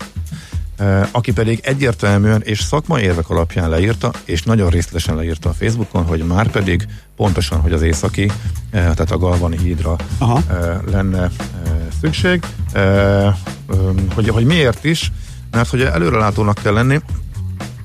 uh, 0.79 1.07
aki 1.11 1.33
pedig 1.33 1.59
egyértelműen 1.63 2.41
és 2.41 2.61
szakmai 2.61 3.03
érvek 3.03 3.29
alapján 3.29 3.69
leírta, 3.69 4.11
és 4.25 4.43
nagyon 4.43 4.69
részletesen 4.69 5.15
leírta 5.15 5.49
a 5.49 5.53
Facebookon, 5.53 6.05
hogy 6.05 6.25
már 6.25 6.49
pedig 6.49 6.87
pontosan, 7.15 7.59
hogy 7.59 7.73
az 7.73 7.81
északi, 7.81 8.23
uh, 8.25 8.33
tehát 8.71 9.11
a 9.11 9.17
Galvani 9.17 9.57
hídra 9.57 9.95
Aha. 10.17 10.41
uh, 10.49 10.91
lenne 10.91 11.23
uh, 11.25 11.31
szükség, 12.01 12.43
uh, 12.73 13.35
um, 13.67 13.95
hogy, 14.13 14.29
hogy 14.29 14.45
miért 14.45 14.83
is, 14.83 15.11
mert 15.51 15.69
hogy 15.69 15.81
előrelátónak 15.81 16.59
kell 16.63 16.73
lenni, 16.73 16.99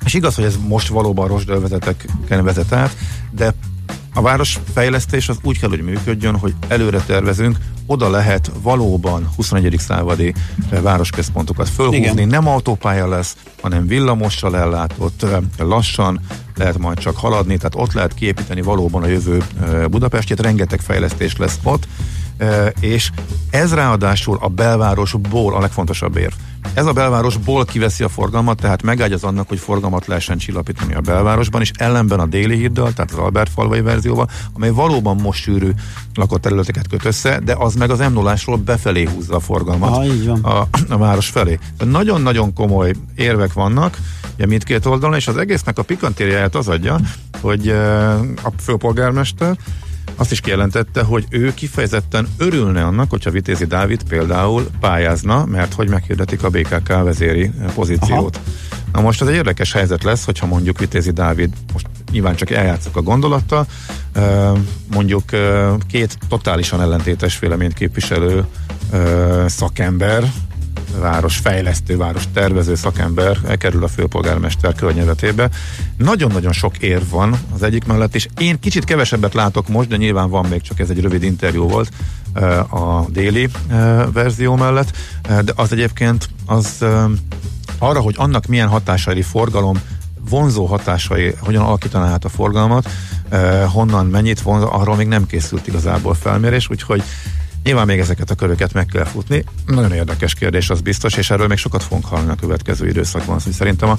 és 0.04 0.14
igaz, 0.14 0.34
hogy 0.34 0.44
ez 0.44 0.56
most 0.68 0.88
valóban 0.88 1.28
rozsdölvezeteken 1.28 2.44
vezet 2.44 2.72
át, 2.72 2.96
de 3.30 3.54
a 4.16 4.22
városfejlesztés 4.22 5.28
az 5.28 5.38
úgy 5.42 5.58
kell, 5.58 5.68
hogy 5.68 5.82
működjön, 5.82 6.38
hogy 6.38 6.54
előre 6.68 7.00
tervezünk, 7.00 7.58
oda 7.86 8.10
lehet 8.10 8.50
valóban 8.62 9.30
21. 9.36 9.74
századi 9.78 10.34
eh, 10.70 10.80
városközpontokat 10.80 11.68
fölhúzni. 11.68 12.10
Igen. 12.10 12.28
Nem 12.28 12.48
autópálya 12.48 13.08
lesz, 13.08 13.36
hanem 13.60 13.86
villamossal 13.86 14.56
ellátott, 14.56 15.22
eh, 15.22 15.38
lassan 15.58 16.20
lehet 16.54 16.78
majd 16.78 16.98
csak 16.98 17.16
haladni, 17.16 17.56
tehát 17.56 17.74
ott 17.76 17.92
lehet 17.92 18.14
kiépíteni 18.14 18.62
valóban 18.62 19.02
a 19.02 19.06
jövő 19.06 19.42
eh, 19.60 19.86
Budapestjét, 19.86 20.40
rengeteg 20.40 20.80
fejlesztés 20.80 21.36
lesz 21.36 21.58
ott, 21.62 21.88
és 22.80 23.10
ez 23.50 23.74
ráadásul 23.74 24.38
a 24.40 24.48
belvárosból 24.48 25.54
a 25.54 25.60
legfontosabb 25.60 26.16
érv. 26.16 26.32
Ez 26.74 26.86
a 26.86 26.92
belvárosból 26.92 27.64
kiveszi 27.64 28.04
a 28.04 28.08
forgalmat, 28.08 28.60
tehát 28.60 28.82
megágyaz 28.82 29.24
annak, 29.24 29.48
hogy 29.48 29.58
forgalmat 29.58 30.06
lehessen 30.06 30.38
csillapítani 30.38 30.94
a 30.94 31.00
belvárosban, 31.00 31.60
és 31.60 31.70
ellenben 31.78 32.20
a 32.20 32.26
déli 32.26 32.56
híddal, 32.56 32.92
tehát 32.92 33.10
az 33.10 33.18
Albert 33.18 33.50
falvai 33.50 33.80
verzióval, 33.80 34.28
amely 34.52 34.70
valóban 34.70 35.16
most 35.16 35.42
sűrű 35.42 35.70
lakott 36.14 36.40
területeket 36.40 36.88
köt 36.88 37.04
össze, 37.04 37.40
de 37.44 37.54
az 37.58 37.74
meg 37.74 37.90
az 37.90 37.98
m 37.98 38.12
0 38.12 38.36
befelé 38.64 39.04
húzza 39.04 39.34
a 39.34 39.40
forgalmat 39.40 39.90
Aha, 39.90 40.04
így 40.04 40.26
van. 40.26 40.44
a, 40.44 40.68
a 40.88 40.98
város 40.98 41.28
felé. 41.28 41.58
Nagyon-nagyon 41.84 42.52
komoly 42.52 42.92
érvek 43.14 43.52
vannak, 43.52 43.98
ugye 44.34 44.46
mindkét 44.46 44.86
oldalon, 44.86 45.16
és 45.16 45.28
az 45.28 45.36
egésznek 45.36 45.78
a 45.78 45.82
pikantériáját 45.82 46.54
az 46.54 46.68
adja, 46.68 46.98
hogy 47.40 47.68
a 48.42 48.50
főpolgármester 48.62 49.56
azt 50.16 50.32
is 50.32 50.40
kijelentette, 50.40 51.02
hogy 51.02 51.26
ő 51.30 51.54
kifejezetten 51.54 52.28
örülne 52.38 52.84
annak, 52.84 53.10
hogyha 53.10 53.30
Vitézi 53.30 53.66
Dávid 53.66 54.02
például 54.08 54.66
pályázna, 54.80 55.44
mert 55.44 55.74
hogy 55.74 55.88
meghirdetik 55.88 56.42
a 56.42 56.50
BKK 56.50 56.88
vezéri 56.88 57.50
pozíciót. 57.74 58.36
Aha. 58.36 58.44
Na 58.92 59.00
most 59.00 59.22
ez 59.22 59.28
egy 59.28 59.34
érdekes 59.34 59.72
helyzet 59.72 60.04
lesz, 60.04 60.24
hogyha 60.24 60.46
mondjuk 60.46 60.78
Vitézi 60.78 61.10
Dávid, 61.10 61.52
most 61.72 61.86
nyilván 62.12 62.34
csak 62.34 62.50
eljátszok 62.50 62.96
a 62.96 63.02
gondolattal, 63.02 63.66
mondjuk 64.92 65.24
két 65.88 66.18
totálisan 66.28 66.80
ellentétes 66.80 67.38
véleményt 67.38 67.74
képviselő 67.74 68.44
eh, 68.92 69.48
szakember, 70.96 71.10
városfejlesztő, 71.10 71.96
város 71.96 72.24
tervező 72.32 72.74
szakember 72.74 73.38
elkerül 73.46 73.84
a 73.84 73.88
főpolgármester 73.88 74.74
környezetébe. 74.74 75.48
Nagyon-nagyon 75.96 76.52
sok 76.52 76.78
érv 76.78 77.10
van 77.10 77.36
az 77.54 77.62
egyik 77.62 77.84
mellett, 77.84 78.14
és 78.14 78.28
én 78.38 78.58
kicsit 78.60 78.84
kevesebbet 78.84 79.34
látok 79.34 79.68
most, 79.68 79.88
de 79.88 79.96
nyilván 79.96 80.30
van 80.30 80.46
még, 80.46 80.60
csak 80.60 80.80
ez 80.80 80.90
egy 80.90 81.00
rövid 81.00 81.22
interjú 81.22 81.68
volt 81.68 81.90
eh, 82.32 82.74
a 82.74 83.06
déli 83.08 83.48
eh, 83.68 84.04
verzió 84.12 84.56
mellett, 84.56 84.96
eh, 85.22 85.38
de 85.38 85.52
az 85.56 85.72
egyébként 85.72 86.28
az 86.46 86.84
arra, 87.78 88.00
hogy 88.00 88.14
annak 88.18 88.46
milyen 88.46 88.68
hatásai 88.68 89.22
forgalom 89.22 89.80
vonzó 90.30 90.64
hatásai, 90.64 91.34
hogyan 91.38 91.62
alakítaná 91.62 92.12
át 92.12 92.24
a 92.24 92.28
forgalmat, 92.28 92.88
honnan 93.72 94.06
mennyit 94.06 94.40
vonz, 94.40 94.62
arról 94.62 94.96
még 94.96 95.06
nem 95.06 95.26
készült 95.26 95.66
igazából 95.66 96.14
felmérés, 96.14 96.70
úgyhogy 96.70 97.02
Nyilván 97.66 97.86
még 97.86 97.98
ezeket 97.98 98.30
a 98.30 98.34
köröket 98.34 98.72
meg 98.72 98.86
kell 98.86 99.04
futni. 99.04 99.44
Nagyon 99.66 99.92
érdekes 99.92 100.34
kérdés, 100.34 100.70
az 100.70 100.80
biztos, 100.80 101.16
és 101.16 101.30
erről 101.30 101.46
még 101.46 101.58
sokat 101.58 101.82
fogunk 101.82 102.04
hallani 102.04 102.30
a 102.30 102.34
következő 102.34 102.88
időszakban. 102.88 103.38
Szóval 103.38 103.54
szerintem 103.54 103.88
a, 103.88 103.96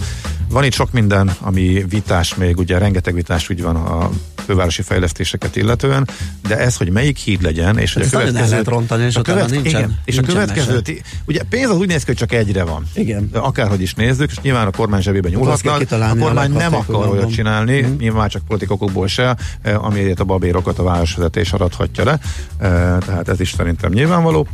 van 0.50 0.64
itt 0.64 0.74
sok 0.74 0.92
minden, 0.92 1.32
ami 1.40 1.86
vitás 1.90 2.36
még, 2.36 2.58
ugye 2.58 2.78
rengeteg 2.78 3.14
vitás 3.14 3.50
úgy 3.50 3.62
van 3.62 3.76
a 3.76 4.10
fővárosi 4.46 4.82
fejlesztéseket 4.82 5.56
illetően, 5.56 6.08
de 6.48 6.58
ez, 6.58 6.78
hogy 6.78 6.90
melyik 6.92 7.18
híd 7.18 7.42
legyen, 7.42 7.78
és 7.78 7.94
hogy 7.94 8.04
a 8.04 8.10
következő... 8.10 8.50
lehet 8.50 8.68
rontani, 8.68 9.04
és 9.06 9.16
a 9.16 9.20
utána 9.20 9.40
nincsen- 9.46 9.66
igen, 9.66 10.00
és 10.06 10.18
a 10.18 10.22
következő, 10.22 10.74
mese. 10.86 11.02
ugye 11.26 11.42
pénz 11.50 11.70
az 11.70 11.78
úgy 11.78 11.88
néz 11.88 12.00
ki, 12.00 12.06
hogy 12.06 12.16
csak 12.16 12.32
egyre 12.34 12.64
van. 12.64 12.84
Igen. 12.94 13.30
Akárhogy 13.34 13.82
is 13.82 13.94
nézzük, 13.94 14.30
és 14.32 14.40
nyilván 14.42 14.68
a 14.68 14.72
kormány 14.72 15.02
zsebében 15.02 15.32
nyúlhatnak. 15.32 15.82
A 15.92 16.16
kormány 16.20 16.52
nem 16.52 16.76
akar 16.76 17.08
olyat 17.08 17.32
csinálni, 17.32 17.82
Mhm. 17.82 17.92
nyilván 18.00 18.30
csak 18.30 18.42
politikokból 18.48 19.08
se, 19.08 19.38
eh, 19.62 19.86
amiért 19.86 20.20
a 20.20 20.24
babérokat 20.24 20.80
a 20.80 20.84
városvezetés 20.84 21.52
arathatja 21.54 22.04
le. 22.04 22.20
Eh, 22.58 22.98
Tehát 23.06 23.30
ez 23.30 23.40
is 23.40 23.56
szerintem 23.58 23.92
nyilvánvaló. 23.92 24.48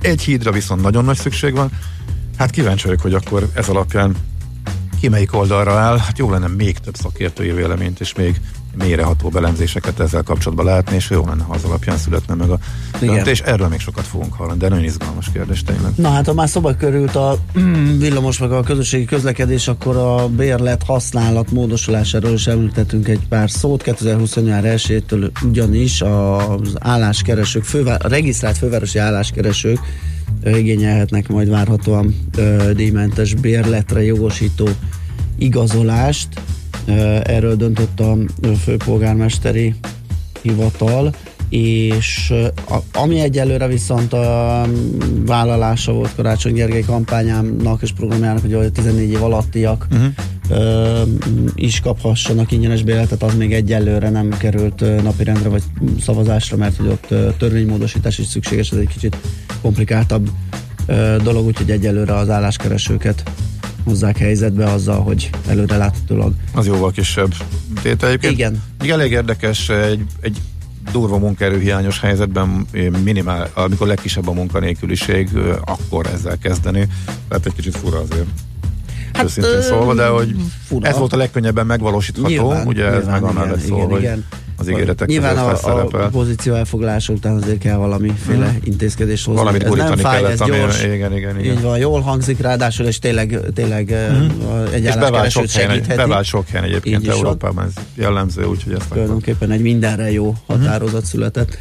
Egy 0.00 0.22
hídra 0.22 0.52
viszont 0.52 0.82
nagyon 0.82 1.04
nagy 1.04 1.16
szükség 1.16 1.54
van. 1.54 1.70
Hát 2.38 2.50
kíváncsi 2.50 2.86
vagyok, 2.86 3.00
hogy 3.00 3.14
akkor 3.14 3.48
ez 3.54 3.68
alapján 3.68 4.16
ki 5.00 5.08
melyik 5.08 5.34
oldalra 5.34 5.78
áll. 5.78 5.98
Hát 5.98 6.18
jó 6.18 6.30
lenne 6.30 6.46
még 6.46 6.78
több 6.78 6.96
szakértői 6.96 7.50
véleményt, 7.50 8.00
és 8.00 8.14
még 8.14 8.40
mélyreható 8.76 9.28
belemzéseket 9.28 10.00
ezzel 10.00 10.22
kapcsolatban 10.22 10.66
látni, 10.66 10.96
és 10.96 11.10
jó 11.10 11.26
lenne, 11.26 11.42
ha 11.42 11.54
az 11.54 11.64
alapján 11.64 11.96
születne 11.96 12.34
meg 12.34 12.50
a 12.50 12.58
döntés. 13.00 13.40
Erről 13.40 13.68
még 13.68 13.80
sokat 13.80 14.04
fogunk 14.04 14.32
hallani, 14.32 14.58
de 14.58 14.68
nagyon 14.68 14.84
izgalmas 14.84 15.30
kérdés 15.32 15.62
tényleg. 15.62 15.92
Na 15.96 16.10
hát, 16.10 16.26
ha 16.26 16.32
már 16.32 16.48
szoba 16.48 16.74
körült 16.74 17.14
a 17.14 17.38
villamos 17.98 18.38
meg 18.38 18.52
a 18.52 18.62
közösségi 18.62 19.04
közlekedés, 19.04 19.68
akkor 19.68 19.96
a 19.96 20.28
bérlet 20.28 20.82
használat 20.82 21.50
módosulásáról 21.50 22.32
is 22.32 22.46
említettünk 22.46 23.08
egy 23.08 23.26
pár 23.28 23.50
szót. 23.50 23.82
2020. 23.82 24.36
január 24.36 24.62
1-től 24.66 25.30
ugyanis 25.44 26.00
az 26.00 26.74
álláskeresők, 26.78 27.64
fővá- 27.64 28.04
a 28.04 28.08
regisztrált 28.08 28.58
fővárosi 28.58 28.98
álláskeresők 28.98 29.78
igényelhetnek 30.44 31.28
majd 31.28 31.48
várhatóan 31.48 32.14
ö, 32.36 32.70
díjmentes 32.74 33.34
bérletre 33.34 34.02
jogosító 34.02 34.68
igazolást. 35.38 36.28
Erről 37.22 37.56
döntött 37.56 38.00
a 38.00 38.16
főpolgármesteri 38.64 39.74
hivatal, 40.42 41.14
és 41.48 42.34
ami 42.92 43.20
egyelőre 43.20 43.66
viszont 43.66 44.12
a 44.12 44.66
vállalása 45.26 45.92
volt 45.92 46.14
Karácsony 46.14 46.52
Gergely 46.52 46.82
kampányának 46.82 47.82
és 47.82 47.92
programjának, 47.92 48.40
hogy 48.40 48.52
a 48.52 48.70
14 48.70 49.10
év 49.10 49.22
alattiak 49.22 49.86
uh-huh 49.90 50.12
is 51.54 51.80
kaphassanak 51.80 52.52
ingyenes 52.52 52.82
béletet, 52.82 53.22
az 53.22 53.34
még 53.34 53.52
egyelőre 53.52 54.10
nem 54.10 54.30
került 54.38 55.02
napirendre 55.02 55.48
vagy 55.48 55.62
szavazásra, 56.00 56.56
mert 56.56 56.76
hogy 56.76 56.86
ott 56.86 57.36
törvénymódosítás 57.38 58.18
is 58.18 58.26
szükséges, 58.26 58.70
ez 58.70 58.78
egy 58.78 58.88
kicsit 58.88 59.16
komplikáltabb 59.60 60.30
dolog, 61.22 61.46
úgyhogy 61.46 61.70
egyelőre 61.70 62.14
az 62.14 62.30
álláskeresőket 62.30 63.22
hozzák 63.88 64.18
helyzetbe 64.18 64.64
azzal, 64.64 65.00
hogy 65.00 65.30
előreláthatólag. 65.46 66.32
Az 66.54 66.66
jóval 66.66 66.90
kisebb 66.90 67.34
tétel 67.82 68.08
egyébként. 68.08 68.32
Igen. 68.32 68.62
Még 68.78 68.90
elég 68.90 69.10
érdekes, 69.10 69.68
egy, 69.68 70.04
egy 70.20 70.36
durva 70.92 71.18
munkaerőhiányos 71.18 72.00
helyzetben 72.00 72.66
eh, 72.72 72.88
minimál, 73.04 73.50
amikor 73.54 73.86
legkisebb 73.86 74.28
a 74.28 74.32
munkanélküliség, 74.32 75.28
eh, 75.34 75.56
akkor 75.64 76.06
ezzel 76.06 76.38
kezdeni. 76.38 76.88
Tehát 77.28 77.46
egy 77.46 77.54
kicsit 77.54 77.76
fura 77.76 77.98
azért 77.98 78.26
hát, 79.18 79.26
őszintén 79.26 79.62
szólva, 79.62 79.94
de 79.94 80.06
hogy 80.06 80.34
fura. 80.66 80.88
ez 80.88 80.98
volt 80.98 81.12
a 81.12 81.16
legkönnyebben 81.16 81.66
megvalósítható, 81.66 82.28
nyilván, 82.28 82.66
ugye 82.66 82.84
ez 82.84 83.06
meg 83.06 83.22
annál 83.22 83.46
lesz 83.46 83.64
szó, 83.66 83.78
hogy 83.78 84.00
igen. 84.00 84.24
az 84.56 84.68
ígéretek 84.68 85.08
Nyilván 85.08 85.38
a, 85.38 85.56
szerepel. 85.56 86.00
a 86.00 86.08
pozíció 86.08 86.54
elfoglalása 86.54 87.12
után 87.12 87.36
azért 87.36 87.58
kell 87.58 87.76
valamiféle 87.76 88.46
mm. 88.46 88.56
intézkedés 88.62 89.24
hozni. 89.24 89.40
Valamit 89.40 89.62
ez 89.62 89.72
nem 89.72 89.96
fáj, 89.96 90.20
kellett, 90.20 90.40
ez 90.40 90.46
gyors. 90.46 90.82
Ami, 90.82 90.94
igen, 90.94 91.16
igen, 91.16 91.38
igen. 91.38 91.56
Így 91.56 91.62
van, 91.62 91.78
jól 91.78 92.00
hangzik, 92.00 92.40
ráadásul 92.40 92.86
és 92.86 92.98
tényleg, 92.98 93.40
tényleg 93.54 93.94
mm. 94.12 94.28
egy 94.72 94.86
álláskeresőt 94.86 95.50
segítheti. 95.50 95.96
Bevált 95.96 96.24
sok 96.24 96.48
helyen 96.48 96.64
egyébként 96.64 97.08
Európában, 97.08 97.64
ez 97.64 97.82
jellemző, 97.94 98.44
úgyhogy 98.44 98.72
ezt 98.72 98.88
Tulajdonképpen 98.88 99.50
egy 99.50 99.60
mindenre 99.60 100.12
jó 100.12 100.26
mhm. 100.26 100.40
határozat 100.46 101.04
született. 101.04 101.58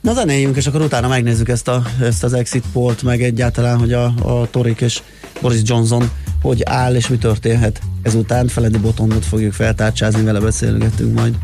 Na 0.00 0.12
zenéljünk, 0.14 0.56
és 0.56 0.66
akkor 0.66 0.80
utána 0.80 1.08
megnézzük 1.08 1.48
ezt, 1.48 1.68
a, 1.68 1.82
ezt 2.00 2.24
az 2.24 2.32
exit 2.32 2.64
polt, 2.72 3.02
meg 3.02 3.22
egyáltalán, 3.22 3.78
hogy 3.78 3.92
a, 3.92 4.04
a 4.04 4.48
Torik 4.50 4.80
és 4.80 5.02
Boris 5.40 5.60
Johnson 5.64 6.10
hogy 6.46 6.62
áll 6.64 6.94
és 6.94 7.08
mi 7.08 7.16
történhet. 7.16 7.80
Ezután 8.02 8.48
Feledi 8.48 8.78
Botondot 8.78 9.24
fogjuk 9.24 9.52
feltárcsázni, 9.52 10.22
vele 10.22 10.40
beszélgetünk 10.40 11.18
majd. 11.18 11.34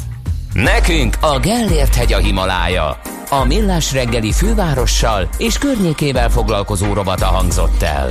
Nekünk 0.52 1.16
a 1.20 1.38
Gellért 1.38 1.94
hegy 1.94 2.12
a 2.12 2.18
Himalája. 2.18 3.00
A 3.30 3.44
Millás 3.44 3.92
reggeli 3.92 4.32
fővárossal 4.32 5.28
és 5.38 5.58
környékével 5.58 6.30
foglalkozó 6.30 6.92
robata 6.92 7.26
hangzott 7.26 7.82
el. 7.82 8.10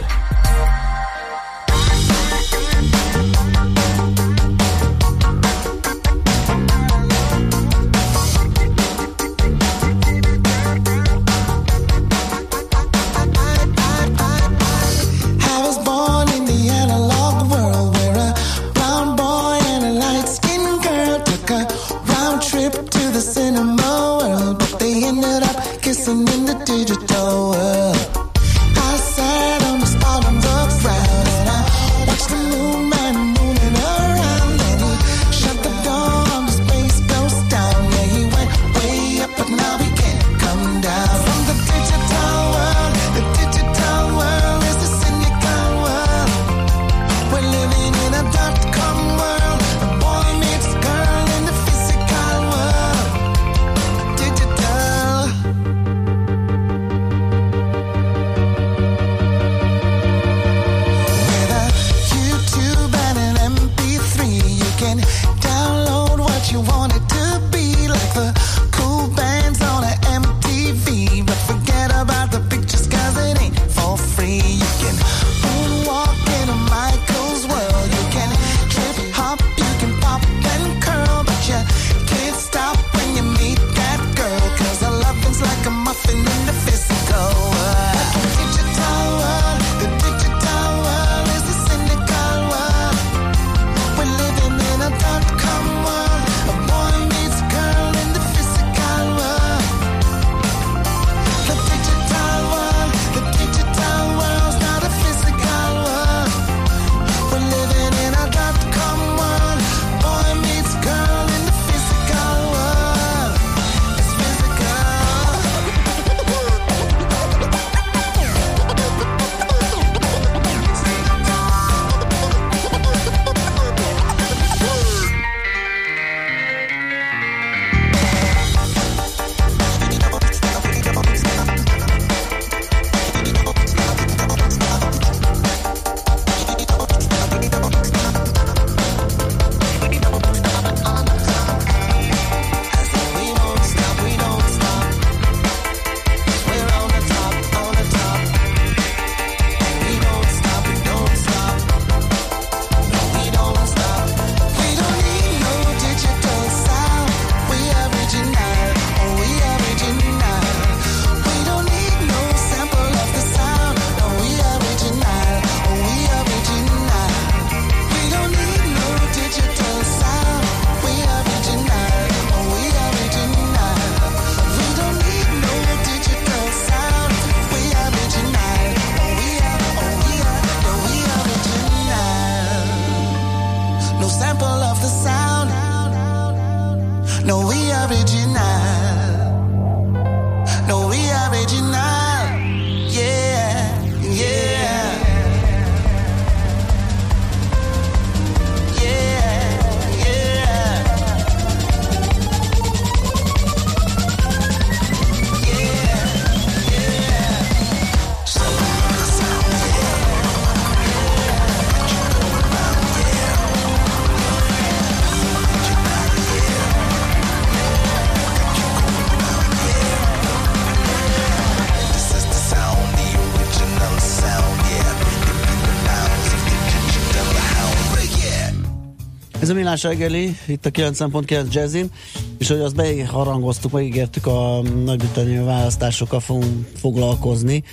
Millás 229.71 229.97
reggeli, 229.97 230.37
itt 230.45 230.65
a 230.65 230.69
9.9 230.69 231.51
Jazzin, 231.51 231.91
és 232.37 232.47
hogy 232.47 232.59
azt 232.59 232.75
beharangoztuk, 232.75 233.71
megígértük 233.71 234.25
a 234.25 234.61
nagy 234.85 235.43
választásokkal 235.43 236.19
fogunk 236.19 236.67
foglalkozni. 236.79 237.63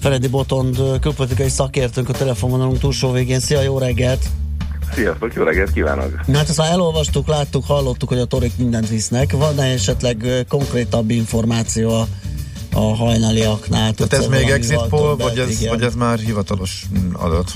Feledi 0.00 0.28
Botond, 0.28 0.76
külpolitikai 1.00 1.48
szakértőnk 1.48 2.08
a 2.08 2.12
telefonvonalunk 2.12 2.78
túlsó 2.78 3.10
végén. 3.10 3.40
Szia, 3.40 3.60
jó 3.60 3.78
reggelt! 3.78 4.24
Sziasztok, 4.94 5.34
jó 5.34 5.42
reggelt 5.42 5.72
kívánok! 5.72 6.26
Na 6.26 6.36
hát 6.36 6.48
ezt 6.48 6.58
már 6.58 6.70
elolvastuk, 6.70 7.26
láttuk, 7.26 7.64
hallottuk, 7.64 8.08
hogy 8.08 8.18
a 8.18 8.24
torik 8.24 8.52
mindent 8.56 8.88
visznek. 8.88 9.32
Van-e 9.32 9.64
esetleg 9.64 10.44
konkrétabb 10.48 11.10
információ 11.10 11.90
a, 11.90 12.06
a 12.72 12.96
hajnaliaknál? 12.96 13.92
Tehát 13.92 14.12
ez 14.12 14.26
még 14.26 14.48
exit 14.48 14.86
poll, 14.88 15.16
vagy 15.16 15.38
ez, 15.38 15.66
vagy 15.68 15.82
ez 15.82 15.94
már 15.94 16.18
hivatalos 16.18 16.86
adat? 17.12 17.52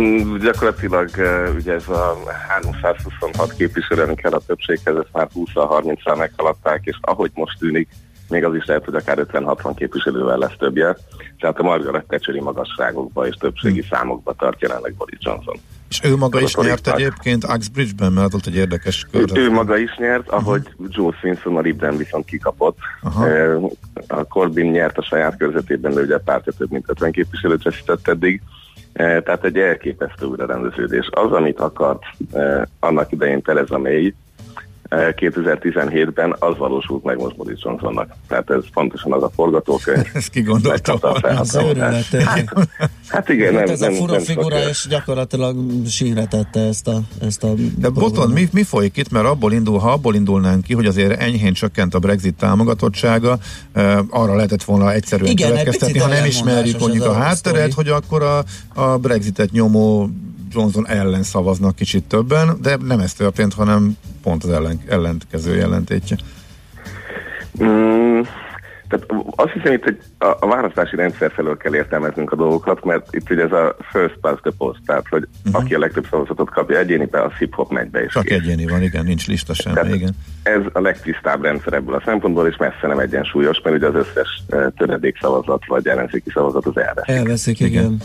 Mm, 0.00 0.36
Gyakorlatilag 0.36 1.10
ugye 1.54 1.72
ez 1.72 1.88
a 1.88 2.18
326 2.48 3.52
képviselő, 3.56 4.02
ami 4.02 4.14
kell 4.14 4.32
a 4.32 4.40
többséghez, 4.46 4.96
ezt 4.96 5.12
már 5.12 5.28
20-30-ra 5.34 6.18
meghaladták, 6.18 6.80
és 6.84 6.96
ahogy 7.00 7.30
most 7.34 7.58
tűnik, 7.58 7.88
még 8.28 8.44
az 8.44 8.54
is 8.54 8.64
lehet, 8.64 8.84
hogy 8.84 8.94
akár 8.94 9.18
50-60 9.32 9.72
képviselővel 9.76 10.38
lesz 10.38 10.56
többje. 10.58 10.96
Tehát 11.40 11.58
a 11.58 11.62
Margaret 11.62 12.04
Thatcheri 12.06 12.40
magasságokba 12.40 13.26
és 13.26 13.34
többségi 13.34 13.84
számokba 13.90 14.32
tart 14.32 14.60
jelenleg 14.60 14.94
Boris 14.94 15.18
Johnson. 15.20 15.56
És 15.88 16.00
ő 16.04 16.16
maga 16.16 16.40
is 16.40 16.54
nyert 16.54 16.88
egyébként 16.88 17.44
Uxbridge-ben, 17.44 18.12
mert 18.12 18.34
ott 18.34 18.46
egy 18.46 18.56
érdekes 18.56 19.06
Ő, 19.10 19.24
kör. 19.24 19.38
ő 19.38 19.50
maga 19.50 19.76
is 19.76 19.96
nyert, 19.96 20.28
ahogy 20.28 20.62
uh-huh. 20.66 20.86
Joe 20.90 21.12
Swinson 21.20 21.56
a 21.56 21.60
Libden 21.60 21.96
viszont 21.96 22.24
kikapott. 22.24 22.76
Aha. 23.02 23.28
Eh, 23.28 23.56
A 24.06 24.24
Corbyn 24.24 24.70
nyert 24.70 24.98
a 24.98 25.02
saját 25.02 25.36
körzetében, 25.36 25.94
de 25.94 26.00
ugye 26.00 26.14
a 26.14 26.20
pártja 26.24 26.52
több 26.58 26.70
mint 26.70 26.84
50 26.88 27.12
képviselőt 27.12 27.62
veszített 27.62 28.08
eddig. 28.08 28.42
Eh, 28.96 29.20
Tehát 29.22 29.44
egy 29.44 29.58
elképesztő 29.58 30.26
újrarendeződés. 30.26 31.08
Az, 31.10 31.32
amit 31.32 31.60
akart 31.60 32.02
eh, 32.32 32.62
annak 32.80 33.12
idején 33.12 33.42
Theresa 33.42 33.78
May 33.78 34.14
2017-ben, 34.90 36.36
az 36.38 36.58
valósult 36.58 37.04
meg 37.04 37.16
most 37.18 37.36
Boris 37.36 37.58
Johnsonnak. 37.62 38.14
Tehát 38.28 38.50
ez 38.50 38.62
pontosan 38.72 39.12
az 39.12 39.22
a 39.22 39.30
forgatókönyv. 39.34 40.06
Ezt 40.14 40.30
ki 40.30 40.40
gondolta 40.42 40.68
Megkapta 40.92 41.08
a 41.08 41.10
volna. 41.10 41.26
felhatalmazást. 41.28 42.12
őrület, 42.12 42.26
Hát, 42.28 42.68
hát 43.08 43.28
igen, 43.28 43.54
Hát 43.54 43.64
nem, 43.64 43.72
ez 43.74 43.80
a 43.80 43.86
nem, 43.86 43.94
fura 43.94 44.12
nem 44.12 44.20
figura, 44.22 44.68
és 44.68 44.86
gyakorlatilag 44.88 45.56
sínre 45.86 46.26
tette 46.26 46.60
ezt 46.60 46.88
a, 46.88 47.00
ezt 47.20 47.44
a 47.44 47.52
De 47.78 47.88
Boton, 47.88 48.30
mi, 48.30 48.48
mi 48.52 48.62
folyik 48.62 48.96
itt? 48.96 49.10
Mert 49.10 49.26
abból 49.26 49.52
indul, 49.52 49.78
ha 49.78 49.90
abból 49.90 50.14
indulnánk 50.14 50.64
ki, 50.64 50.74
hogy 50.74 50.86
azért 50.86 51.20
enyhén 51.20 51.52
csökkent 51.52 51.94
a 51.94 51.98
Brexit 51.98 52.34
támogatottsága, 52.34 53.38
eh, 53.72 53.98
arra 54.08 54.34
lehetett 54.34 54.62
volna 54.62 54.92
egyszerűen 54.92 55.30
Igen, 55.30 55.48
következtetni, 55.48 55.98
ha 55.98 56.08
nem 56.08 56.24
ismerjük 56.24 56.78
mondjuk 56.78 57.04
a 57.04 57.10
a 57.10 57.12
hátteret, 57.12 57.72
hogy 57.72 57.88
akkor 57.88 58.22
a, 58.22 58.44
a 58.80 58.96
Brexitet 58.98 59.50
nyomó 59.50 60.10
Johnson 60.50 60.88
ellen 60.88 61.22
szavaznak 61.22 61.74
kicsit 61.74 62.04
többen, 62.04 62.58
de 62.62 62.76
nem 62.76 63.00
ez 63.00 63.12
történt, 63.12 63.54
hanem 63.54 63.96
pont 64.26 64.44
az 64.44 64.50
ellen, 64.50 64.80
ellentkező 64.88 65.56
jelentétje. 65.56 66.16
Mm, 67.62 68.20
tehát 68.88 69.06
azt 69.36 69.52
hiszem 69.52 69.72
itt, 69.72 69.82
hogy 69.82 69.98
a, 70.18 70.36
a 70.40 70.46
választási 70.46 70.96
rendszer 70.96 71.32
felől 71.32 71.56
kell 71.56 71.74
értelmeznünk 71.74 72.32
a 72.32 72.36
dolgokat, 72.36 72.84
mert 72.84 73.14
itt 73.14 73.30
ugye 73.30 73.42
ez 73.42 73.52
a 73.52 73.76
first 73.90 74.18
past 74.20 74.42
the 74.42 74.50
post, 74.58 74.80
tehát 74.86 75.06
hogy 75.08 75.28
uh-huh. 75.44 75.62
aki 75.62 75.74
a 75.74 75.78
legtöbb 75.78 76.06
szavazatot 76.10 76.50
kapja 76.50 76.78
egyénibe, 76.78 77.22
az 77.22 77.32
hip-hop 77.32 77.70
megy 77.70 77.90
be 77.90 78.02
és 78.04 78.12
Csak 78.12 78.24
kész. 78.24 78.38
egyéni 78.38 78.66
van, 78.66 78.82
igen, 78.82 79.04
nincs 79.04 79.26
lista 79.26 79.54
sem, 79.54 79.74
Tehát 79.74 79.94
igen. 79.94 80.10
Ez 80.42 80.62
a 80.72 80.80
legtisztább 80.80 81.42
rendszer 81.42 81.72
ebből 81.72 81.94
a 81.94 82.02
szempontból, 82.04 82.46
és 82.46 82.56
messze 82.56 82.86
nem 82.86 82.98
egyensúlyos, 82.98 83.60
mert 83.62 83.76
ugye 83.76 83.86
az 83.86 83.94
összes 83.94 84.42
eh, 84.48 84.66
töredék 84.76 85.18
szavazat 85.20 85.66
vagy 85.66 85.86
ellenzéki 85.86 86.30
szavazat 86.30 86.66
az 86.66 86.76
elveszik. 86.76 87.14
Elveszik, 87.14 87.60
igen. 87.60 88.00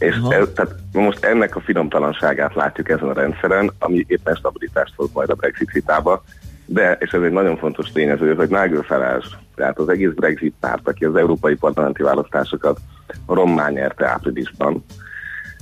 És 0.00 0.16
ez, 0.28 0.48
tehát 0.54 0.74
most 0.92 1.24
ennek 1.24 1.56
a 1.56 1.60
finomtalanságát 1.60 2.54
látjuk 2.54 2.88
ezen 2.88 3.08
a 3.08 3.12
rendszeren, 3.12 3.70
ami 3.78 4.04
éppen 4.08 4.34
stabilitást 4.34 4.92
hoz 4.96 5.08
majd 5.12 5.30
a 5.30 5.34
Brexit 5.34 5.70
vitába, 5.70 6.24
de, 6.66 6.96
és 7.00 7.10
ez 7.10 7.22
egy 7.22 7.32
nagyon 7.32 7.56
fontos 7.56 7.92
tényező, 7.92 8.34
hogy 8.34 8.48
Nigel 8.48 8.82
Farage, 8.82 9.26
tehát 9.54 9.78
az 9.78 9.88
egész 9.88 10.10
Brexit 10.14 10.54
párt, 10.60 10.88
aki 10.88 11.04
az 11.04 11.16
európai 11.16 11.54
parlamenti 11.54 12.02
választásokat 12.02 12.80
rommá 13.26 13.68
nyerte 13.68 14.06
áprilisban, 14.06 14.84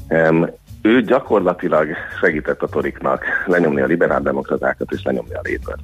em, 0.08 0.50
ő 0.82 1.02
gyakorlatilag 1.02 1.88
segített 2.20 2.62
a 2.62 2.68
toriknak 2.68 3.24
lenyomni 3.46 3.80
a 3.80 3.86
liberáldemokratákat 3.86 4.92
és 4.92 5.02
lenyomni 5.02 5.34
a 5.34 5.40
lépet. 5.42 5.80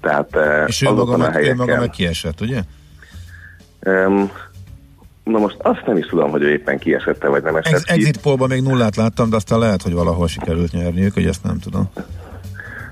Tehát 0.00 0.36
eh, 0.36 0.64
És 0.66 0.82
ő 0.82 0.90
maga, 0.90 1.12
a 1.12 1.16
meg, 1.16 1.28
ő 1.28 1.30
maga 1.30 1.32
helyeken... 1.32 1.78
meg 1.78 1.90
kiesett, 1.90 2.40
ugye? 2.40 2.62
em, 3.80 4.30
Na 5.28 5.38
most 5.38 5.56
azt 5.58 5.86
nem 5.86 5.96
is 5.96 6.06
tudom, 6.06 6.30
hogy 6.30 6.42
ő 6.42 6.50
éppen 6.50 6.78
kiesette, 6.78 7.28
vagy 7.28 7.42
nem 7.42 7.56
esett 7.56 7.72
Ex- 7.72 7.84
ki. 7.84 7.92
exit 7.92 8.20
pollban 8.20 8.48
még 8.48 8.62
nullát 8.62 8.96
láttam, 8.96 9.30
de 9.30 9.36
aztán 9.36 9.58
lehet, 9.58 9.82
hogy 9.82 9.92
valahol 9.92 10.26
sikerült 10.28 10.72
nyerniük, 10.72 11.14
hogy 11.14 11.26
ezt 11.26 11.42
nem 11.44 11.58
tudom. 11.58 11.90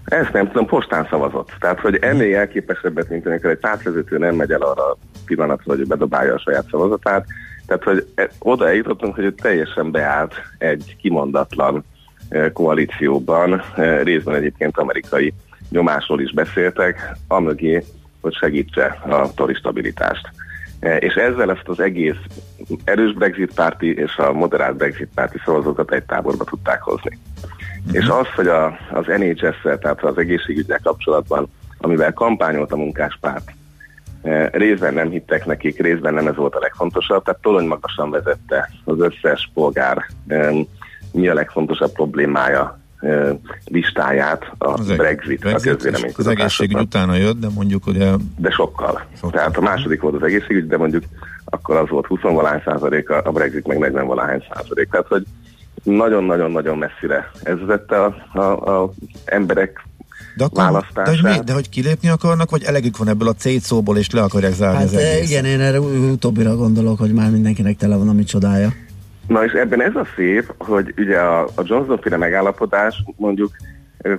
Ezt 0.04 0.32
nem 0.32 0.46
tudom, 0.46 0.66
postán 0.66 1.06
szavazott. 1.10 1.50
Tehát, 1.60 1.80
hogy 1.80 1.98
ennél 2.00 2.28
jelképesebbet, 2.28 3.08
mint 3.08 3.26
amikor 3.26 3.50
egy 3.50 3.58
pártvezető 3.58 4.18
nem 4.18 4.34
megy 4.34 4.50
el 4.50 4.60
arra 4.60 4.90
a 4.90 4.96
pillanatra, 5.24 5.74
hogy 5.74 5.86
bedobálja 5.86 6.34
a 6.34 6.38
saját 6.38 6.66
szavazatát. 6.70 7.26
Tehát, 7.66 7.82
hogy 7.82 8.06
e- 8.14 8.30
oda 8.38 8.68
eljutottunk, 8.68 9.14
hogy 9.14 9.24
ő 9.24 9.34
teljesen 9.34 9.90
beállt 9.90 10.34
egy 10.58 10.96
kimondatlan 11.00 11.84
eh, 12.28 12.50
koalícióban, 12.52 13.62
eh, 13.76 14.02
részben 14.02 14.34
egyébként 14.34 14.78
amerikai 14.78 15.34
nyomásról 15.70 16.20
is 16.20 16.32
beszéltek, 16.32 17.16
amögé, 17.28 17.84
hogy 18.20 18.34
segítse 18.34 18.98
a 19.08 19.34
tori 19.34 19.54
stabilitást. 19.54 20.30
Eh, 20.80 20.96
És 21.00 21.14
ezzel 21.14 21.50
ezt 21.50 21.68
az 21.68 21.80
egész 21.80 22.16
erős 22.84 23.12
Brexit 23.12 23.54
párti 23.54 23.94
és 23.94 24.16
a 24.16 24.32
moderált 24.32 24.76
Brexit 24.76 25.08
párti 25.14 25.38
szavazókat 25.44 25.92
egy 25.92 26.04
táborba 26.04 26.44
tudták 26.44 26.82
hozni. 26.82 27.18
És 27.92 28.06
az, 28.06 28.26
hogy 28.34 28.46
a, 28.46 28.66
az 28.90 29.06
NHS-szel, 29.06 29.78
tehát 29.78 30.02
az 30.02 30.18
egészségügyel 30.18 30.80
kapcsolatban, 30.82 31.48
amivel 31.78 32.12
kampányolt 32.12 32.72
a 32.72 32.76
munkáspárt, 32.76 33.50
eh, 34.22 34.48
részben 34.52 34.94
nem 34.94 35.10
hittek 35.10 35.46
nekik, 35.46 35.80
részben 35.80 36.14
nem 36.14 36.26
ez 36.26 36.36
volt 36.36 36.54
a 36.54 36.60
legfontosabb, 36.60 37.24
tehát 37.24 37.40
torony 37.40 37.66
magasan 37.66 38.10
vezette 38.10 38.70
az 38.84 39.00
összes 39.00 39.50
polgár 39.54 40.06
mi 41.12 41.28
a 41.28 41.34
legfontosabb 41.34 41.92
problémája 41.92 42.78
listáját 43.64 44.52
a 44.58 44.66
Az 44.66 44.90
eg- 44.90 44.96
Brexit, 44.96 45.44
a 45.44 45.48
Brexit, 45.48 45.84
és 45.84 46.12
az 46.16 46.26
egészségügy 46.26 46.80
utána 46.80 47.14
jött, 47.14 47.40
de 47.40 47.48
mondjuk 47.54 47.86
ugye 47.86 48.10
De 48.36 48.50
sokkal. 48.50 49.06
Tehát 49.30 49.56
a 49.56 49.60
második 49.60 50.00
volt 50.00 50.14
az 50.14 50.22
egészségügy, 50.22 50.66
de 50.66 50.76
mondjuk 50.76 51.04
akkor 51.44 51.76
az 51.76 51.88
volt 51.88 52.06
20 52.06 52.20
valahány 52.20 52.62
százalék, 52.64 53.10
a 53.10 53.32
Brexit 53.32 53.66
meg 53.66 53.78
40 53.78 54.06
valahány 54.06 54.44
százalék. 54.54 54.90
Tehát, 54.90 55.06
hogy 55.06 55.26
nagyon-nagyon-nagyon 55.82 56.78
messzire 56.78 57.30
ez 57.42 57.58
vezette 57.58 58.04
a, 58.04 58.16
a, 58.32 58.82
a 58.82 58.92
emberek 59.24 59.84
de, 60.36 60.44
akkor, 60.44 60.84
de, 60.94 61.10
hogy 61.10 61.20
mi, 61.22 61.38
de 61.44 61.52
hogy 61.52 61.68
kilépni 61.68 62.08
akarnak, 62.08 62.50
vagy 62.50 62.62
elegük 62.62 62.96
van 62.96 63.08
ebből 63.08 63.28
a 63.28 63.34
C 63.34 63.62
szóból, 63.62 63.98
és 63.98 64.10
le 64.10 64.22
akarják 64.22 64.52
zárni 64.52 64.76
Hát 64.76 64.86
az 64.86 64.94
eh, 64.94 65.12
egész? 65.12 65.30
igen, 65.30 65.44
én 65.44 65.60
erre 65.60 65.80
utóbbira 65.80 66.56
gondolok, 66.56 66.98
hogy 66.98 67.12
már 67.12 67.30
mindenkinek 67.30 67.76
tele 67.76 67.96
van 67.96 68.08
a 68.08 68.12
mi 68.12 68.24
csodája. 68.24 68.72
Na 69.26 69.44
és 69.44 69.52
ebben 69.52 69.82
ez 69.82 69.94
a 69.94 70.06
szép, 70.16 70.54
hogy 70.58 70.94
ugye 70.98 71.18
a, 71.18 71.42
a 71.42 71.62
Johnson-féle 71.64 72.16
megállapodás 72.16 73.02
mondjuk 73.16 73.50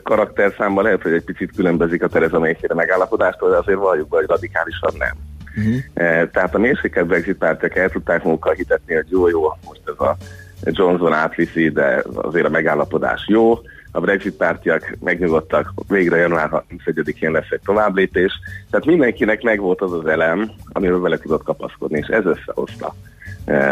karakterszámban 0.03 0.83
lehet, 0.83 1.01
hogy 1.01 1.13
egy 1.13 1.23
picit 1.23 1.51
különbözik 1.55 2.03
a 2.03 2.07
Theresa 2.07 2.39
May-féle 2.39 2.73
megállapodástól, 2.73 3.49
de 3.49 3.57
azért 3.57 3.77
valljuk 3.77 4.09
be, 4.09 4.17
hogy 4.17 4.27
radikálisan 4.27 4.93
nem. 4.97 5.15
Uh-huh. 5.57 5.75
Eh, 5.93 6.27
Tehát 6.31 6.55
a 6.55 6.59
mérsékelt 6.59 7.07
Brexit 7.07 7.37
pártiak 7.37 7.75
el 7.75 7.89
tudták 7.89 8.23
magukkal 8.23 8.53
hitetni, 8.53 8.93
hogy 8.93 9.09
jó, 9.09 9.27
jó, 9.27 9.41
most 9.65 9.81
ez 9.85 9.99
a 9.99 10.17
Johnson 10.63 11.13
átviszi, 11.13 11.69
de 11.69 12.03
azért 12.15 12.45
a 12.45 12.49
megállapodás 12.49 13.25
jó. 13.27 13.59
A 13.91 13.99
Brexit 13.99 14.33
pártiak 14.33 14.97
megnyugodtak, 14.99 15.73
végre 15.87 16.17
január 16.17 16.49
31-én 16.51 17.31
lesz 17.31 17.49
egy 17.49 17.61
továbblépés. 17.65 18.31
Tehát 18.69 18.85
mindenkinek 18.85 19.41
megvolt 19.41 19.81
az 19.81 19.93
az 19.93 20.05
elem, 20.05 20.51
amiről 20.71 21.01
vele 21.01 21.17
tudott 21.17 21.43
kapaszkodni, 21.43 21.97
és 21.97 22.07
ez 22.07 22.25
összehozta 22.25 22.85
eh, 22.87 23.16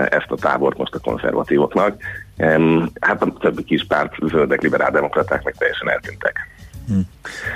ezt 0.10 0.30
a 0.30 0.36
tábort 0.36 0.78
most 0.78 0.96
a 0.96 1.00
konzervatívoknak. 1.00 2.02
Hát 3.00 3.22
a 3.22 3.34
többi 3.40 3.64
kis 3.64 3.86
párt, 3.88 4.14
zöldek, 4.28 4.62
liberáldemokraták 4.62 5.44
meg 5.44 5.56
teljesen 5.58 5.90
eltűntek. 5.90 6.48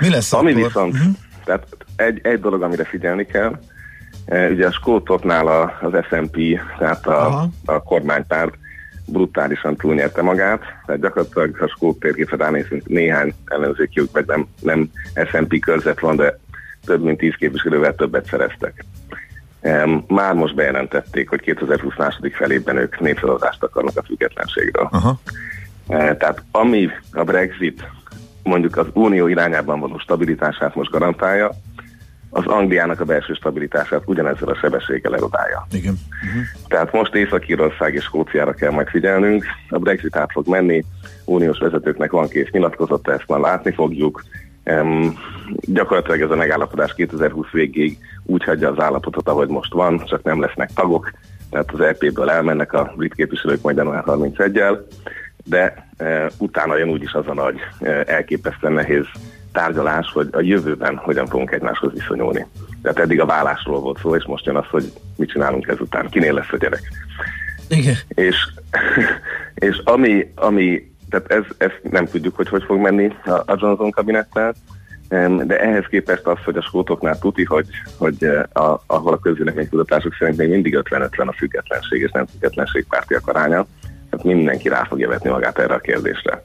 Mi 0.00 0.10
lesz 0.10 0.32
Ami 0.32 0.50
akkor? 0.50 0.62
viszont, 0.62 0.96
tehát 1.44 1.66
egy, 1.96 2.20
egy 2.22 2.40
dolog, 2.40 2.62
amire 2.62 2.84
figyelni 2.84 3.26
kell, 3.26 3.58
eh, 4.24 4.50
ugye 4.50 4.66
a 4.66 4.72
skótoknál 4.72 5.46
a, 5.46 5.78
az 5.80 5.92
SMP, 6.08 6.36
tehát 6.78 7.06
a, 7.06 7.48
a 7.64 7.82
kormánypárt 7.82 8.54
brutálisan 9.06 9.76
túlnyerte 9.76 10.22
magát, 10.22 10.60
tehát 10.86 11.00
gyakorlatilag, 11.00 11.56
ha 11.56 11.68
skót 11.68 11.98
térképre 11.98 12.36
ránézünk, 12.36 12.86
néhány 12.86 13.34
ellenzéki 13.44 14.02
vagy 14.12 14.26
nem, 14.26 14.46
nem 14.60 14.90
SMP 15.30 15.58
körzet 15.60 16.00
van, 16.00 16.16
de 16.16 16.38
több 16.84 17.02
mint 17.02 17.18
10 17.18 17.34
képviselővel 17.34 17.94
többet 17.94 18.26
szereztek. 18.26 18.84
Már 20.06 20.34
most 20.34 20.54
bejelentették, 20.54 21.28
hogy 21.28 21.40
2020 21.40 21.96
második 21.96 22.34
felében 22.34 22.76
ők 22.76 23.00
népszavazást 23.00 23.62
akarnak 23.62 23.96
a 23.96 24.02
függetlenségről. 24.02 24.88
Aha. 24.90 25.20
Eh, 25.88 26.16
Tehát 26.18 26.42
ami 26.50 26.88
a 27.12 27.24
Brexit 27.24 27.88
mondjuk 28.42 28.76
az 28.76 28.86
unió 28.92 29.26
irányában 29.26 29.80
való 29.80 29.98
stabilitását 29.98 30.74
most 30.74 30.90
garantálja, 30.90 31.50
az 32.30 32.46
Angliának 32.46 33.00
a 33.00 33.04
belső 33.04 33.34
stabilitását 33.34 34.02
ugyanezzel 34.06 34.48
a 34.48 34.54
sebességgel 34.54 35.14
erodálja. 35.14 35.66
Igen. 35.72 35.98
Tehát 36.68 36.92
most 36.92 37.14
Észak-Írország 37.14 37.94
és 37.94 38.04
Skóciára 38.04 38.52
kell 38.52 38.70
majd 38.70 38.88
figyelnünk. 38.88 39.44
A 39.68 39.78
Brexit 39.78 40.16
át 40.16 40.30
fog 40.32 40.48
menni, 40.48 40.84
uniós 41.24 41.58
vezetőknek 41.58 42.10
van 42.10 42.28
kész 42.28 42.50
nyilatkozata, 42.50 43.12
ezt 43.12 43.28
már 43.28 43.40
látni 43.40 43.72
fogjuk. 43.72 44.22
Um, 44.64 45.18
gyakorlatilag 45.60 46.20
ez 46.20 46.30
a 46.30 46.36
megállapodás 46.36 46.94
2020 46.94 47.50
végéig 47.52 47.98
úgy 48.22 48.44
hagyja 48.44 48.70
az 48.70 48.80
állapotot, 48.80 49.28
ahogy 49.28 49.48
most 49.48 49.72
van, 49.72 50.04
csak 50.04 50.22
nem 50.22 50.40
lesznek 50.40 50.70
tagok, 50.74 51.12
tehát 51.50 51.70
az 51.72 51.80
EP-ből 51.80 52.30
elmennek 52.30 52.72
a 52.72 52.92
brit 52.96 53.14
képviselők 53.14 53.62
majd 53.62 53.76
január 53.76 54.04
31-el, 54.06 54.78
de 55.44 55.88
e, 55.96 56.30
utána 56.38 56.76
jön 56.76 56.88
úgyis 56.88 57.12
az 57.12 57.26
a 57.26 57.34
nagy, 57.34 57.58
e, 57.80 58.04
elképesztően 58.06 58.72
nehéz 58.72 59.04
tárgyalás, 59.52 60.10
hogy 60.12 60.28
a 60.32 60.40
jövőben 60.40 60.96
hogyan 60.96 61.26
fogunk 61.26 61.50
egymáshoz 61.50 61.92
viszonyulni. 61.92 62.46
Tehát 62.82 62.98
eddig 62.98 63.20
a 63.20 63.26
vállásról 63.26 63.80
volt 63.80 63.98
szó, 63.98 64.16
és 64.16 64.24
most 64.24 64.44
jön 64.44 64.56
az, 64.56 64.66
hogy 64.70 64.92
mit 65.16 65.30
csinálunk 65.30 65.68
ezután, 65.68 66.08
kinél 66.08 66.34
lesz 66.34 66.52
a 66.52 66.56
gyerek. 66.56 66.82
Igen. 67.68 67.94
És, 68.08 68.36
és 69.54 69.80
ami, 69.84 70.32
ami 70.34 70.92
tehát 71.10 71.30
ez, 71.30 71.44
ezt 71.56 71.80
nem 71.90 72.06
tudjuk, 72.06 72.36
hogy 72.36 72.48
hogy 72.48 72.62
fog 72.62 72.78
menni 72.78 73.12
a, 73.46 73.54
Johnson 73.56 73.90
kabinettel, 73.90 74.54
de 75.46 75.60
ehhez 75.60 75.84
képest 75.90 76.26
az, 76.26 76.38
hogy 76.44 76.56
a 76.56 76.62
skótoknál 76.62 77.18
tuti, 77.18 77.44
hogy, 77.44 77.66
hogy 77.98 78.16
eh, 78.24 78.64
a, 78.64 78.82
ahol 78.86 79.12
a 79.12 79.18
közvéleménykutatások 79.18 80.14
szerint 80.18 80.36
még 80.36 80.48
mindig 80.48 80.78
50-50 80.90 81.26
a 81.26 81.32
függetlenség 81.32 82.00
és 82.00 82.10
nem 82.10 82.26
függetlenség 82.26 82.86
pártiak 82.88 83.28
aránya, 83.28 83.66
tehát 84.10 84.26
mindenki 84.26 84.68
rá 84.68 84.84
fogja 84.84 85.08
vetni 85.08 85.30
magát 85.30 85.58
erre 85.58 85.74
a 85.74 85.78
kérdésre. 85.78 86.44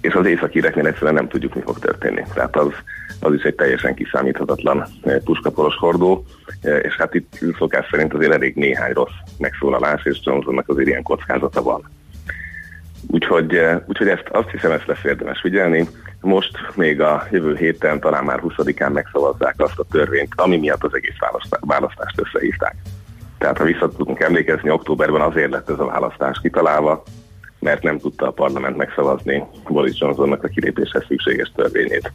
És 0.00 0.14
az 0.14 0.26
északireknél 0.26 0.86
egyszerűen 0.86 1.14
nem 1.14 1.28
tudjuk, 1.28 1.54
mi 1.54 1.60
fog 1.60 1.78
történni. 1.78 2.22
Tehát 2.34 2.56
az, 2.56 2.72
az 3.20 3.34
is 3.34 3.42
egy 3.42 3.54
teljesen 3.54 3.94
kiszámíthatatlan 3.94 4.86
eh, 5.02 5.18
puskaporos 5.24 5.76
hordó, 5.76 6.24
eh, 6.60 6.78
és 6.82 6.96
hát 6.96 7.14
itt 7.14 7.38
szokás 7.58 7.86
szerint 7.90 8.14
azért 8.14 8.32
elég 8.32 8.54
néhány 8.54 8.92
rossz 8.92 9.16
megszólalás, 9.38 10.04
és 10.04 10.20
Johnsonnak 10.22 10.68
azért 10.68 10.88
ilyen 10.88 11.02
kockázata 11.02 11.62
van. 11.62 11.97
Úgyhogy, 13.06 13.54
eh, 13.54 13.78
úgyhogy 13.86 14.08
ezt, 14.08 14.28
azt 14.30 14.50
hiszem, 14.50 14.70
ezt 14.70 14.86
lesz 14.86 15.04
érdemes 15.04 15.40
figyelni. 15.40 15.88
Most 16.20 16.58
még 16.74 17.00
a 17.00 17.26
jövő 17.30 17.56
héten, 17.56 18.00
talán 18.00 18.24
már 18.24 18.40
20-án 18.40 18.92
megszavazzák 18.92 19.54
azt 19.56 19.78
a 19.78 19.84
törvényt, 19.90 20.32
ami 20.36 20.56
miatt 20.56 20.84
az 20.84 20.94
egész 20.94 21.18
választá- 21.18 21.60
választást 21.66 22.20
összehívták. 22.20 22.76
Tehát 23.38 23.58
ha 23.58 23.64
vissza 23.64 23.88
tudunk 23.88 24.20
emlékezni, 24.20 24.70
októberben 24.70 25.20
azért 25.20 25.50
lett 25.50 25.70
ez 25.70 25.78
a 25.78 25.86
választás 25.86 26.38
kitalálva, 26.42 27.02
mert 27.58 27.82
nem 27.82 27.98
tudta 27.98 28.26
a 28.26 28.30
parlament 28.30 28.76
megszavazni 28.76 29.44
Boris 29.68 30.00
Johnsonnak 30.00 30.44
a 30.44 30.48
kilépéshez 30.48 31.04
szükséges 31.08 31.52
törvényét. 31.54 32.12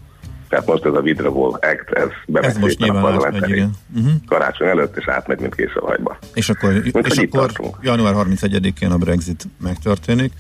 Tehát 0.54 0.68
most 0.68 0.86
ez 0.86 0.94
a 0.94 1.00
Withdrawal 1.00 1.60
Act, 1.62 1.92
ez 1.92 2.04
Ez 2.04 2.10
bemegy 2.28 2.60
most 2.60 2.80
szépen 2.80 2.90
a 2.90 2.94
nyilván 2.94 3.02
parlament 3.02 3.36
átmegy, 3.36 3.50
elé 3.50 3.56
igen. 3.56 3.72
Uh-huh. 3.96 4.14
karácsony 4.28 4.68
előtt, 4.68 4.98
és 4.98 5.08
átmegy, 5.08 5.40
mint 5.40 5.56
késő 5.56 5.80
hajba. 5.80 6.18
És 6.34 6.50
akkor, 6.50 6.74
Úgyhogy 6.74 7.06
és 7.06 7.18
akkor 7.18 7.40
tartunk. 7.40 7.78
január 7.82 8.14
31-én 8.18 8.92
a 8.92 8.98
Brexit 8.98 9.44
megtörténik, 9.62 10.32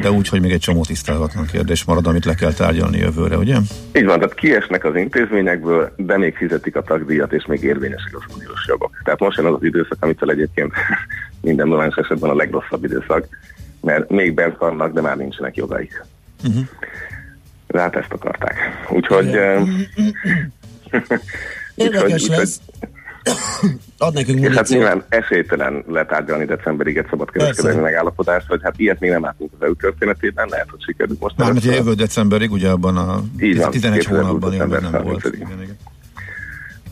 de 0.00 0.10
úgy, 0.10 0.28
hogy 0.28 0.40
még 0.40 0.52
egy 0.52 0.60
csomó 0.60 0.84
tisztázatlan 0.84 1.46
kérdés 1.46 1.84
marad, 1.84 2.06
amit 2.06 2.24
le 2.24 2.34
kell 2.34 2.52
tárgyalni 2.52 2.98
jövőre, 2.98 3.36
ugye? 3.36 3.56
Így 3.92 4.04
van, 4.04 4.18
tehát 4.18 4.34
kiesnek 4.34 4.84
az 4.84 4.96
intézményekből, 4.96 5.92
de 5.96 6.18
még 6.18 6.36
fizetik 6.36 6.76
a 6.76 6.82
tagdíjat, 6.82 7.32
és 7.32 7.46
még 7.46 7.62
érvényesek 7.62 8.16
az 8.16 8.34
uniós 8.34 8.64
jogok. 8.66 9.00
Tehát 9.04 9.20
most 9.20 9.36
jön 9.36 9.46
az 9.46 9.54
az 9.54 9.64
időszak, 9.64 9.96
amitől 10.00 10.30
egyébként 10.30 10.72
minden 11.40 11.68
normális 11.68 11.94
esetben 11.94 12.30
a 12.30 12.34
legrosszabb 12.34 12.84
időszak, 12.84 13.28
mert 13.80 14.10
még 14.10 14.34
bent 14.34 14.58
vannak, 14.58 14.92
de 14.92 15.00
már 15.00 15.16
nincsenek 15.16 15.56
jogaik. 15.56 16.04
Uh-huh. 16.44 16.64
De 17.74 17.80
hát 17.80 17.96
ezt 17.96 18.12
akarták. 18.12 18.56
Úgyhogy... 18.88 19.26
Érdekes 21.74 22.22
úgyhogy- 22.22 22.36
lesz. 22.36 22.60
Ad 23.98 24.14
nekünk 24.14 24.38
hát 24.38 24.48
muníciót. 24.48 24.68
nyilván 24.68 25.04
esélytelen 25.08 25.84
letárgyalni 25.88 26.44
decemberig 26.44 26.96
egy 26.96 27.06
szabadkereskedelmi 27.10 27.76
Persze. 27.76 27.90
megállapodást, 27.90 28.46
hogy 28.46 28.60
hát 28.62 28.74
ilyet 28.76 29.00
még 29.00 29.10
nem 29.10 29.22
látunk 29.22 29.50
az 29.58 29.66
EU 29.66 29.74
történetében, 29.74 30.48
lehet, 30.50 30.66
hogy 30.70 30.82
sikerült 30.82 31.20
most. 31.20 31.36
Mármint 31.36 31.64
jövő 31.64 31.94
decemberig, 31.94 32.52
ugye 32.52 32.68
abban 32.70 32.96
a 32.96 33.22
Így 33.40 33.58
van, 33.58 33.70
11 33.70 33.98
2020 33.98 34.26
hónapban 34.26 34.50
december 34.50 34.80
nem 34.80 35.02
volt. 35.02 35.20
30-ig. 35.24 35.34
Igen, 35.34 35.62
igen. 35.62 35.76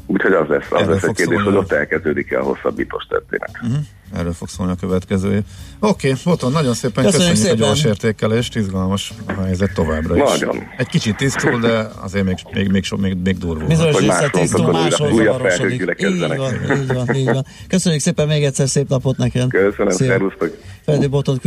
Úgyhogy 0.07 0.33
az 0.33 0.49
lesz, 0.49 0.67
az 0.71 0.81
Erről 0.81 0.95
lesz 0.95 1.03
egy 1.03 1.07
fog 1.07 1.17
kérdés, 1.17 1.37
szólni 1.37 1.57
hogy 1.57 1.65
ott 1.65 1.73
elkezdődik-e 1.73 2.39
a 2.39 2.43
hosszabbítós 2.43 3.05
történet. 3.09 3.51
Uh-huh. 3.63 3.79
Erről 4.17 4.33
fog 4.33 4.49
szólni 4.49 4.73
a 4.73 4.75
következő 4.75 5.33
év. 5.33 5.43
Oké, 5.81 6.09
okay, 6.09 6.21
Boton, 6.25 6.53
nagyon 6.53 6.75
szépen 6.75 7.05
Köszönjük 7.05 7.31
köszönjük, 7.31 7.57
szépen. 7.57 7.63
a 7.63 7.67
gyors 7.67 7.85
értékelést, 7.85 8.57
izgalmas 8.57 9.13
a 9.27 9.41
helyzet 9.43 9.75
továbbra 9.75 10.17
is. 10.17 10.23
Nagyon. 10.23 10.57
Egy 10.77 10.87
kicsit 10.87 11.17
tisztul, 11.17 11.61
de 11.61 11.89
azért 12.01 12.25
még, 12.25 12.37
még, 12.53 12.71
még, 12.71 12.85
so, 12.85 12.97
még, 12.97 13.17
még 13.25 13.39
durvul. 13.39 13.67
Bizonyos 13.67 13.95
Hogy 13.95 14.11
része 14.33 14.63
máshol 14.63 15.13
zavarosodik. 15.13 15.81
Így 15.99 16.19
van, 16.37 16.55
így 16.81 16.93
van, 16.93 17.15
így 17.15 17.25
van. 17.25 17.45
Köszönjük 17.69 18.01
szépen 18.01 18.27
még 18.27 18.45
egyszer, 18.45 18.69
szép 18.69 18.89
napot 18.89 19.17
neked. 19.17 19.51
Köszönöm, 19.51 19.93
szervusztok! 19.93 20.57
Feldi 20.85 21.07
Botot 21.07 21.41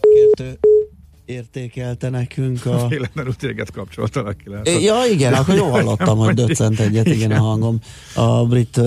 kértő 0.00 0.58
értékelte 1.26 2.08
nekünk 2.08 2.66
a... 2.66 2.86
Véletlenül 2.88 3.34
téged 3.34 3.70
kapcsoltalak 3.70 4.36
ki 4.36 4.48
lehet. 4.48 4.82
Ja, 4.82 4.94
igen, 5.12 5.32
akkor 5.32 5.54
jól 5.54 5.70
hallottam, 5.70 6.18
hogy 6.18 6.34
döccent 6.34 6.80
egyet, 6.80 7.06
igen, 7.06 7.30
a 7.30 7.40
hangom 7.40 7.78
a 8.14 8.44
brit 8.46 8.80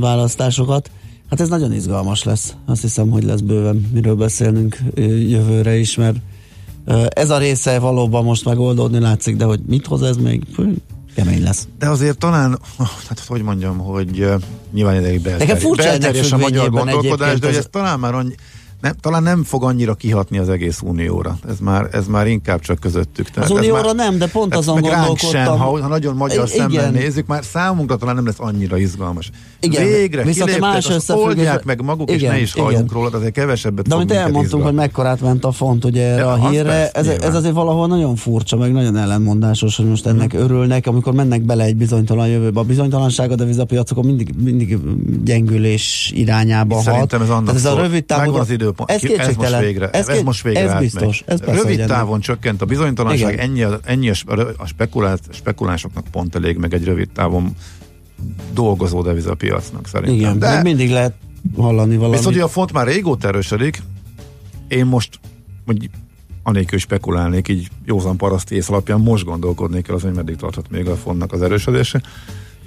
választásokat. 0.00 0.90
Hát 1.30 1.40
ez 1.40 1.48
nagyon 1.48 1.72
izgalmas 1.72 2.22
lesz. 2.22 2.54
Azt 2.66 2.82
hiszem, 2.82 3.10
hogy 3.10 3.22
lesz 3.22 3.40
bőven 3.40 3.90
miről 3.92 4.14
beszélnünk 4.14 4.78
jövőre 5.28 5.76
is, 5.76 5.96
mert 5.96 6.16
ez 7.08 7.30
a 7.30 7.38
része 7.38 7.78
valóban 7.78 8.24
most 8.24 8.44
megoldódni 8.44 8.98
látszik, 8.98 9.36
de 9.36 9.44
hogy 9.44 9.60
mit 9.66 9.86
hoz 9.86 10.02
ez 10.02 10.16
még? 10.16 10.42
Kemény 11.14 11.42
lesz. 11.42 11.68
De 11.78 11.88
azért 11.88 12.18
talán, 12.18 12.58
hát 13.08 13.18
hogy 13.26 13.42
mondjam, 13.42 13.78
hogy 13.78 14.20
uh, 14.20 14.34
nyilván 14.72 15.00
ideig 15.00 15.20
belterjes, 15.20 15.62
belterjes 15.76 16.32
a 16.32 16.36
magyar 16.36 16.70
gondolkodás, 16.70 17.38
de 17.38 17.46
hogy 17.46 17.56
az- 17.56 17.64
ez 17.64 17.68
talán 17.70 17.98
már 17.98 18.14
annyi, 18.14 18.34
nem, 18.84 18.94
talán 19.00 19.22
nem 19.22 19.44
fog 19.44 19.64
annyira 19.64 19.94
kihatni 19.94 20.38
az 20.38 20.48
egész 20.48 20.80
unióra. 20.80 21.38
Ez 21.48 21.58
már, 21.60 21.88
ez 21.92 22.06
már 22.06 22.26
inkább 22.26 22.60
csak 22.60 22.78
közöttük. 22.78 23.26
Az 23.34 23.42
ez 23.42 23.50
unióra 23.50 23.82
már, 23.82 23.94
nem, 23.94 24.18
de 24.18 24.26
pont 24.26 24.52
ez 24.52 24.58
azon 24.58 24.80
gondolkodtam. 24.80 25.30
Sem, 25.30 25.46
ha, 25.46 25.80
ha 25.80 25.88
nagyon 25.88 26.16
magyar 26.16 26.48
igen. 26.54 26.70
szemmel 26.70 26.90
nézzük, 26.90 27.26
már 27.26 27.44
számunkra 27.44 27.96
talán 27.96 28.14
nem 28.14 28.26
lesz 28.26 28.38
annyira 28.38 28.78
izgalmas. 28.78 29.30
Igen, 29.60 29.84
Végre 29.84 30.22
viszont 30.22 30.50
kiléptek, 30.50 30.72
más 30.72 30.86
azt 30.86 31.10
oldják 31.10 31.64
meg 31.64 31.82
maguk, 31.82 32.10
és 32.10 32.16
Igen, 32.16 32.32
ne 32.32 32.40
is 32.40 32.52
halljunk 32.52 32.92
róla, 32.92 33.08
azért 33.12 33.32
kevesebbet 33.32 33.88
De 33.88 33.94
amit 33.94 34.12
elmondtunk, 34.12 34.64
hogy 34.64 34.74
mekkorát 34.74 35.20
ment 35.20 35.44
a 35.44 35.52
font 35.52 35.84
ugye 35.84 36.02
erre 36.02 36.20
Ja, 36.20 36.28
a 36.28 36.44
az 36.44 36.50
hírre, 36.50 36.68
persze, 36.68 36.92
ez, 36.92 37.06
nyilván. 37.06 37.28
ez 37.28 37.34
azért 37.34 37.54
valahol 37.54 37.86
nagyon 37.86 38.16
furcsa, 38.16 38.56
meg 38.56 38.72
nagyon 38.72 38.96
ellenmondásos, 38.96 39.76
hogy 39.76 39.88
most 39.88 40.06
ennek 40.06 40.32
örülnek, 40.32 40.86
amikor 40.86 41.12
mennek 41.12 41.42
bele 41.42 41.64
egy 41.64 41.76
bizonytalan 41.76 42.28
jövőbe. 42.28 42.60
A 42.60 42.64
bizonytalanság 42.64 43.30
a 43.30 43.34
devizapiacokon 43.34 44.04
mindig, 44.04 44.34
mindig 44.42 44.78
gyengülés 45.24 46.12
irányába 46.14 46.74
hat. 46.74 46.84
Szerintem 46.84 47.22
ez 47.22 47.28
annak 47.28 47.44
Tehát 47.44 47.60
ez 47.60 47.66
a 47.66 47.80
rövid 47.80 48.04
távú... 48.04 48.32
Időpont. 48.74 48.90
Ez 48.90 49.28
ez 49.28 49.36
most 49.36 49.58
végre, 49.58 49.90
ez, 49.90 50.06
két- 50.06 50.22
most 50.24 50.42
végre 50.42 50.60
Ez 50.72 50.78
biztos. 50.80 51.22
Ez 51.26 51.38
persze, 51.38 51.54
hogy 51.54 51.62
Rövid 51.62 51.78
ennek- 51.78 51.90
távon 51.90 52.20
csökkent 52.20 52.62
a 52.62 52.64
bizonytalanság, 52.64 53.32
Igen. 53.32 53.44
ennyi, 53.48 53.62
a- 53.62 53.80
ennyi 53.84 54.10
a, 54.10 54.14
a 54.56 54.66
spekulált, 54.66 55.22
spekulánsoknak 55.32 56.04
pont 56.10 56.34
elég, 56.34 56.56
meg 56.56 56.74
egy 56.74 56.84
rövid 56.84 57.08
távon 57.10 57.54
dolgozó 58.52 59.02
devizapiacnak 59.02 59.86
szerintem. 59.86 60.16
Igen, 60.18 60.38
De 60.38 60.62
mindig 60.62 60.90
lehet 60.90 61.14
hallani 61.56 61.96
valamit. 61.96 62.16
viszont 62.18 62.34
ugye 62.34 62.44
a 62.44 62.48
font 62.48 62.72
már 62.72 62.86
régóta 62.86 63.28
erősödik, 63.28 63.82
én 64.68 64.86
most 64.86 65.18
hogy 65.66 65.90
anélkül 66.42 66.78
spekulálnék, 66.78 67.48
így 67.48 67.68
józan 67.84 68.16
paraszti 68.16 68.54
ész 68.54 68.68
alapján 68.68 69.00
most 69.00 69.24
gondolkodnék 69.24 69.88
el 69.88 69.94
az, 69.94 70.02
hogy 70.02 70.12
meddig 70.14 70.36
tarthat 70.36 70.70
még 70.70 70.88
a 70.88 70.96
fontnak 70.96 71.32
az 71.32 71.42
erősödése. 71.42 72.02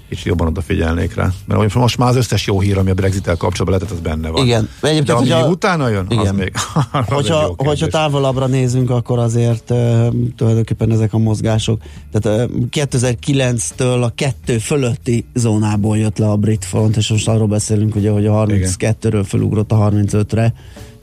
Kicsit 0.10 0.26
jobban 0.26 0.48
odafigyelnék 0.48 1.16
rá. 1.16 1.32
Mert 1.46 1.74
most 1.74 1.98
már 1.98 2.10
az 2.10 2.16
összes 2.16 2.48
jó 2.48 2.60
hír, 2.60 2.78
ami 2.78 2.90
a 2.90 2.94
Brexit-tel 2.94 3.36
kapcsolatban 3.36 3.80
lehet, 3.80 3.96
az 3.96 4.00
benne 4.00 4.30
van. 4.30 4.46
Igen. 4.46 4.70
Egyébként, 4.82 5.06
De 5.06 5.14
ami 5.14 5.30
hogyha- 5.30 5.48
utána 5.50 5.88
jön, 5.88 6.06
az 6.10 6.16
Igen. 6.20 6.36
még 6.36 6.52
az 6.92 7.06
hogyha, 7.08 7.54
hogyha 7.58 7.88
távolabbra 7.88 8.48
nézünk, 8.48 8.90
akkor 8.90 9.20
azért 9.20 9.70
uh, 9.72 10.08
tulajdonképpen 10.36 10.92
ezek 10.92 11.14
a 11.14 11.18
mozgások. 11.18 11.82
Tehát 12.12 12.50
uh, 12.50 12.56
2009-től 12.72 14.04
a 14.04 14.12
kettő 14.16 14.58
fölötti 14.58 15.26
zónából 15.34 15.98
jött 15.98 16.18
le 16.18 16.30
a 16.30 16.36
brit 16.36 16.66
front, 16.66 16.98
és 16.98 17.10
most 17.10 17.28
arról 17.28 17.48
beszélünk, 17.48 17.96
ugye, 17.96 18.10
hogy 18.10 18.26
a 18.26 18.32
32-ről 18.46 19.24
fölugrott 19.28 19.72
a 19.72 19.90
35-re. 19.92 20.54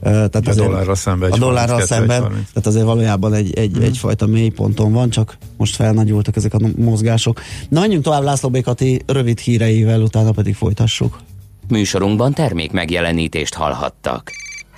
Tehát 0.01 0.35
A 0.47 0.53
dollárral 0.53 0.95
szemben 0.95 1.31
a 1.31 1.33
egy 1.33 1.39
dollárral 1.39 1.75
32, 1.75 1.81
egy 1.93 1.99
szemben, 1.99 2.21
30. 2.21 2.47
tehát 2.49 2.67
azért 2.67 2.85
valójában 2.85 3.33
egy, 3.33 3.53
egy, 3.53 3.71
Mhm. 3.71 3.81
egyfajta 3.83 4.25
mélyponton 4.25 4.91
van, 4.91 5.09
csak 5.09 5.37
most 5.57 5.75
felnagyultak 5.75 6.35
ezek 6.35 6.53
a 6.53 6.59
mozgások. 6.77 7.41
Na, 7.69 7.79
menjünk 7.79 8.03
tovább 8.03 8.23
László 8.23 8.49
Békati 8.49 9.01
rövid 9.05 9.39
híreivel, 9.39 10.01
utána 10.01 10.31
pedig 10.31 10.55
folytassuk. 10.55 11.19
Műsorunkban 11.69 12.33
termék 12.33 12.71
megjelenítést 12.71 13.53
hallhattak. 13.53 14.31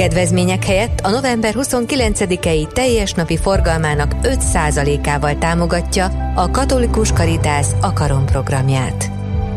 Kedvezmények 0.00 0.64
helyett 0.64 1.00
a 1.00 1.10
november 1.10 1.54
29-i 1.58 2.72
teljes 2.72 3.12
napi 3.12 3.36
forgalmának 3.36 4.14
5%-ával 4.22 5.38
támogatja 5.38 6.32
a 6.34 6.50
Katolikus 6.50 7.12
Karitász 7.12 7.74
Akarom 7.80 8.26
programját. 8.26 9.10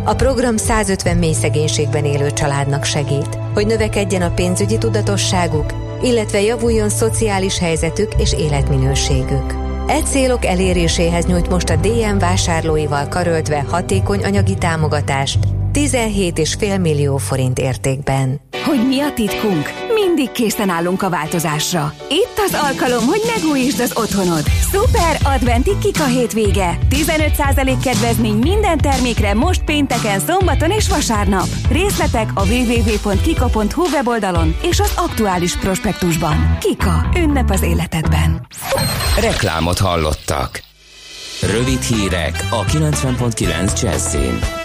A 0.04 0.14
program 0.14 0.58
150 0.58 1.18
mély 1.18 1.34
szegénységben 1.34 2.06
élő 2.06 2.32
családnak 2.32 2.84
segít, 2.84 3.38
hogy 3.54 3.68
növekedjen 3.68 4.22
a 4.22 4.34
pénzügyi 4.34 4.78
tudatosságuk, 4.78 5.74
illetve 6.02 6.42
javuljon 6.42 6.90
szociális 6.90 7.60
helyzetük 7.60 8.12
és 8.18 8.34
életminőségük. 8.34 9.54
E 9.88 10.02
célok 10.02 10.46
eléréséhez 10.46 11.26
nyújt 11.26 11.50
most 11.50 11.70
a 11.70 11.76
DM 11.76 12.18
vásárlóival 12.18 13.08
karöltve 13.08 13.66
hatékony 13.70 14.24
anyagi 14.24 14.56
támogatást 14.56 15.40
17,5 15.74 16.82
millió 16.82 17.18
forint 17.18 17.60
értékben. 17.60 18.42
Hogy 18.66 18.88
mi 18.88 19.00
a 19.00 19.14
titkunk? 19.14 19.83
Mindig 20.06 20.32
készen 20.32 20.70
állunk 20.70 21.02
a 21.02 21.10
változásra. 21.10 21.94
Itt 22.10 22.38
az 22.38 22.58
alkalom, 22.64 23.06
hogy 23.06 23.22
megújítsd 23.36 23.80
az 23.80 23.92
otthonod. 23.96 24.44
Szuper 24.72 25.18
adventi 25.24 25.78
kika 25.82 26.06
hétvége. 26.06 26.78
15% 26.90 27.78
kedvezmény 27.84 28.36
minden 28.38 28.78
termékre 28.78 29.34
most 29.34 29.64
pénteken, 29.64 30.20
szombaton 30.20 30.72
és 30.72 30.90
vasárnap. 30.90 31.48
Részletek 31.70 32.30
a 32.34 32.46
www.kika.hu 32.46 33.84
weboldalon 33.92 34.56
és 34.62 34.80
az 34.80 34.94
aktuális 34.96 35.58
prospektusban. 35.58 36.58
Kika. 36.60 37.10
Ünnep 37.18 37.50
az 37.50 37.62
életedben. 37.62 38.48
Reklámot 39.20 39.80
hallottak. 39.80 40.62
Rövid 41.42 41.82
hírek 41.82 42.48
a 42.50 42.64
90.9 42.64 43.82
Jazzin. 43.82 44.63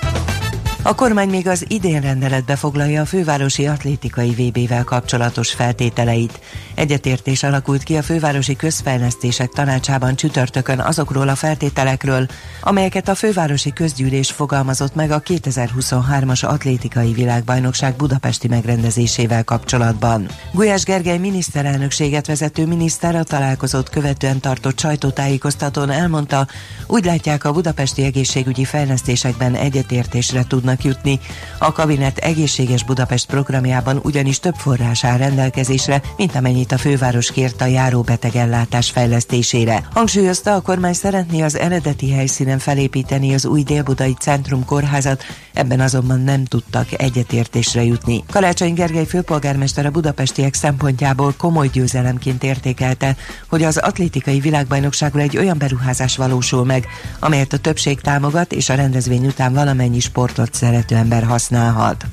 A 0.82 0.94
kormány 0.94 1.28
még 1.28 1.48
az 1.48 1.64
idén 1.68 2.00
rendeletbe 2.00 2.56
foglalja 2.56 3.00
a 3.00 3.04
fővárosi 3.04 3.66
atlétikai 3.66 4.30
VB-vel 4.30 4.84
kapcsolatos 4.84 5.52
feltételeit. 5.52 6.40
Egyetértés 6.74 7.42
alakult 7.42 7.82
ki 7.82 7.96
a 7.96 8.02
fővárosi 8.02 8.56
közfejlesztések 8.56 9.48
tanácsában 9.48 10.16
csütörtökön 10.16 10.78
azokról 10.78 11.28
a 11.28 11.34
feltételekről, 11.34 12.26
amelyeket 12.60 13.08
a 13.08 13.14
fővárosi 13.14 13.72
közgyűlés 13.72 14.30
fogalmazott 14.30 14.94
meg 14.94 15.10
a 15.10 15.22
2023-as 15.22 16.46
atlétikai 16.46 17.12
világbajnokság 17.12 17.96
budapesti 17.96 18.48
megrendezésével 18.48 19.44
kapcsolatban. 19.44 20.28
Gulyás 20.52 20.84
Gergely 20.84 21.18
miniszterelnökséget 21.18 22.26
vezető 22.26 22.66
miniszter 22.66 23.16
a 23.16 23.22
találkozót 23.22 23.88
követően 23.88 24.40
tartott 24.40 24.78
sajtótájékoztatón 24.78 25.90
elmondta, 25.90 26.46
úgy 26.86 27.04
látják 27.04 27.44
a 27.44 27.52
budapesti 27.52 28.04
egészségügyi 28.04 28.64
fejlesztésekben 28.64 29.54
egyetértésre 29.54 30.44
tudnak 30.48 30.67
jutni. 30.82 31.20
A 31.58 31.72
kabinet 31.72 32.18
egészséges 32.18 32.84
Budapest 32.84 33.26
programjában 33.26 34.00
ugyanis 34.02 34.40
több 34.40 34.54
forrás 34.54 35.04
áll 35.04 35.16
rendelkezésre, 35.16 36.02
mint 36.16 36.34
amennyit 36.34 36.72
a 36.72 36.78
főváros 36.78 37.32
kért 37.32 37.60
a 37.60 37.66
járóbetegellátás 37.66 38.90
fejlesztésére. 38.90 39.88
Hangsúlyozta, 39.92 40.54
a 40.54 40.60
kormány 40.60 40.92
szeretné 40.92 41.40
az 41.40 41.58
eredeti 41.58 42.10
helyszínen 42.10 42.58
felépíteni 42.58 43.34
az 43.34 43.46
új 43.46 43.62
délbudai 43.62 44.16
centrum 44.20 44.64
kórházat, 44.64 45.24
ebben 45.52 45.80
azonban 45.80 46.20
nem 46.20 46.44
tudtak 46.44 47.00
egyetértésre 47.00 47.84
jutni. 47.84 48.24
Karácsony 48.30 48.74
Gergely 48.74 49.04
főpolgármester 49.04 49.86
a 49.86 49.90
budapestiek 49.90 50.54
szempontjából 50.54 51.34
komoly 51.36 51.68
győzelemként 51.68 52.42
értékelte, 52.42 53.16
hogy 53.48 53.62
az 53.62 53.76
atlétikai 53.76 54.40
világbajnokságra 54.40 55.20
egy 55.20 55.36
olyan 55.36 55.58
beruházás 55.58 56.16
valósul 56.16 56.64
meg, 56.64 56.86
amelyet 57.18 57.52
a 57.52 57.58
többség 57.58 58.00
támogat, 58.00 58.52
és 58.52 58.68
a 58.68 58.74
rendezvény 58.74 59.26
után 59.26 59.52
valamennyi 59.52 60.00
sportot 60.00 60.54
szerető 60.58 60.94
ember 60.96 61.22
használhat. 61.22 62.04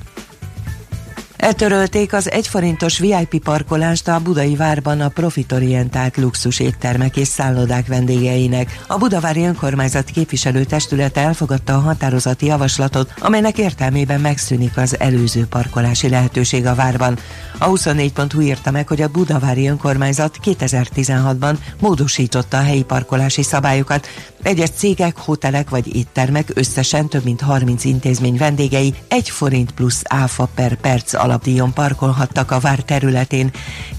Eltörölték 1.36 2.12
az 2.12 2.30
egyforintos 2.30 2.98
VIP 2.98 3.42
parkolást 3.44 4.08
a 4.08 4.20
budai 4.20 4.56
várban 4.56 5.00
a 5.00 5.08
profitorientált 5.08 6.16
luxus 6.16 6.60
éttermek 6.60 7.16
és 7.16 7.28
szállodák 7.28 7.86
vendégeinek. 7.86 8.80
A 8.86 8.98
budavári 8.98 9.44
önkormányzat 9.44 10.10
képviselő 10.10 10.64
testülete 10.64 11.20
elfogadta 11.20 11.74
a 11.74 11.80
határozati 11.80 12.46
javaslatot, 12.46 13.12
amelynek 13.20 13.58
értelmében 13.58 14.20
megszűnik 14.20 14.76
az 14.76 15.00
előző 15.00 15.46
parkolási 15.46 16.08
lehetőség 16.08 16.66
a 16.66 16.74
várban. 16.74 17.18
A 17.58 17.66
24.hu 17.66 18.40
írta 18.40 18.70
meg, 18.70 18.88
hogy 18.88 19.02
a 19.02 19.08
budavári 19.08 19.68
önkormányzat 19.68 20.38
2016-ban 20.44 21.56
módosította 21.80 22.56
a 22.56 22.62
helyi 22.62 22.84
parkolási 22.84 23.42
szabályokat. 23.42 24.06
Egyes 24.42 24.70
cégek, 24.70 25.16
hotelek 25.16 25.70
vagy 25.70 25.96
éttermek 25.96 26.50
összesen 26.54 27.08
több 27.08 27.24
mint 27.24 27.40
30 27.40 27.84
intézmény 27.84 28.36
vendégei 28.36 28.94
egy 29.08 29.30
forint 29.30 29.70
plusz 29.70 30.02
áfa 30.04 30.48
per 30.54 30.74
perc 30.74 31.14
alapdíjon 31.26 31.72
parkolhattak 31.72 32.50
a 32.50 32.58
vár 32.58 32.78
területén. 32.78 33.50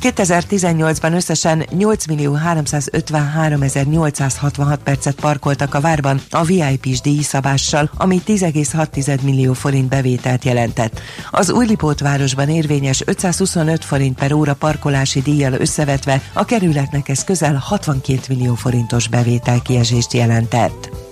2018-ban 0.02 1.14
összesen 1.14 1.66
8 1.78 2.06
millió 2.06 2.34
353 2.34 3.64
866 3.90 4.80
percet 4.84 5.16
parkoltak 5.16 5.74
a 5.74 5.80
várban 5.80 6.22
a 6.30 6.44
VIP-s 6.44 7.02
díjszabással, 7.02 7.90
ami 7.98 8.22
10,6 8.26 9.22
millió 9.22 9.54
forint 9.54 9.90
bevételt 9.90 10.44
jelentett. 10.44 11.02
Az 11.32 11.50
Újlipót 11.50 12.00
városban 12.00 12.50
érvényes 12.50 13.02
525 13.06 13.86
forint 13.86 14.18
per 14.18 14.34
óra 14.34 14.54
parkolási 14.54 15.22
díjjal 15.22 15.54
összevetve 15.54 16.22
a 16.34 16.46
kerületnek 16.46 17.10
ez 17.10 17.24
közel 17.24 17.56
62 17.56 18.20
millió 18.30 18.54
forintos 18.54 19.08
bevétel 19.08 19.62
kiesést 19.62 20.14
jelentett. 20.14 21.07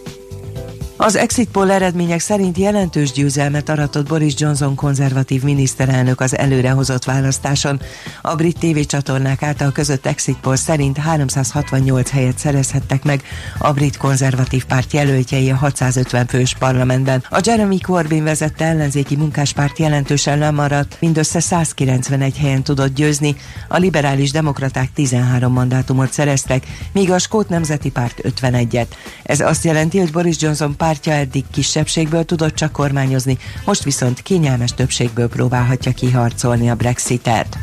Az 0.98 1.16
exit 1.16 1.50
poll 1.50 1.72
eredmények 1.72 2.20
szerint 2.20 2.58
jelentős 2.58 3.12
győzelmet 3.12 3.70
aratott 3.70 4.08
Boris 4.08 4.34
Johnson 4.38 4.76
konzervatív 4.76 5.44
miniszterelnök 5.44 6.22
az 6.22 6.38
előrehozott 6.38 7.04
választáson. 7.04 7.82
A 8.22 8.36
brit 8.36 8.60
tévécsatornák 8.60 9.44
által 9.44 9.72
között 9.72 10.06
exit 10.06 10.38
poll 10.38 10.56
szerint 10.56 10.98
368 10.98 12.10
helyet 12.10 12.38
szerezhettek 12.38 13.04
meg 13.04 13.24
a 13.58 13.72
brit 13.72 13.98
konzervatív 13.98 14.66
párt 14.66 14.94
jelöltjei 14.94 15.50
a 15.50 15.56
650 15.56 16.28
fős 16.28 16.56
parlamentben. 16.60 17.24
A 17.30 17.42
Jeremy 17.44 17.80
Corbyn 17.80 18.24
vezette 18.24 18.66
ellenzéki 18.66 19.16
munkáspárt 19.16 19.80
jelentősen 19.80 20.38
lemaradt, 20.38 20.98
mindössze 21.00 21.40
191 21.40 22.38
helyen 22.38 22.64
tudott 22.64 22.94
győzni, 22.94 23.36
a 23.68 23.78
liberális 23.78 24.32
demokraták 24.32 24.94
13 24.94 25.54
mandátumot 25.54 26.12
szereztek, 26.12 26.66
míg 26.92 27.12
a 27.12 27.20
Skót 27.20 27.50
Nemzeti 27.50 27.92
Párt 27.92 28.22
51-et. 28.24 28.88
Ez 29.24 29.40
azt 29.40 29.64
jelenti, 29.64 30.00
hogy 30.00 30.12
Boris 30.12 30.42
Johnson 30.42 30.76
pártja 30.86 31.14
eddig 31.14 31.44
kisebbségből 31.52 32.24
tudott 32.24 32.56
csak 32.56 32.72
kormányozni, 32.72 33.38
most 33.66 33.84
viszont 33.84 34.22
kényelmes 34.22 34.74
többségből 34.74 35.28
próbálhatja 35.28 35.92
kiharcolni 35.92 36.70
a 36.70 36.76
Brexitet. 36.76 37.58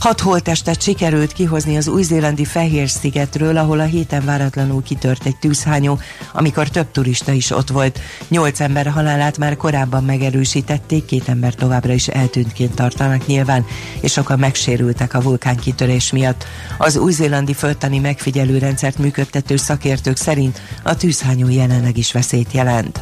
Hat 0.00 0.20
holttestet 0.20 0.82
sikerült 0.82 1.32
kihozni 1.32 1.76
az 1.76 1.88
új-zélandi 1.88 2.44
Fehér-szigetről, 2.44 3.56
ahol 3.56 3.80
a 3.80 3.84
héten 3.84 4.24
váratlanul 4.24 4.82
kitört 4.82 5.26
egy 5.26 5.36
tűzhányó, 5.36 5.98
amikor 6.32 6.68
több 6.68 6.90
turista 6.90 7.32
is 7.32 7.50
ott 7.50 7.68
volt. 7.68 8.00
Nyolc 8.28 8.60
ember 8.60 8.86
halálát 8.86 9.38
már 9.38 9.56
korábban 9.56 10.04
megerősítették, 10.04 11.04
két 11.04 11.28
ember 11.28 11.54
továbbra 11.54 11.92
is 11.92 12.08
eltűntként 12.08 12.74
tartanak 12.74 13.26
nyilván, 13.26 13.66
és 14.00 14.12
sokan 14.12 14.38
megsérültek 14.38 15.14
a 15.14 15.20
vulkánkitörés 15.20 16.12
miatt. 16.12 16.44
Az 16.78 16.96
új-zélandi 16.96 17.54
földtani 17.54 17.98
megfigyelő 17.98 18.58
rendszert 18.58 18.98
működtető 18.98 19.56
szakértők 19.56 20.16
szerint 20.16 20.60
a 20.82 20.96
tűzhányó 20.96 21.48
jelenleg 21.48 21.96
is 21.96 22.12
veszélyt 22.12 22.52
jelent. 22.52 23.00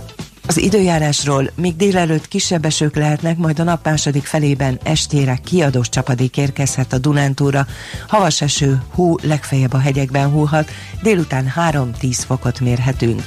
Az 0.48 0.58
időjárásról 0.58 1.50
még 1.54 1.76
délelőtt 1.76 2.28
kisebb 2.28 2.64
esők 2.64 2.96
lehetnek, 2.96 3.36
majd 3.36 3.58
a 3.58 3.62
nap 3.62 3.84
második 3.84 4.24
felében 4.24 4.78
estére 4.82 5.38
kiadós 5.44 5.88
csapadék 5.88 6.36
érkezhet 6.36 6.92
a 6.92 6.98
Dunántúra. 6.98 7.66
Havas 8.06 8.40
eső, 8.40 8.82
hó 8.94 9.16
legfeljebb 9.22 9.72
a 9.72 9.78
hegyekben 9.78 10.30
húhat, 10.30 10.70
délután 11.02 11.52
3-10 11.70 12.18
fokot 12.26 12.60
mérhetünk. 12.60 13.22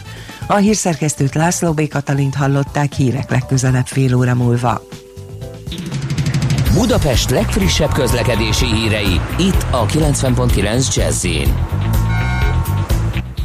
A 0.48 0.56
hírszerkesztőt 0.56 1.35
László 1.35 1.73
B. 1.73 1.88
Katalint 1.88 2.35
hallották 2.35 2.93
hírek 2.93 3.30
legközelebb 3.30 3.88
fél 3.88 4.15
óra 4.15 4.35
múlva. 4.35 4.81
Budapest 6.73 7.30
legfrissebb 7.30 7.91
közlekedési 7.91 8.65
hírei, 8.65 9.22
itt 9.38 9.65
a 9.72 9.85
90.9 9.85 10.95
jazz 10.95 11.26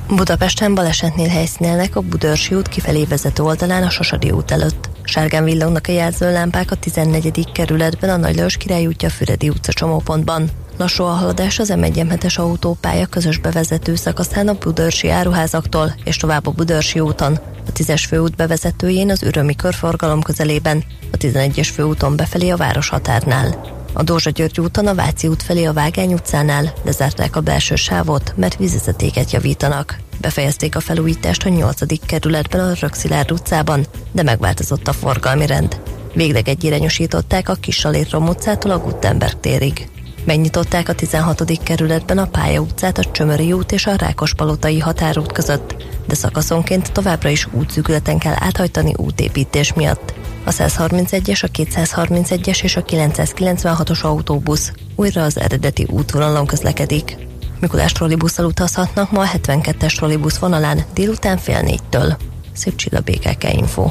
Budapesten 0.09 0.75
balesetnél 0.75 1.29
helyszínelnek 1.29 1.97
a 1.97 2.01
Budörsi 2.01 2.55
út 2.55 2.69
kifelé 2.69 3.05
vezető 3.05 3.43
oldalán 3.43 3.83
a 3.83 3.91
Sasadi 3.91 4.31
út 4.31 4.51
előtt. 4.51 4.89
Sárgán 5.03 5.45
villognak 5.45 5.87
a 5.89 5.93
jelzőlámpák 5.93 6.71
a 6.71 6.75
14. 6.75 7.53
kerületben 7.53 8.11
a 8.11 8.17
Nagy 8.17 8.37
Lajos 8.37 8.57
Király 8.57 8.87
útja 8.87 9.11
Füredi 9.11 9.49
utca 9.49 9.73
csomópontban. 9.73 10.49
Lassú 10.77 11.05
a 11.05 11.11
haladás 11.11 11.59
az 11.59 11.73
M1 11.75 12.37
autópálya 12.37 13.07
közös 13.07 13.39
bevezető 13.39 13.95
szakaszán 13.95 14.49
a 14.49 14.55
Budörsi 14.55 15.09
áruházaktól 15.09 15.95
és 16.05 16.17
tovább 16.17 16.47
a 16.47 16.51
Budörsi 16.51 17.01
úton. 17.01 17.39
A 17.67 17.73
10-es 17.73 18.05
főút 18.09 18.37
bevezetőjén 18.37 19.11
az 19.11 19.23
Ürömi 19.23 19.57
körforgalom 19.57 20.23
közelében, 20.23 20.85
a 21.13 21.17
11-es 21.17 21.69
főúton 21.75 22.17
befelé 22.17 22.51
a 22.51 22.57
város 22.57 22.89
határnál. 22.89 23.75
A 23.99 24.03
Dózsa 24.03 24.31
György 24.31 24.61
úton 24.61 24.87
a 24.87 24.95
Váci 24.95 25.27
út 25.27 25.43
felé 25.43 25.65
a 25.65 25.73
Vágány 25.73 26.13
utcánál 26.13 26.73
lezárták 26.85 27.37
a 27.37 27.41
belső 27.41 27.75
sávot, 27.75 28.33
mert 28.37 28.57
vízvezetéket 28.57 29.31
javítanak. 29.31 29.99
Befejezték 30.21 30.77
a 30.77 30.81
felújítást 30.81 31.45
a 31.45 31.49
8. 31.49 32.07
kerületben 32.07 32.61
a 32.61 32.75
Rökszilárd 32.81 33.31
utcában, 33.31 33.87
de 34.13 34.23
megváltozott 34.23 34.89
a 34.89 34.93
forgalmi 34.93 35.47
rend. 35.47 35.81
Végleg 36.15 36.49
egyirányosították 36.49 37.49
a 37.49 37.55
Kisalétrom 37.55 38.29
utcától 38.29 38.71
a 38.71 38.79
Gutenberg 38.79 39.41
térig. 39.41 39.89
Megnyitották 40.27 40.89
a 40.89 40.95
16. 40.95 41.63
kerületben 41.63 42.19
a 42.19 42.27
Pálya 42.27 42.61
utcát 42.61 42.99
a 42.99 43.11
Csömöri 43.11 43.53
út 43.53 43.73
és 43.73 43.87
a 43.87 43.97
Rákospalotai 43.97 44.79
határút 44.79 45.33
között, 45.33 45.85
de 46.07 46.15
szakaszonként 46.15 46.93
továbbra 46.93 47.29
is 47.29 47.49
útszűkületen 47.53 48.19
kell 48.19 48.35
áthajtani 48.39 48.95
útépítés 48.97 49.73
miatt. 49.73 50.15
A 50.45 50.51
131-es, 50.51 51.45
a 51.45 51.49
231-es 51.49 52.63
és 52.63 52.77
a 52.77 52.83
996-os 52.83 54.01
autóbusz 54.01 54.73
újra 54.97 55.23
az 55.23 55.41
eredeti 55.41 55.87
útvonalon 55.91 56.47
közlekedik. 56.47 57.17
Mikulás 57.61 57.93
trollibusszal 57.93 58.47
utazhatnak 58.47 59.11
ma 59.11 59.21
a 59.21 59.27
72-es 59.27 59.97
trollibusz 59.97 60.39
vonalán 60.39 60.85
délután 60.95 61.39
fél 61.39 61.61
négytől. 61.61 62.17
Szép 62.53 62.77
Csilla 62.77 63.01
BKK 63.01 63.53
Info. 63.53 63.91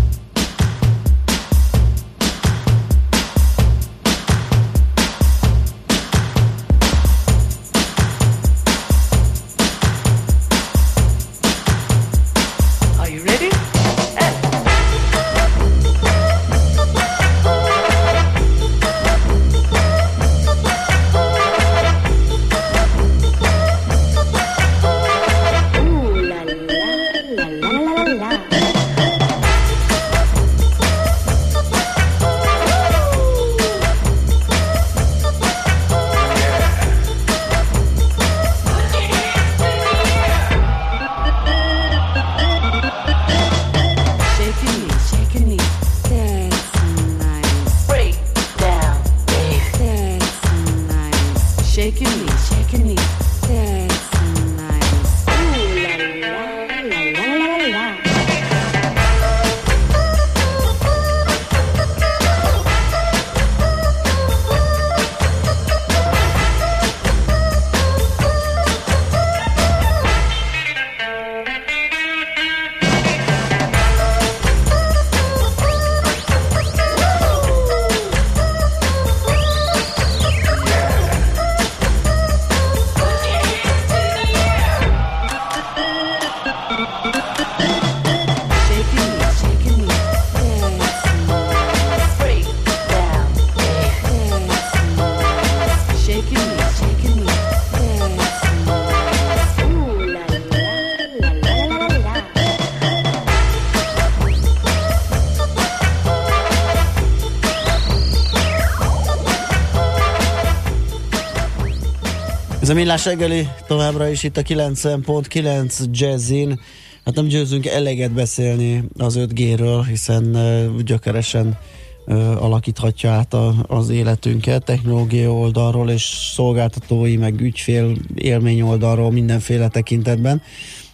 Millás 112.81 113.05
reggeli 113.05 113.47
továbbra 113.67 114.07
is 114.07 114.23
itt 114.23 114.37
a 114.37 114.41
90.9 114.41 115.85
Jazzin. 115.91 116.59
Hát 117.05 117.15
nem 117.15 117.25
győzünk 117.25 117.65
eleget 117.65 118.11
beszélni 118.11 118.83
az 118.97 119.19
5G-ről, 119.19 119.85
hiszen 119.87 120.23
uh, 120.35 120.81
gyökeresen 120.81 121.57
uh, 122.05 122.43
alakíthatja 122.43 123.11
át 123.11 123.33
a, 123.33 123.53
az 123.67 123.89
életünket 123.89 124.65
technológiai 124.65 125.27
oldalról 125.27 125.89
és 125.89 126.01
szolgáltatói, 126.33 127.17
meg 127.17 127.41
ügyfél 127.41 127.95
élmény 128.15 128.61
oldalról 128.61 129.11
mindenféle 129.11 129.67
tekintetben. 129.67 130.41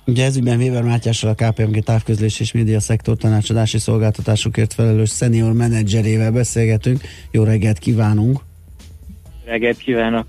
Ugye 0.05 0.26
ezügyben 0.26 0.59
Weber 0.59 0.84
Mátyással 0.84 1.35
a 1.38 1.45
KPMG 1.45 1.84
távközlés 1.84 2.39
és 2.39 2.51
média 2.51 2.80
szektor 2.80 3.18
tanácsadási 3.18 3.77
szolgáltatásokért 3.77 4.73
felelős 4.73 5.11
senior 5.11 5.53
menedzserével 5.53 6.31
beszélgetünk. 6.31 7.01
Jó 7.31 7.43
reggelt 7.43 7.80
kívánunk! 7.80 8.39
reggelt 9.45 9.77
kívánok! 9.77 10.27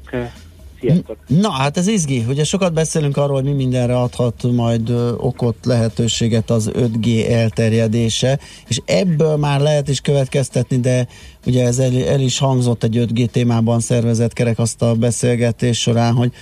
Sziasztok! 0.81 1.17
Na, 1.27 1.51
hát 1.51 1.77
ez 1.77 1.87
izgi. 1.87 2.25
Ugye 2.29 2.45
sokat 2.45 2.73
beszélünk 2.73 3.17
arról, 3.17 3.35
hogy 3.35 3.45
mi 3.45 3.53
mindenre 3.53 3.97
adhat 3.97 4.43
majd 4.43 4.91
okot, 5.17 5.57
lehetőséget 5.65 6.51
az 6.51 6.71
5G 6.75 7.31
elterjedése, 7.31 8.39
és 8.69 8.81
ebből 8.85 9.37
már 9.37 9.61
lehet 9.61 9.89
is 9.89 10.01
következtetni, 10.01 10.81
de 10.81 11.07
ugye 11.47 11.67
ez 11.67 11.79
el, 11.79 12.03
el 12.07 12.21
is 12.21 12.39
hangzott 12.39 12.83
egy 12.83 13.07
5G 13.09 13.27
témában 13.27 13.81
szervezett 13.81 14.33
kerekasztal 14.33 14.95
beszélgetés 14.95 15.81
során, 15.81 16.15
hogy, 16.15 16.33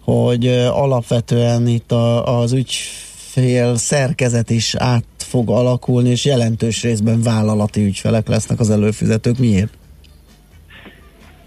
hogy 0.00 0.46
alapvetően 0.72 1.66
itt 1.66 1.92
a, 1.92 2.38
az 2.40 2.52
ügyfél 2.52 3.76
szerkezet 3.76 4.50
is 4.50 4.74
át 4.74 5.04
fog 5.18 5.50
alakulni, 5.50 6.10
és 6.10 6.24
jelentős 6.24 6.82
részben 6.82 7.22
vállalati 7.22 7.84
ügyfelek 7.84 8.28
lesznek 8.28 8.60
az 8.60 8.70
előfizetők. 8.70 9.38
Miért? 9.38 9.72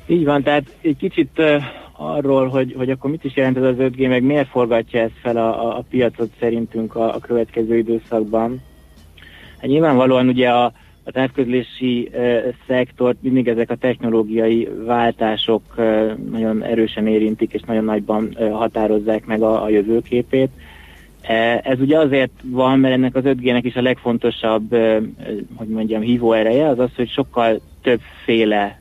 Így 0.07 0.25
van, 0.25 0.43
tehát 0.43 0.63
egy 0.81 0.97
kicsit 0.97 1.41
arról, 1.97 2.47
hogy, 2.47 2.73
hogy 2.77 2.89
akkor 2.89 3.09
mit 3.09 3.23
is 3.23 3.35
jelent 3.35 3.57
ez 3.57 3.63
az 3.63 3.75
5G, 3.77 4.07
meg 4.07 4.23
miért 4.23 4.47
forgatja 4.47 5.01
ezt 5.01 5.19
fel 5.21 5.37
a, 5.37 5.77
a, 5.77 5.83
piacot 5.89 6.29
szerintünk 6.39 6.95
a, 6.95 7.15
a 7.15 7.19
következő 7.19 7.77
időszakban. 7.77 8.61
Hát 9.57 9.69
nyilvánvalóan 9.69 10.27
ugye 10.27 10.49
a, 10.49 10.65
a 11.03 11.11
távközlési 11.11 12.09
uh, 12.13 12.37
szektort 12.67 13.17
mindig 13.21 13.47
ezek 13.47 13.69
a 13.69 13.75
technológiai 13.75 14.69
váltások 14.85 15.61
uh, 15.77 16.13
nagyon 16.31 16.63
erősen 16.63 17.07
érintik, 17.07 17.53
és 17.53 17.61
nagyon 17.61 17.83
nagyban 17.83 18.35
uh, 18.39 18.51
határozzák 18.51 19.25
meg 19.25 19.41
a, 19.41 19.63
a 19.63 19.69
jövőképét. 19.69 20.49
Uh, 21.23 21.67
Ez 21.67 21.79
ugye 21.79 21.99
azért 21.99 22.31
van, 22.43 22.79
mert 22.79 22.93
ennek 22.93 23.15
az 23.15 23.23
5G-nek 23.25 23.61
is 23.63 23.75
a 23.75 23.81
legfontosabb, 23.81 24.73
uh, 24.73 25.03
hogy 25.55 25.67
mondjam, 25.67 26.01
hívó 26.01 26.33
ereje, 26.33 26.67
az 26.67 26.79
az, 26.79 26.89
hogy 26.95 27.09
sokkal 27.09 27.59
többféle 27.81 28.79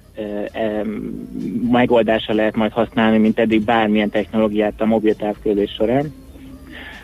megoldása 1.71 2.33
lehet 2.33 2.57
majd 2.57 2.73
használni, 2.73 3.19
mint 3.19 3.39
eddig 3.39 3.65
bármilyen 3.65 4.11
technológiát 4.11 4.81
a 4.81 4.85
mobil 4.87 5.15
távközlés 5.15 5.71
során. 5.71 6.15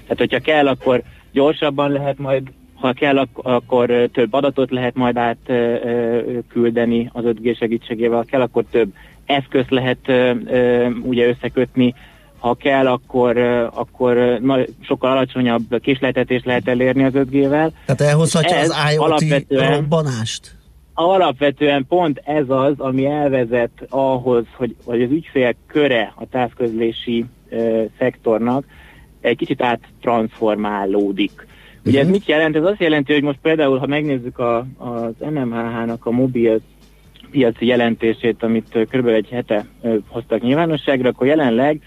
Tehát, 0.03 0.19
hogyha 0.19 0.39
kell, 0.39 0.69
akkor 0.69 1.03
gyorsabban 1.33 1.91
lehet 1.93 2.19
majd, 2.19 2.43
ha 2.75 2.93
kell, 2.93 3.19
ak- 3.19 3.39
akkor 3.47 4.09
több 4.13 4.33
adatot 4.33 4.71
lehet 4.71 4.95
majd 4.95 5.17
átküldeni 5.17 7.11
az 7.13 7.25
5G 7.25 7.57
segítségével, 7.59 8.17
ha 8.17 8.23
kell, 8.25 8.41
akkor 8.41 8.65
több 8.71 8.93
eszközt 9.27 9.71
lehet 9.71 9.99
ugye 11.03 11.29
összekötni, 11.29 11.95
ha 12.39 12.55
kell, 12.55 12.87
akkor, 12.87 13.37
akkor 13.75 14.39
na, 14.41 14.59
sokkal 14.81 15.11
alacsonyabb 15.11 15.81
késleltetést 15.81 16.45
lehet 16.45 16.69
elérni 16.69 17.05
az 17.05 17.13
5G-vel. 17.15 17.71
Tehát 17.87 18.01
elhozhatja 18.01 18.57
Ez 18.57 18.69
az 18.71 18.77
IoT 18.93 19.03
alapvetően- 19.05 19.75
robbanást? 19.75 20.61
Alapvetően 20.95 21.87
pont 21.89 22.23
ez 22.25 22.45
az, 22.49 22.75
ami 22.79 23.07
elvezet 23.07 23.87
ahhoz, 23.89 24.45
hogy, 24.57 24.77
hogy 24.85 25.03
az 25.03 25.11
ügyfél 25.11 25.55
köre 25.67 26.13
a 26.17 26.29
távközlési 26.29 27.25
ö, 27.49 27.83
szektornak 27.99 28.65
egy 29.21 29.37
kicsit 29.37 29.63
áttransformálódik. 29.63 31.47
Ugye 31.85 32.01
ez 32.01 32.09
mit 32.09 32.27
jelent? 32.27 32.57
Ez 32.57 32.65
azt 32.65 32.81
jelenti, 32.81 33.13
hogy 33.13 33.23
most 33.23 33.39
például, 33.43 33.79
ha 33.79 33.87
megnézzük 33.87 34.39
a, 34.39 34.67
az 34.77 35.15
MMHH-nak 35.19 36.07
a 36.07 36.11
mobil 36.11 36.61
piaci 37.31 37.67
jelentését, 37.67 38.43
amit 38.43 38.69
körülbelül 38.71 39.19
egy 39.19 39.29
hete 39.29 39.67
ö, 39.83 39.97
hoztak 40.07 40.43
nyilvánosságra, 40.43 41.09
akkor 41.09 41.27
jelenleg 41.27 41.81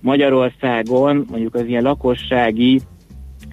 Magyarországon 0.00 1.26
mondjuk 1.30 1.54
az 1.54 1.66
ilyen 1.66 1.82
lakossági 1.82 2.80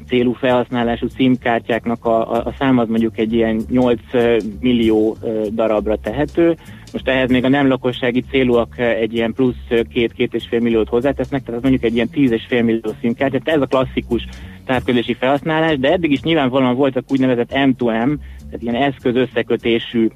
célú 0.07 0.33
felhasználású 0.33 1.07
SIM-kártyáknak 1.15 2.05
a, 2.05 2.33
a, 2.33 2.45
a 2.45 2.53
szám 2.57 2.77
az 2.77 2.87
mondjuk 2.87 3.17
egy 3.17 3.33
ilyen 3.33 3.61
8 3.69 3.99
ö, 4.11 4.37
millió 4.59 5.17
darabra 5.51 5.95
tehető. 5.95 6.55
Most 6.91 7.07
ehhez 7.07 7.29
még 7.29 7.43
a 7.43 7.49
nem 7.49 7.67
lakossági 7.67 8.23
célúak 8.29 8.77
egy 8.77 9.13
ilyen 9.13 9.33
plusz 9.33 9.55
2-2,5 9.69 10.61
milliót 10.61 10.89
hozzátesznek, 10.89 11.43
tehát 11.43 11.55
az 11.55 11.69
mondjuk 11.69 11.83
egy 11.83 11.95
ilyen 11.95 12.09
10,5 12.13 12.63
millió 12.63 12.93
SIM-kártya, 13.01 13.39
tehát 13.39 13.59
ez 13.59 13.61
a 13.61 13.65
klasszikus 13.65 14.27
távközlési 14.65 15.13
felhasználás, 15.13 15.77
de 15.77 15.91
eddig 15.91 16.11
is 16.11 16.21
nyilvánvalóan 16.21 16.75
voltak 16.75 17.11
úgynevezett 17.11 17.51
M2M, 17.53 18.17
tehát 18.45 18.61
ilyen 18.61 18.75
eszköz 18.75 19.15
összekötésű 19.15 20.07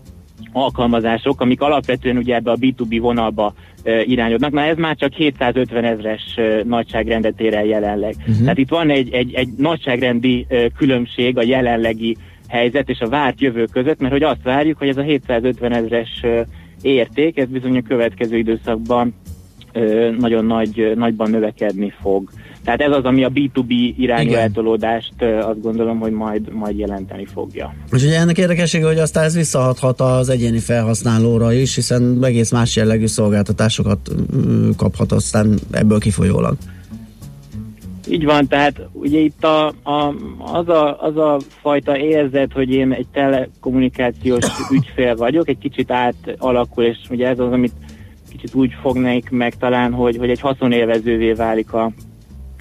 alkalmazások, 0.51 1.41
amik 1.41 1.61
alapvetően 1.61 2.17
ugye 2.17 2.35
ebbe 2.35 2.51
a 2.51 2.57
B2B 2.57 2.97
vonalba 3.01 3.53
e, 3.83 4.01
irányodnak. 4.01 4.51
Na 4.51 4.61
ez 4.61 4.77
már 4.77 4.95
csak 4.95 5.13
750 5.13 5.83
ezres 5.83 6.21
e, 6.35 6.63
nagyságrendet 6.63 7.41
ér 7.41 7.53
el 7.53 7.65
jelenleg. 7.65 8.15
Uh-huh. 8.19 8.39
Tehát 8.41 8.57
itt 8.57 8.69
van 8.69 8.89
egy, 8.89 9.13
egy, 9.13 9.33
egy 9.33 9.49
nagyságrendi 9.57 10.45
e, 10.49 10.69
különbség 10.69 11.37
a 11.37 11.43
jelenlegi 11.43 12.17
helyzet 12.47 12.89
és 12.89 12.99
a 12.99 13.09
várt 13.09 13.41
jövő 13.41 13.65
között, 13.71 13.99
mert 13.99 14.13
hogy 14.13 14.23
azt 14.23 14.43
várjuk, 14.43 14.77
hogy 14.77 14.87
ez 14.87 14.97
a 14.97 15.01
750 15.01 15.71
ezres 15.71 16.23
e, 16.23 16.45
érték, 16.81 17.37
ez 17.37 17.47
bizony 17.47 17.77
a 17.77 17.81
következő 17.87 18.37
időszakban 18.37 19.13
nagyon 20.17 20.45
nagy, 20.45 20.91
nagyban 20.95 21.29
növekedni 21.29 21.93
fog. 22.01 22.29
Tehát 22.63 22.81
ez 22.81 22.91
az, 22.91 23.03
ami 23.03 23.23
a 23.23 23.29
B2B 23.29 23.93
irányú 23.97 24.29
Igen. 24.29 24.41
eltolódást 24.41 25.21
azt 25.41 25.61
gondolom, 25.61 25.99
hogy 25.99 26.11
majd, 26.11 26.53
majd 26.53 26.77
jelenteni 26.77 27.25
fogja. 27.25 27.73
És 27.91 28.03
ugye 28.03 28.19
ennek 28.19 28.37
érdekessége, 28.37 28.85
hogy 28.85 28.97
aztán 28.97 29.23
ez 29.23 29.35
visszahathat 29.35 30.01
az 30.01 30.29
egyéni 30.29 30.59
felhasználóra 30.59 31.53
is, 31.53 31.75
hiszen 31.75 32.17
egész 32.21 32.51
más 32.51 32.75
jellegű 32.75 33.05
szolgáltatásokat 33.05 33.99
mm, 34.35 34.69
kaphat 34.77 35.11
aztán 35.11 35.59
ebből 35.71 35.99
kifolyólag. 35.99 36.57
Így 38.09 38.25
van, 38.25 38.47
tehát 38.47 38.81
ugye 38.91 39.19
itt 39.19 39.43
a, 39.43 39.67
a, 39.67 40.13
az, 40.37 40.69
a, 40.69 41.01
az 41.01 41.17
a 41.17 41.39
fajta 41.61 41.97
érzet, 41.97 42.51
hogy 42.53 42.69
én 42.69 42.91
egy 42.91 43.07
telekommunikációs 43.13 44.45
ügyfél 44.73 45.15
vagyok, 45.15 45.49
egy 45.49 45.57
kicsit 45.57 45.91
átalakul, 45.91 46.83
és 46.83 46.97
ugye 47.09 47.27
ez 47.27 47.39
az, 47.39 47.51
amit 47.51 47.73
kicsit 48.29 48.53
úgy 48.53 48.73
fognék 48.81 49.29
meg 49.29 49.55
talán, 49.55 49.93
hogy, 49.93 50.17
hogy 50.17 50.29
egy 50.29 50.39
haszonélvezővé 50.39 51.31
válik 51.31 51.73
a, 51.73 51.91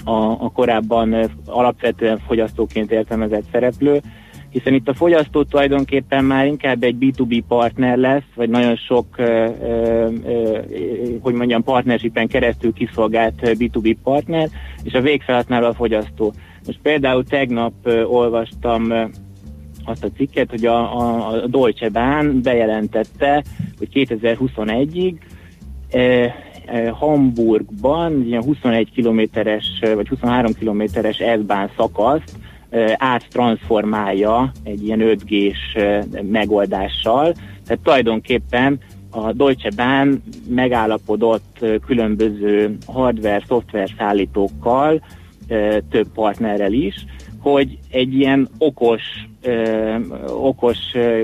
a, 0.04 0.30
a 0.30 0.50
korábban 0.54 1.30
alapvetően 1.46 2.18
fogyasztóként 2.18 2.92
értelmezett 2.92 3.44
szereplő, 3.52 4.00
hiszen 4.50 4.74
itt 4.74 4.88
a 4.88 4.94
fogyasztó 4.94 5.42
tulajdonképpen 5.42 6.24
már 6.24 6.46
inkább 6.46 6.82
egy 6.82 6.96
B2B 7.00 7.42
partner 7.48 7.96
lesz, 7.96 8.28
vagy 8.34 8.48
nagyon 8.48 8.76
sok, 8.76 9.06
hogy 11.20 11.34
mondjam, 11.34 11.62
partnershipen 11.62 12.28
keresztül 12.28 12.72
kiszolgált 12.72 13.34
ö, 13.42 13.52
B2B 13.58 13.96
partner, 14.02 14.48
és 14.82 14.92
a 14.92 15.00
végfelhasználó 15.00 15.66
a 15.66 15.74
fogyasztó. 15.74 16.32
Most 16.66 16.78
például 16.82 17.24
tegnap 17.24 17.72
olvastam 18.06 18.92
azt 19.88 20.04
a 20.04 20.10
cikket, 20.16 20.50
hogy 20.50 20.66
a, 20.66 20.98
a, 20.98 21.28
a 21.28 21.46
Deutsche 21.46 21.88
Bahn 21.88 22.40
bejelentette, 22.42 23.44
hogy 23.78 23.88
2021-ig 23.92 25.14
eh, 25.14 25.18
eh, 25.18 25.27
Hamburgban 26.92 28.22
ilyen 28.26 28.42
21 28.42 28.90
kilométeres 28.90 29.64
vagy 29.94 30.08
23 30.08 30.52
kilométeres 30.52 31.16
S-bán 31.16 31.70
szakaszt 31.76 32.36
áttransformálja 32.96 34.52
egy 34.64 34.84
ilyen 34.84 35.00
5G-s 35.02 35.74
eh, 35.74 36.04
megoldással. 36.22 37.32
Tehát 37.66 37.82
tulajdonképpen 37.82 38.78
a 39.10 39.32
Deutsche 39.32 39.70
Bahn 39.76 40.22
megállapodott 40.48 41.64
különböző 41.86 42.76
hardware, 42.86 43.42
szoftver 43.46 43.90
szállítókkal, 43.98 45.02
több 45.90 46.08
partnerrel 46.14 46.72
is, 46.72 46.94
hogy 47.40 47.78
egy 47.90 48.14
ilyen 48.14 48.48
okos, 48.58 49.02
ö, 49.42 49.94
okos 50.26 50.78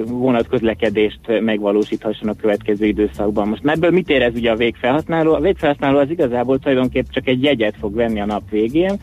vonatközlekedést 0.07 1.21
megvalósíthasson 1.41 2.29
a 2.29 2.37
következő 2.37 2.87
időszakban. 2.87 3.49
Most 3.49 3.67
ebből 3.67 3.91
mit 3.91 4.11
érez 4.11 4.35
ugye 4.35 4.51
a 4.51 4.57
végfelhasználó? 4.57 5.33
A 5.33 5.41
végfelhasználó 5.41 5.99
az 5.99 6.11
igazából 6.11 6.59
tulajdonképpen 6.59 7.13
csak 7.13 7.29
egy 7.29 7.43
jegyet 7.43 7.77
fog 7.81 7.95
venni 7.95 8.21
a 8.21 8.27
nap 8.27 8.51
végén, 8.51 9.01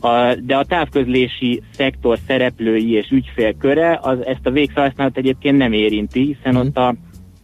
a, 0.00 0.34
de 0.34 0.56
a 0.56 0.64
távközlési 0.64 1.62
szektor 1.70 2.18
szereplői 2.26 2.92
és 2.92 3.10
ügyfélköre 3.10 3.98
az 4.02 4.26
ezt 4.26 4.46
a 4.46 4.50
végfelhasználót 4.50 5.16
egyébként 5.16 5.56
nem 5.56 5.72
érinti, 5.72 6.24
hiszen 6.24 6.56
ott 6.56 6.76
a, 6.76 6.94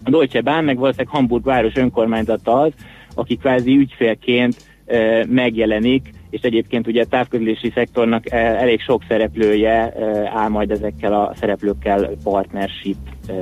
Deutsche 0.05 0.41
Bahn, 0.41 0.65
meg 0.65 0.79
valószínűleg 0.79 1.15
Hamburg 1.15 1.45
város 1.45 1.77
önkormányzata 1.77 2.61
az, 2.61 2.73
aki 3.15 3.37
kvázi 3.37 3.77
ügyfélként 3.77 4.57
ö, 4.87 5.23
megjelenik, 5.29 6.11
és 6.31 6.41
egyébként 6.41 6.87
ugye 6.87 7.03
a 7.03 7.07
távközlési 7.07 7.73
szektornak 7.75 8.33
eh, 8.33 8.61
elég 8.61 8.81
sok 8.81 9.03
szereplője 9.09 9.93
eh, 9.93 10.37
áll 10.37 10.49
majd 10.49 10.71
ezekkel 10.71 11.13
a 11.13 11.35
szereplőkkel 11.41 12.11
partnership 12.23 12.97
eh, 13.27 13.37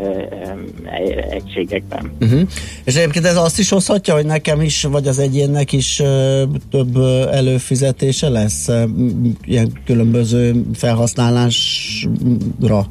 egységekben. 1.31 2.13
Uh-huh. 2.21 2.41
És 2.85 2.97
egyébként 2.97 3.25
ez 3.25 3.37
azt 3.37 3.59
is 3.59 3.69
hozhatja, 3.69 4.15
hogy 4.15 4.27
nekem 4.27 4.61
is, 4.61 4.83
vagy 4.83 5.09
az 5.09 5.19
egyénnek 5.19 5.73
is 5.73 6.03
több 6.71 6.97
előfizetése 7.31 8.29
lesz 8.29 8.69
ilyen 9.45 9.73
különböző 9.85 10.65
felhasználásra. 10.75 12.87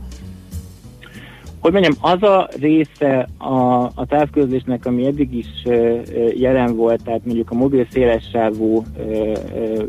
Hogy 1.66 1.74
mondjam, 1.74 1.96
az 2.02 2.24
a 2.24 2.50
része 2.60 3.28
a, 3.38 3.84
a 3.84 4.06
távközlésnek, 4.08 4.86
ami 4.86 5.06
eddig 5.06 5.34
is 5.34 5.48
ö, 5.66 5.98
jelen 6.36 6.76
volt, 6.76 7.04
tehát 7.04 7.26
mondjuk 7.26 7.52
a 7.52 7.56
mobil 7.56 7.86
szélessávú 7.92 8.84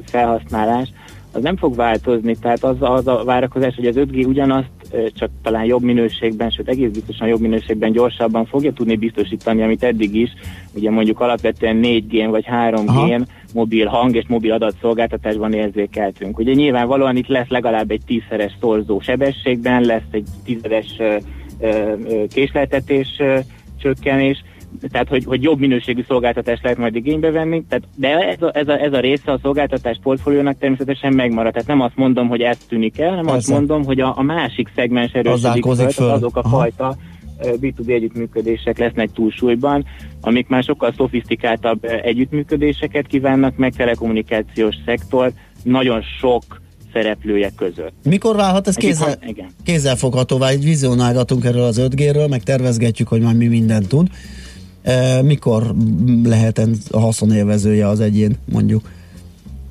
felhasználás, 0.05 0.89
az 1.33 1.43
nem 1.43 1.57
fog 1.57 1.75
változni, 1.75 2.37
tehát 2.37 2.65
az, 2.65 2.77
az 2.81 3.07
a 3.07 3.25
várakozás, 3.25 3.75
hogy 3.75 3.87
az 3.87 3.97
5G 3.99 4.27
ugyanazt 4.27 4.71
csak 5.15 5.31
talán 5.43 5.65
jobb 5.65 5.83
minőségben, 5.83 6.51
sőt 6.51 6.69
egész 6.69 6.91
biztosan 6.91 7.29
jobb 7.29 7.41
minőségben 7.41 7.93
gyorsabban 7.93 8.47
fogja 8.47 8.73
tudni 8.73 8.97
biztosítani, 8.97 9.63
amit 9.63 9.83
eddig 9.83 10.15
is, 10.15 10.31
ugye 10.75 10.91
mondjuk 10.91 11.21
alapvetően 11.21 11.81
4G-n 11.83 12.31
vagy 12.31 12.45
3G-n 12.51 13.23
mobil 13.55 13.87
hang 13.87 14.17
és 14.17 14.25
mobil 14.29 14.53
adatszolgáltatásban 14.53 15.53
érzékeltünk. 15.53 16.39
Ugye 16.39 16.53
nyilvánvalóan 16.53 17.17
itt 17.17 17.29
lesz 17.29 17.49
legalább 17.49 17.91
egy 17.91 18.03
tízszeres 18.07 18.57
szorzó 18.61 19.01
sebességben, 19.01 19.83
lesz 19.83 20.11
egy 20.11 20.27
tizedes 20.45 21.01
késleltetés 22.29 23.23
csökkenés, 23.79 24.45
tehát 24.91 25.09
hogy, 25.09 25.25
hogy 25.25 25.43
jobb 25.43 25.59
minőségű 25.59 26.05
szolgáltatást 26.09 26.63
lehet 26.63 26.79
majd 26.79 26.97
igénybe 26.97 27.31
venni, 27.31 27.65
tehát, 27.69 27.85
de 27.97 28.09
ez 28.09 28.43
a, 28.43 28.51
ez, 28.55 28.69
a, 28.69 28.81
ez 28.81 28.93
a 28.93 29.01
része 29.01 29.33
a 29.33 29.39
szolgáltatás 29.43 29.99
portfóliónak 30.03 30.59
természetesen 30.59 31.13
megmarad. 31.13 31.53
Tehát 31.53 31.69
nem 31.69 31.81
azt 31.81 31.97
mondom, 31.97 32.29
hogy 32.29 32.41
ez 32.41 32.59
tűnik 32.69 32.99
el, 32.99 33.09
hanem 33.09 33.27
azt 33.27 33.35
Persze. 33.35 33.53
mondom, 33.53 33.85
hogy 33.85 34.01
a, 34.01 34.13
a 34.17 34.23
másik 34.23 34.71
szegmens 34.75 35.13
erősödik 35.13 35.65
föl, 35.65 35.89
föl. 35.89 36.11
azok 36.11 36.37
a 36.37 36.41
Aha. 36.41 36.59
fajta 36.59 36.97
ö, 37.43 37.51
B2B 37.61 37.89
együttműködések 37.89 38.79
lesznek 38.79 39.13
túlsúlyban, 39.13 39.85
amik 40.21 40.49
már 40.49 40.63
sokkal 40.63 40.93
szofisztikáltabb 40.97 41.85
együttműködéseket 41.85 43.07
kívánnak 43.07 43.57
meg, 43.57 43.75
telekommunikációs 43.75 44.75
szektor 44.85 45.33
nagyon 45.63 46.03
sok 46.21 46.43
szereplője 46.97 47.51
között. 47.57 47.93
Mikor 48.05 48.37
válhat 48.37 48.69
ez 48.69 48.75
kézzel, 48.75 49.07
van- 49.07 49.29
igen. 49.29 49.47
kézzelfoghatóvá? 49.65 50.49
Egy 50.49 50.65
vizionálgatunk 50.65 51.45
erről 51.45 51.63
az 51.63 51.81
5G-ről, 51.81 52.29
meg 52.29 52.43
tervezgetjük, 52.43 53.09
hogy 53.09 53.21
majd 53.21 53.37
mi 53.37 53.47
mindent 53.47 53.89
tud. 53.89 54.09
E, 54.83 55.23
mikor 55.23 55.75
lehet 56.25 56.69
a 56.91 56.99
haszonélvezője 56.99 57.89
az 57.89 58.01
egyén, 58.01 58.37
mondjuk? 58.45 58.91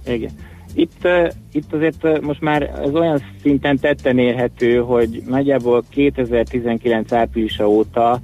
Igen. 0.07 0.31
Itt, 0.73 0.99
uh, 1.03 1.31
itt 1.51 1.73
azért 1.73 2.03
uh, 2.03 2.21
most 2.21 2.41
már 2.41 2.61
ez 2.61 2.93
olyan 2.93 3.21
szinten 3.41 3.79
tetten 3.79 4.17
érhető, 4.17 4.77
hogy 4.77 5.23
nagyjából 5.27 5.83
2019 5.89 7.11
áprilisa 7.11 7.69
óta 7.69 8.19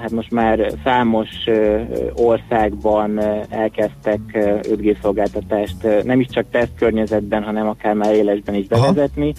hát 0.00 0.10
most 0.10 0.30
már 0.30 0.72
számos 0.84 1.28
uh, 1.46 1.80
országban 2.14 3.18
uh, 3.18 3.42
elkezdtek 3.48 4.20
uh, 4.34 4.58
5G 4.62 4.96
szolgáltatást 5.02 6.04
nem 6.04 6.20
is 6.20 6.26
csak 6.26 6.50
teszt 6.50 6.72
környezetben, 6.78 7.42
hanem 7.42 7.68
akár 7.68 7.94
már 7.94 8.14
élesben 8.14 8.54
is 8.54 8.66
bevezetni. 8.66 9.34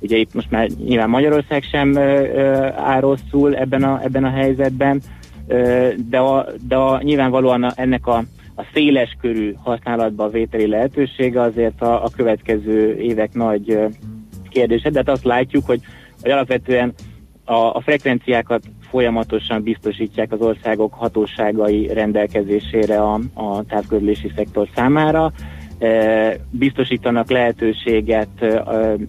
Ugye 0.00 0.16
itt 0.16 0.34
most 0.34 0.50
már 0.50 0.68
nyilván 0.68 1.08
Magyarország 1.08 1.62
sem 1.62 1.98
áll 2.76 3.00
rosszul 3.00 3.56
ebben 3.56 3.82
a, 3.82 4.00
ebben 4.02 4.24
a 4.24 4.30
helyzetben, 4.30 5.00
de, 5.96 6.18
a, 6.18 6.46
de 6.68 6.76
a, 6.76 7.02
nyilvánvalóan 7.02 7.62
a, 7.62 7.72
ennek 7.74 8.06
a, 8.06 8.16
a 8.54 8.64
széles 8.72 9.16
körű 9.20 9.54
használatba 9.62 10.28
vételi 10.28 10.66
lehetősége 10.66 11.40
azért 11.40 11.82
a, 11.82 12.04
a 12.04 12.10
következő 12.16 12.96
évek 12.96 13.34
nagy 13.34 13.78
kérdése, 14.48 14.90
de 14.90 14.98
hát 14.98 15.08
azt 15.08 15.24
látjuk, 15.24 15.66
hogy, 15.66 15.80
hogy 16.22 16.30
alapvetően 16.30 16.94
a, 17.44 17.54
a 17.54 17.80
frekvenciákat 17.80 18.62
folyamatosan 18.90 19.62
biztosítják 19.62 20.32
az 20.32 20.40
országok 20.40 20.94
hatóságai 20.94 21.86
rendelkezésére 21.92 23.00
a, 23.00 23.20
a 23.34 23.64
távközlési 23.64 24.32
szektor 24.36 24.68
számára. 24.74 25.32
E, 25.78 26.36
biztosítanak 26.50 27.30
lehetőséget 27.30 28.42
e, 28.42 28.62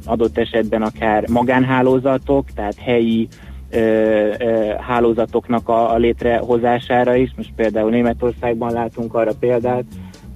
adott 0.05 0.37
esetben 0.37 0.81
akár 0.81 1.27
magánhálózatok, 1.27 2.45
tehát 2.55 2.75
helyi 2.79 3.27
ö, 3.71 4.73
hálózatoknak 4.79 5.69
a, 5.69 5.93
a 5.93 5.97
létrehozására 5.97 7.15
is. 7.15 7.31
Most 7.35 7.51
például 7.55 7.89
Németországban 7.89 8.73
látunk 8.73 9.13
arra 9.13 9.31
példát, 9.39 9.83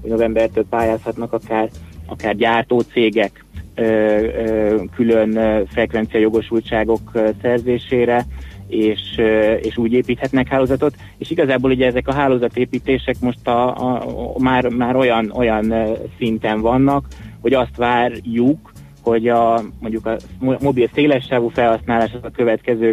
hogy 0.02 0.10
novembertől 0.10 0.66
pályázhatnak 0.70 1.34
akár, 1.34 1.70
akár 2.08 2.36
gyártó 2.36 2.80
cégek 2.80 3.46
ö, 3.76 3.84
ö, 3.84 4.82
külön 4.96 5.66
frekvencia 5.68 6.20
jogosultságok 6.20 7.12
szerzésére, 7.42 8.26
és, 8.74 9.02
és 9.62 9.78
úgy 9.78 9.94
építhetnek 9.94 10.48
hálózatot, 10.48 10.96
és 11.18 11.30
igazából 11.30 11.72
ugye 11.72 11.86
ezek 11.86 12.08
a 12.08 12.14
hálózatépítések 12.14 13.16
most 13.20 13.48
a, 13.48 13.78
a, 13.78 14.04
a, 14.36 14.40
már, 14.40 14.68
már 14.68 14.96
olyan, 14.96 15.32
olyan 15.36 15.74
szinten 16.18 16.62
vannak, 16.62 17.08
hogy 17.42 17.54
azt 17.54 17.76
várjuk, 17.76 18.72
hogy 19.02 19.28
a, 19.28 19.62
mondjuk 19.80 20.06
a 20.06 20.16
mo- 20.40 20.62
mobil 20.62 20.90
szélessávú 20.94 21.48
felhasználás 21.48 22.12
az 22.14 22.24
a 22.24 22.32
következő 22.36 22.92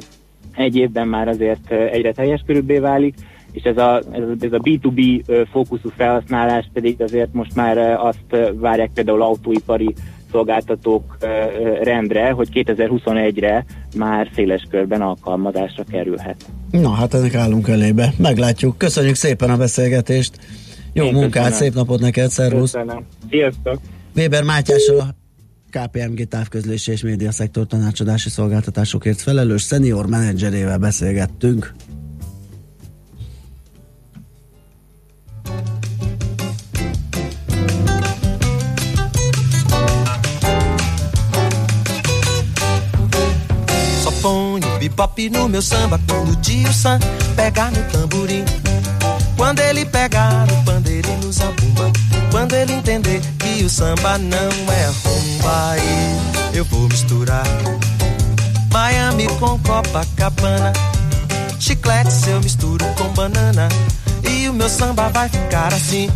egy 0.55 0.77
évben 0.77 1.09
már 1.09 1.28
azért 1.28 1.70
egyre 1.70 2.12
teljes 2.12 2.43
körülbé 2.47 2.78
válik, 2.78 3.15
és 3.52 3.62
ez 3.62 3.77
a, 3.78 3.97
ez, 3.97 4.23
a- 4.23 4.44
ez 4.44 4.52
a 4.52 4.59
B2B 4.59 5.27
ö, 5.27 5.43
fókuszú 5.51 5.89
felhasználás 5.97 6.70
pedig 6.73 7.02
azért 7.02 7.32
most 7.32 7.55
már 7.55 7.78
azt 7.78 8.36
várják 8.55 8.90
például 8.94 9.23
autóipari 9.23 9.94
szolgáltatók 10.31 11.16
rendre, 11.82 12.31
hogy 12.31 12.48
2021-re 12.52 13.65
már 13.97 14.31
széles 14.35 14.66
körben 14.70 15.01
alkalmazásra 15.01 15.85
kerülhet. 15.90 16.44
Na 16.70 16.90
hát 16.90 17.15
ennek 17.15 17.35
állunk 17.35 17.69
elébe. 17.69 18.12
Meglátjuk. 18.19 18.78
Köszönjük 18.78 19.15
szépen 19.15 19.51
a 19.51 19.57
beszélgetést. 19.57 20.39
Jó 20.93 21.05
Én 21.05 21.12
munkát, 21.12 21.32
köszönöm. 21.32 21.59
szép 21.59 21.74
napot 21.74 22.01
neked, 22.01 22.31
szervusz. 22.31 22.73
Köszönöm. 22.73 23.07
Sziasztok! 23.31 23.78
Weber 24.16 24.43
Mátyással 24.43 24.98
a 24.98 25.15
KPMG 25.70 26.28
távközlési 26.28 26.90
és 26.90 27.02
média 27.02 27.31
szektor 27.32 27.66
tanácsadási 27.66 28.28
szolgáltatásokért 28.28 29.20
felelős 29.20 29.62
szenior 29.62 30.07
menedzserével 30.07 30.78
beszélgettünk. 30.78 31.73
Ponho 44.20 44.78
bebop 44.78 45.30
no 45.30 45.48
meu 45.48 45.62
samba 45.62 46.01
quando 46.09 46.32
o 46.32 46.36
tio 46.36 46.72
Sam 46.72 46.98
pegar 47.36 47.70
no 47.70 47.82
tamborim. 47.90 48.44
Quando 49.36 49.60
ele 49.60 49.84
pegar 49.84 50.47
no 50.47 50.64
pandeiro 50.64 51.09
e 51.09 51.24
no 51.24 51.32
zabumba. 51.32 51.90
Quando 52.30 52.55
ele 52.55 52.74
entender 52.74 53.20
que 53.38 53.64
o 53.64 53.68
samba 53.70 54.18
não 54.18 54.38
é 54.72 54.86
rumba, 55.05 55.70
aí 55.70 56.20
eu 56.55 56.64
vou 56.64 56.88
misturar 56.88 57.44
Miami 58.72 59.26
com 59.38 59.59
Copacabana. 59.59 60.72
Chiclete 61.59 62.28
eu 62.28 62.40
misturo 62.40 62.84
com 62.97 63.09
banana. 63.14 63.68
E 64.22 64.48
o 64.48 64.52
meu 64.52 64.68
samba 64.68 65.09
vai 65.09 65.28
ficar 65.28 65.72
assim. 65.72 66.10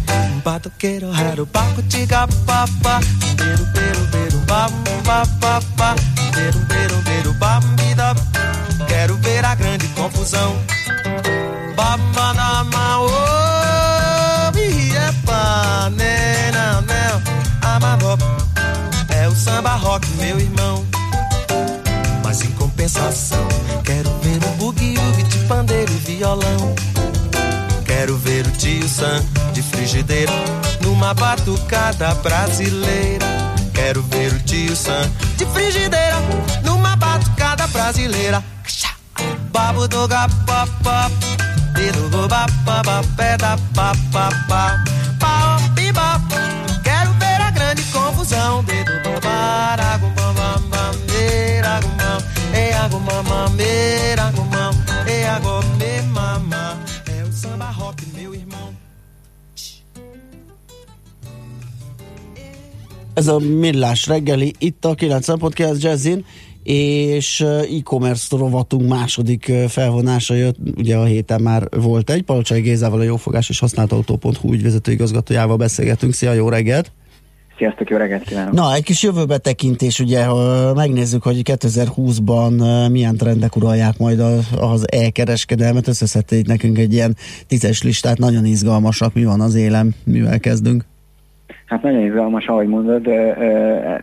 Batuqueiro, 0.44 1.10
raro, 1.10 1.46
baco, 1.46 1.82
tiga, 1.82 2.28
papá. 2.46 3.00
Beiro, 3.36 3.64
beiro, 3.72 4.06
beiro, 4.12 4.38
bam, 4.46 4.68
bam, 5.04 5.22
bam, 5.40 5.60
bam. 5.76 5.94
Beiro, 6.34 6.58
beiro, 6.66 6.96
beiro, 7.02 7.34
bam. 7.34 7.73
Quero 9.04 9.18
ver 9.18 9.44
a 9.44 9.54
grande 9.54 9.86
confusão. 9.88 10.56
Bamanama, 11.76 13.00
oh, 13.00 14.50
biepa, 14.50 15.90
nena, 15.90 16.80
nel, 16.80 17.20
amarop. 17.60 18.22
É 19.10 19.28
o 19.28 19.36
samba 19.36 19.74
rock, 19.74 20.08
meu 20.12 20.40
irmão. 20.40 20.86
Mas 22.24 22.40
em 22.40 22.50
compensação, 22.52 23.46
quero 23.84 24.08
ver 24.22 24.42
o 24.42 24.50
bugue-ugue 24.52 25.22
de 25.24 25.38
pandeiro 25.40 25.92
e 25.92 25.98
violão. 25.98 26.74
Quero 27.84 28.16
ver 28.16 28.46
o 28.46 28.50
tio 28.52 28.88
Sam 28.88 29.22
de 29.52 29.60
frigideira 29.60 30.32
numa 30.80 31.12
batucada 31.12 32.14
brasileira. 32.14 33.26
Quero 33.74 34.00
ver 34.04 34.32
o 34.32 34.38
tio 34.38 34.74
Sam 34.74 35.12
de 35.36 35.44
frigideira 35.44 36.16
numa 36.64 36.96
batucada 36.96 37.66
brasileira 37.66 38.42
babu 39.54 39.86
do 39.86 40.08
ga 40.08 40.26
dedo 41.74 42.08
do 42.10 42.28
Dido 42.28 42.46
pé 43.16 43.36
da 43.36 43.56
pa 43.74 43.92
peda 44.12 44.28
pa. 44.48 44.84
O 45.56 45.58
Quero 46.82 47.12
ver 47.20 47.40
a 47.40 47.50
grande 47.50 47.82
confusão. 47.84 48.64
Dedo 48.64 48.92
do 49.04 49.20
ba 49.20 49.76
ra 49.76 49.96
gum 49.98 50.10
bam 50.16 50.34
agumão, 52.84 53.22
E 53.46 53.48
Me 53.50 54.14
ra 54.14 54.32
É 57.06 57.22
o 57.22 57.32
samba 57.32 57.70
rock 57.70 58.04
meu 58.14 58.34
irmão. 58.34 58.74
Ez 63.16 63.28
a 63.28 63.38
millás 63.38 64.06
reggeli 64.06 64.54
itt 64.58 64.84
a 64.84 64.94
90.9 64.94 65.78
Jazzin. 65.78 66.24
És 66.64 67.40
e-commerce 67.40 68.36
rovatunk 68.36 68.88
második 68.88 69.52
felvonása 69.68 70.34
jött, 70.34 70.56
ugye 70.76 70.96
a 70.96 71.04
héten 71.04 71.42
már 71.42 71.68
volt 71.70 72.10
egy, 72.10 72.22
Palocsai 72.22 72.60
Gézával 72.60 73.00
a 73.00 73.02
jófogás 73.02 73.48
és 73.48 73.58
használt 73.58 73.92
autó.hu 73.92 74.52
ügyvezető 74.52 74.92
igazgatójával 74.92 75.56
beszélgetünk. 75.56 76.12
Szia, 76.12 76.32
jó 76.32 76.48
reggelt! 76.48 76.92
Sziasztok, 77.58 77.90
jó 77.90 77.96
reggelt 77.96 78.22
kívánok! 78.22 78.54
Na, 78.54 78.74
egy 78.74 78.82
kis 78.82 79.02
jövőbe 79.02 79.38
tekintés, 79.38 80.00
ugye, 80.00 80.24
ha 80.24 80.74
megnézzük, 80.74 81.22
hogy 81.22 81.40
2020-ban 81.44 82.60
uh, 82.60 82.90
milyen 82.90 83.16
trendek 83.16 83.56
uralják 83.56 83.98
majd 83.98 84.20
az 84.58 84.92
e-kereskedelmet, 84.92 85.88
összeszedte 85.88 86.36
itt 86.36 86.46
nekünk 86.46 86.78
egy 86.78 86.92
ilyen 86.92 87.16
tízes 87.46 87.82
listát, 87.82 88.18
nagyon 88.18 88.44
izgalmasak, 88.44 89.14
mi 89.14 89.24
van 89.24 89.40
az 89.40 89.54
élem, 89.54 89.94
mivel 90.04 90.40
kezdünk? 90.40 90.84
Hát 91.74 91.82
nagyon 91.82 92.00
izgalmas, 92.00 92.46
ahogy 92.46 92.66
mondod, 92.66 93.08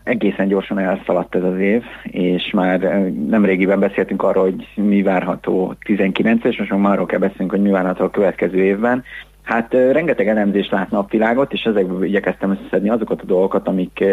egészen 0.03 0.47
gyorsan 0.47 0.79
elszaladt 0.79 1.35
ez 1.35 1.43
az 1.43 1.57
év, 1.57 1.83
és 2.03 2.51
már 2.51 2.83
ö, 2.83 3.09
nemrégiben 3.27 3.79
beszéltünk 3.79 4.23
arról, 4.23 4.43
hogy 4.43 4.67
mi 4.75 5.01
várható 5.01 5.73
19 5.85 6.43
és 6.43 6.57
most 6.57 6.71
már 6.71 6.91
arról 6.93 7.05
kell 7.05 7.19
beszélnünk, 7.19 7.51
hogy 7.51 7.61
mi 7.61 7.69
várható 7.69 8.03
a 8.03 8.09
következő 8.09 8.63
évben. 8.63 9.03
Hát 9.43 9.73
rengeteg 9.73 10.27
elemzés 10.27 10.69
lát 10.69 10.91
napvilágot, 10.91 11.53
és 11.53 11.63
ezekből 11.63 12.03
igyekeztem 12.03 12.51
összeszedni 12.51 12.89
azokat 12.89 13.21
a 13.21 13.25
dolgokat, 13.25 13.67
amik 13.67 14.03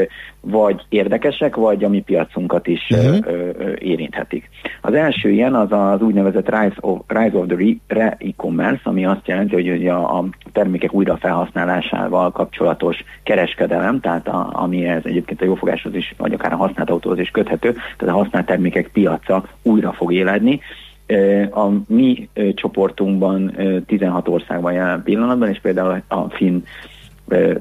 vagy 0.40 0.84
érdekesek, 0.88 1.56
vagy 1.56 1.84
a 1.84 1.88
mi 1.88 2.00
piacunkat 2.00 2.66
is 2.66 2.90
ö, 2.90 3.16
érinthetik. 3.78 4.48
Az 4.80 4.94
első 4.94 5.30
ilyen 5.30 5.54
az 5.54 5.72
az 5.72 6.02
úgynevezett 6.02 6.48
Rise 6.48 6.76
of, 6.80 7.00
Rise 7.06 7.36
of 7.36 7.46
the 7.46 7.56
Re- 7.56 7.98
Re-e-commerce, 7.98 8.80
ami 8.84 9.06
azt 9.06 9.26
jelenti, 9.26 9.54
hogy 9.54 9.88
a, 9.88 10.18
a 10.18 10.24
termékek 10.52 10.92
újrafelhasználásával 10.92 12.30
kapcsolatos 12.32 13.04
kereskedelem, 13.22 14.00
tehát 14.00 14.28
a, 14.28 14.50
ami 14.52 14.86
ez 14.86 15.02
egyébként 15.04 15.42
a 15.42 15.44
jófogáshoz 15.44 15.94
is, 15.94 16.14
vagy 16.16 16.32
akár 16.32 16.52
a 16.52 16.56
használt 16.56 16.90
autóhoz 16.90 17.18
is 17.18 17.30
köthető, 17.30 17.72
tehát 17.96 18.14
a 18.14 18.18
használt 18.18 18.46
termékek 18.46 18.88
piaca 18.88 19.44
újra 19.62 19.92
fog 19.92 20.12
éledni. 20.12 20.60
A 21.50 21.68
mi 21.86 22.28
csoportunkban 22.54 23.52
ö, 23.56 23.80
16 23.80 24.28
országban 24.28 24.72
jelen 24.72 25.02
pillanatban, 25.02 25.48
és 25.48 25.60
például 25.60 26.02
a 26.08 26.28
finn 26.28 26.62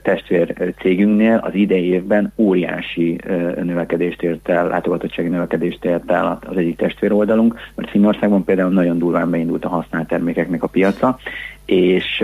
testvér 0.01 0.73
cégünknél 0.79 1.39
az 1.43 1.53
idei 1.53 1.85
évben 1.85 2.33
óriási 2.35 3.19
növekedést 3.63 4.21
ért 4.21 4.49
el, 4.49 4.67
látogatottsági 4.67 5.27
növekedést 5.27 5.85
ért 5.85 6.11
el 6.11 6.39
az 6.49 6.57
egyik 6.57 6.77
testvér 6.77 7.11
oldalunk, 7.11 7.55
mert 7.75 7.89
Finnországban 7.89 8.43
például 8.43 8.71
nagyon 8.71 8.97
durván 8.97 9.29
beindult 9.29 9.65
a 9.65 9.69
használt 9.69 10.07
termékeknek 10.07 10.63
a 10.63 10.67
piaca, 10.67 11.17
és 11.65 12.23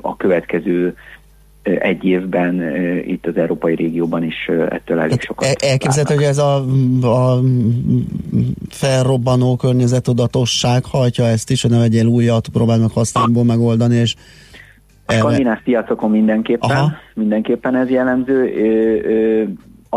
a 0.00 0.16
következő 0.16 0.94
egy 1.78 2.04
évben 2.04 2.62
itt 3.06 3.26
az 3.26 3.36
európai 3.36 3.74
régióban 3.74 4.22
is 4.22 4.50
ettől 4.68 4.98
elég 4.98 5.20
sokat 5.20 5.46
E- 5.46 5.68
Elképzelhető, 5.68 6.14
hogy 6.14 6.24
ez 6.24 6.38
a, 6.38 6.54
a 7.02 7.40
felrobbanó 8.68 9.56
környezetudatosság 9.56 10.84
hajtja 10.84 11.24
ezt 11.24 11.50
is, 11.50 11.62
hogy 11.62 11.70
ne 11.70 11.78
vegyél 11.78 12.06
újat, 12.06 12.48
próbáld 12.48 12.80
meg 12.80 12.90
használatból 12.90 13.44
megoldani, 13.44 13.94
és 13.94 14.14
A 15.06 15.12
skandináv 15.12 15.62
piacokon 15.62 16.10
mindenképpen, 16.10 16.70
Aha. 16.70 16.92
mindenképpen 17.14 17.76
ez 17.76 17.90
jellemző. 17.90 18.52
Ö, 18.54 19.08
ö, 19.08 19.44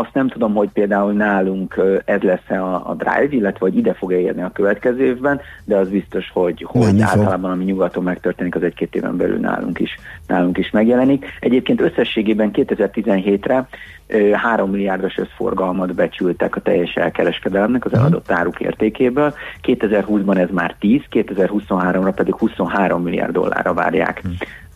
azt 0.00 0.14
nem 0.14 0.28
tudom, 0.28 0.54
hogy 0.54 0.68
például 0.68 1.12
nálunk 1.12 1.80
ez 2.04 2.20
lesz-e 2.20 2.62
a, 2.62 2.90
a 2.90 2.94
drive, 2.94 3.28
illetve 3.30 3.58
hogy 3.58 3.76
ide 3.76 3.94
fog-e 3.94 4.18
érni 4.18 4.42
a 4.42 4.50
következő 4.52 5.04
évben, 5.04 5.40
de 5.64 5.76
az 5.76 5.88
biztos, 5.88 6.30
hogy, 6.32 6.64
hogy 6.68 6.84
Menni 6.84 7.00
általában 7.00 7.50
ami 7.50 7.64
nyugaton 7.64 8.02
megtörténik, 8.02 8.54
az 8.54 8.62
egy-két 8.62 8.94
éven 8.94 9.16
belül 9.16 9.38
nálunk 9.38 9.78
is, 9.78 9.98
nálunk 10.26 10.58
is 10.58 10.70
megjelenik. 10.70 11.26
Egyébként 11.40 11.80
összességében 11.80 12.50
2017-re 12.52 13.68
ö, 14.06 14.30
3 14.30 14.70
milliárdos 14.70 15.18
összforgalmat 15.18 15.94
becsültek 15.94 16.56
a 16.56 16.60
teljes 16.60 16.94
elkereskedelemnek 16.94 17.84
az 17.84 17.92
eladott 17.92 18.30
áruk 18.30 18.60
értékéből. 18.60 19.34
2020-ban 19.62 20.38
ez 20.38 20.48
már 20.50 20.74
10, 20.78 21.00
2023-ra 21.10 22.12
pedig 22.14 22.34
23 22.34 23.02
milliárd 23.02 23.32
dollárra 23.32 23.74
várják 23.74 24.22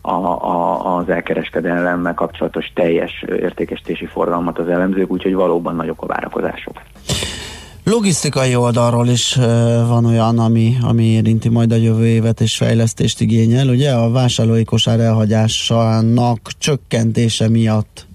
a, 0.05 0.45
a, 0.45 0.95
az 0.97 1.09
elkereskedelemmel 1.09 2.13
kapcsolatos 2.13 2.71
teljes 2.73 3.23
ö, 3.27 3.35
értékesítési 3.35 4.05
forgalmat 4.05 4.59
az 4.59 4.67
elemzők, 4.67 5.11
úgyhogy 5.11 5.33
valóban 5.33 5.75
nagyok 5.75 6.01
a 6.01 6.05
várakozások. 6.05 6.81
logisztikai 7.83 8.55
oldalról 8.55 9.07
is 9.07 9.35
van 9.87 10.05
olyan, 10.05 10.39
ami, 10.39 10.75
ami 10.81 11.03
érinti 11.03 11.49
majd 11.49 11.71
a 11.71 11.75
jövő 11.75 12.05
évet 12.05 12.41
és 12.41 12.57
fejlesztést 12.57 13.21
igényel. 13.21 13.67
Ugye 13.67 13.91
a 13.91 14.11
vásárlói 14.11 14.63
kosár 14.63 14.99
elhagyásának 14.99 16.49
csökkentése 16.57 17.49
miatt 17.49 18.07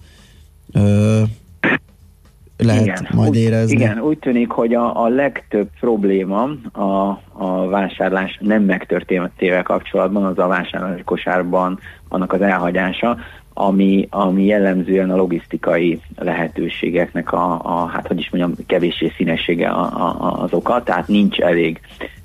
lehet 2.62 3.12
majd 3.12 3.28
úgy, 3.28 3.36
érezni. 3.36 3.72
Igen, 3.76 3.98
úgy 3.98 4.18
tűnik, 4.18 4.50
hogy 4.50 4.74
a, 4.74 5.04
a 5.04 5.08
legtöbb 5.08 5.68
probléma 5.80 6.48
a, 6.72 7.20
a 7.32 7.68
vásárlás 7.68 8.38
nem 8.40 8.62
megtörténtével 8.62 9.62
kapcsolatban, 9.62 10.24
az 10.24 10.38
a 10.38 10.46
vásárlási 10.46 11.02
kosárban 11.02 11.78
annak 12.08 12.32
az 12.32 12.40
elhagyása, 12.40 13.16
ami, 13.66 14.06
ami 14.10 14.44
jellemzően 14.44 15.10
a 15.10 15.16
logisztikai 15.16 16.00
lehetőségeknek 16.16 17.32
a, 17.32 17.60
a 17.62 17.86
hát 17.86 18.06
hogy 18.06 18.18
is 18.18 18.30
mondjam, 18.30 18.66
kevéssé 18.66 19.12
színessége 19.16 19.68
a, 19.68 19.82
a, 19.82 20.42
az 20.42 20.52
oka, 20.52 20.82
tehát 20.82 21.08
nincs 21.08 21.38
elég 21.38 21.80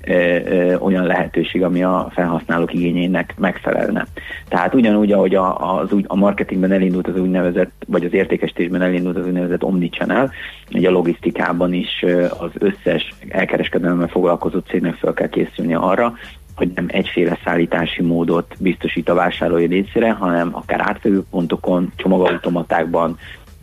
ö, 0.06 0.12
ö, 0.12 0.76
olyan 0.76 1.04
lehetőség, 1.04 1.62
ami 1.62 1.82
a 1.82 2.08
felhasználók 2.10 2.74
igényének 2.74 3.34
megfelelne. 3.38 4.06
Tehát 4.48 4.74
ugyanúgy, 4.74 5.12
ahogy 5.12 5.34
a, 5.34 5.78
az, 5.78 5.88
a 6.06 6.16
marketingben 6.16 6.72
elindult 6.72 7.08
az 7.08 7.20
úgynevezett, 7.20 7.72
vagy 7.86 8.04
az 8.04 8.12
értékesítésben 8.12 8.82
elindult 8.82 9.16
az 9.16 9.26
úgynevezett 9.26 9.64
omnichannel, 9.64 10.30
ugye 10.74 10.88
a 10.88 10.92
logisztikában 10.92 11.72
is 11.72 12.04
az 12.38 12.50
összes 12.58 13.14
elkereskedelemmel 13.28 14.08
foglalkozó 14.08 14.58
cégnek 14.58 14.94
fel 14.94 15.12
kell 15.12 15.28
készülni 15.28 15.74
arra, 15.74 16.14
hogy 16.56 16.70
nem 16.74 16.86
egyféle 16.88 17.38
szállítási 17.44 18.02
módot 18.02 18.54
biztosít 18.58 19.08
a 19.08 19.14
vásárlói 19.14 19.66
részére, 19.66 20.10
hanem 20.10 20.48
akár 20.52 20.80
átvevő 20.80 21.22
pontokon, 21.30 21.92
csomagautomatákban, 21.96 23.18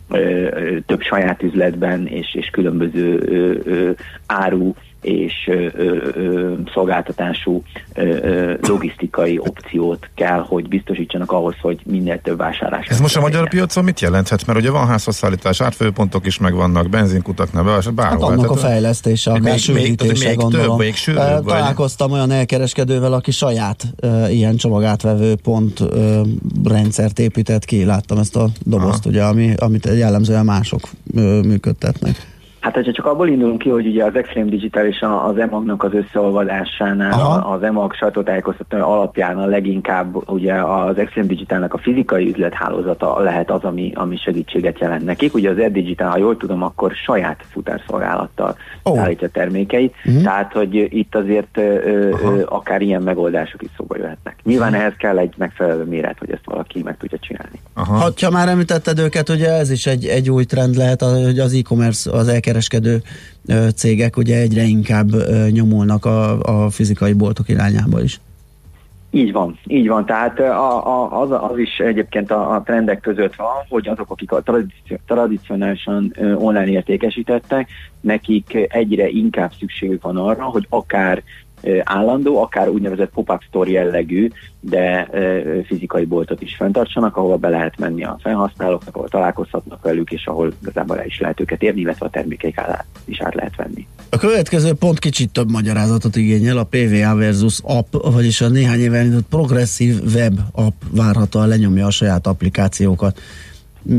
ö, 0.08 0.18
ö, 0.18 0.78
több 0.86 1.00
saját 1.00 1.42
üzletben 1.42 2.06
és, 2.06 2.34
és 2.34 2.46
különböző 2.46 3.18
ö, 3.18 3.70
ö, 3.70 3.90
áru 4.26 4.74
és 5.04 5.32
ö, 5.46 5.66
ö, 5.74 6.52
szolgáltatású 6.72 7.62
ö, 7.94 8.02
ö, 8.02 8.54
logisztikai 8.60 9.38
opciót 9.38 10.08
kell, 10.14 10.40
hogy 10.48 10.68
biztosítsanak 10.68 11.32
ahhoz, 11.32 11.54
hogy 11.60 11.80
minél 11.84 12.20
több 12.20 12.36
vásárlás. 12.36 12.86
Ez 12.86 13.00
most 13.00 13.16
a 13.16 13.20
magyar 13.20 13.48
piacon 13.48 13.84
mit 13.84 14.00
jelenthet? 14.00 14.46
Mert 14.46 14.58
ugye 14.58 14.70
van 14.70 14.86
házhozszállítás, 14.86 15.60
átfőpontok 15.60 16.26
is 16.26 16.38
megvannak, 16.38 16.88
benzinkutaknál, 16.88 17.62
bárhol. 17.64 17.94
Hát 17.96 18.22
annak 18.22 18.50
a 18.50 18.56
fejlesztése, 18.56 19.30
akár 19.30 19.42
még, 19.42 19.58
sűrítése, 19.58 20.12
még, 20.12 20.26
még 20.26 20.36
gondolom. 20.36 20.66
több, 20.66 20.78
még 20.78 20.94
sűrűbb, 20.94 21.20
Eh, 21.20 21.32
vagy? 21.34 21.44
Találkoztam 21.44 22.12
olyan 22.12 22.30
elkereskedővel, 22.30 23.12
aki 23.12 23.30
saját 23.30 23.84
uh, 24.02 24.34
ilyen 24.34 24.56
csomagátvevő 24.56 25.34
pont 25.34 25.80
uh, 25.80 26.26
rendszert 26.64 27.18
épített 27.18 27.64
ki. 27.64 27.84
Láttam 27.84 28.18
ezt 28.18 28.36
a 28.36 28.48
dobozt, 28.62 29.06
ugye, 29.06 29.22
ami, 29.22 29.54
amit 29.56 29.88
jellemzően 29.96 30.44
mások 30.44 30.80
uh, 31.14 31.42
működtetnek. 31.42 32.32
Hát, 32.64 32.74
hogyha 32.74 32.92
csak 32.92 33.06
abból 33.06 33.28
indulunk 33.28 33.58
ki, 33.58 33.68
hogy 33.68 33.86
ugye 33.86 34.04
az 34.04 34.14
Extreme 34.14 34.50
Digital 34.50 34.86
és 34.86 35.04
az 35.28 35.38
EMAG-nak 35.38 35.82
az 35.82 35.90
összeolvadásánál 35.94 37.12
Aha. 37.12 37.52
az 37.54 37.62
EMAG 37.62 37.94
sajtótájékoztató 37.94 38.76
alapján 38.76 39.38
a 39.38 39.46
leginkább 39.46 40.30
ugye 40.30 40.54
az 40.54 40.98
Extreme 40.98 41.26
Digitalnek 41.28 41.74
a 41.74 41.78
fizikai 41.78 42.28
üzlethálózata 42.28 43.20
lehet 43.20 43.50
az, 43.50 43.62
ami, 43.62 43.92
ami 43.94 44.16
segítséget 44.16 44.78
jelent 44.78 45.04
nekik. 45.04 45.34
Ugye 45.34 45.50
az 45.50 45.58
Air 45.58 45.72
Digital, 45.72 46.08
ha 46.08 46.18
jól 46.18 46.36
tudom, 46.36 46.62
akkor 46.62 46.92
saját 46.92 47.44
futárszolgálattal 47.50 48.56
Ó. 48.84 48.94
szállítja 48.94 49.28
termékeit, 49.28 49.94
Mhm. 50.04 50.22
tehát 50.22 50.52
hogy 50.52 50.74
itt 50.74 51.14
azért 51.14 51.58
ö, 51.58 51.60
ö, 51.62 52.42
akár 52.48 52.82
ilyen 52.82 53.02
megoldások 53.02 53.62
is 53.62 53.68
szóba 53.76 53.96
jöhetnek. 53.96 54.36
Nyilván 54.44 54.74
ehhez 54.74 54.94
kell 54.98 55.18
egy 55.18 55.34
megfelelő 55.36 55.84
méret, 55.84 56.18
hogy 56.18 56.30
ezt 56.30 56.44
valaki 56.44 56.82
meg 56.82 56.96
tudja 56.96 57.18
csinálni. 57.20 57.60
Ha, 57.74 58.10
ha 58.22 58.30
már 58.30 58.48
említetted 58.48 58.98
őket, 58.98 59.28
ugye 59.28 59.52
ez 59.52 59.70
is 59.70 59.86
egy, 59.86 60.04
egy 60.06 60.30
új 60.30 60.44
trend 60.44 60.74
lehet, 60.76 61.02
hogy 61.02 61.38
az 61.38 61.52
e-commerce, 61.54 62.10
az 62.10 62.28
elkereskedő 62.28 62.52
ö, 63.46 63.68
cégek 63.74 64.16
ugye 64.16 64.36
egyre 64.36 64.62
inkább 64.62 65.08
nyomulnak 65.50 66.04
a, 66.04 66.40
a 66.40 66.70
fizikai 66.70 67.12
boltok 67.12 67.48
irányába 67.48 68.02
is. 68.02 68.20
Így 69.14 69.32
van, 69.32 69.58
így 69.66 69.88
van. 69.88 70.06
Tehát 70.06 70.40
a, 70.40 70.86
a, 70.86 71.20
az, 71.20 71.30
az 71.30 71.58
is 71.58 71.78
egyébként 71.78 72.30
a, 72.30 72.54
a 72.54 72.62
trendek 72.62 73.00
között 73.00 73.34
van, 73.34 73.64
hogy 73.68 73.88
azok, 73.88 74.10
akik 74.10 74.32
a 74.32 74.42
tradici- 74.42 75.00
tradicionálisan 75.06 76.14
online 76.34 76.66
értékesítettek, 76.66 77.68
nekik 78.00 78.56
egyre 78.68 79.08
inkább 79.08 79.52
szükségük 79.58 80.02
van 80.02 80.16
arra, 80.16 80.44
hogy 80.44 80.66
akár 80.68 81.22
állandó, 81.84 82.42
akár 82.42 82.68
úgynevezett 82.68 83.10
pop-up 83.10 83.42
store 83.42 83.70
jellegű, 83.70 84.30
de 84.60 85.08
fizikai 85.66 86.04
boltot 86.04 86.42
is 86.42 86.56
fenntartsanak, 86.56 87.16
ahova 87.16 87.36
be 87.36 87.48
lehet 87.48 87.78
menni 87.78 88.04
a 88.04 88.18
felhasználóknak, 88.22 88.96
ahol 88.96 89.08
találkozhatnak 89.08 89.82
velük, 89.82 90.10
és 90.10 90.26
ahol 90.26 90.52
igazából 90.62 90.98
el 90.98 91.06
is 91.06 91.20
lehet 91.20 91.40
őket 91.40 91.62
érni, 91.62 91.80
illetve 91.80 92.06
a 92.06 92.10
termékeik 92.10 92.60
is 93.04 93.20
át 93.20 93.34
lehet 93.34 93.56
venni. 93.56 93.86
A 94.10 94.16
következő 94.16 94.72
pont 94.74 94.98
kicsit 94.98 95.32
több 95.32 95.50
magyarázatot 95.50 96.16
igényel, 96.16 96.58
a 96.58 96.64
PVA 96.64 97.14
versus 97.14 97.60
app, 97.62 97.94
vagyis 98.12 98.40
a 98.40 98.48
néhány 98.48 98.80
éve 98.80 98.98
elindult 98.98 99.26
progresszív 99.26 100.00
web 100.14 100.38
app 100.52 100.82
várhatóan 100.90 101.48
lenyomja 101.48 101.86
a 101.86 101.90
saját 101.90 102.26
applikációkat. 102.26 103.20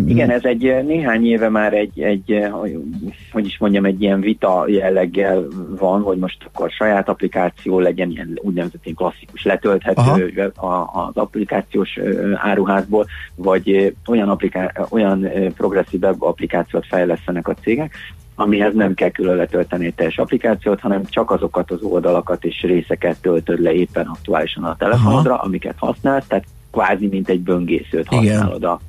Igen, 0.08 0.30
ez 0.30 0.44
egy 0.44 0.66
eh, 0.68 0.84
néhány 0.84 1.26
éve 1.28 1.50
már 1.50 1.74
egy, 1.74 2.00
egy 2.02 2.32
eh, 2.32 2.52
hogy- 3.32 3.46
is 3.46 3.58
mondjam, 3.58 3.86
egy 3.86 4.02
ilyen 4.02 4.20
vita 4.20 4.64
jelleggel 4.68 5.48
van, 5.80 6.02
hogy 6.02 6.18
most 6.18 6.38
akkor 6.54 6.70
saját 6.72 7.10
applikáció 7.10 7.80
legyen, 7.80 8.10
ilyen 8.10 8.40
úgynevezett 8.42 8.84
ilyen 8.84 8.96
klasszikus 8.96 9.44
letölthető 9.44 10.52
a- 10.56 10.66
az 11.08 11.16
applikációs 11.18 11.98
ö, 11.98 12.32
áruházból, 12.36 13.06
vagy 13.36 13.70
eh, 13.70 13.92
olyan, 14.08 14.30
appliká- 14.30 14.88
olyan 14.90 15.26
eh, 15.26 15.50
progresszív 15.50 16.02
web 16.02 16.24
applikációt 16.24 16.86
fejlesztenek 16.86 17.48
a 17.48 17.54
cégek, 17.54 17.94
amihez 18.36 18.74
nem 18.74 18.94
kell 18.94 19.10
külön 19.10 19.36
letölteni 19.36 19.86
egy 19.86 19.94
teljes 19.96 20.18
applikációt, 20.18 20.80
hanem 20.80 21.02
csak 21.06 21.32
azokat 21.32 21.72
az 21.72 21.82
oldalakat 21.82 22.44
és 22.46 22.62
részeket 22.62 23.22
töltöd 23.22 23.62
le 23.62 23.72
éppen 23.74 24.06
aktuálisan 24.06 24.64
a 24.64 24.76
telefonodra, 24.76 25.38
amiket 25.38 25.76
használsz, 25.78 26.28
tehát 26.28 26.46
kvázi 26.72 27.08
mint 27.08 27.30
egy 27.30 27.40
böngészőt 27.40 28.08
Igen. 28.12 28.38
használod 28.38 28.64
a, 28.64 28.80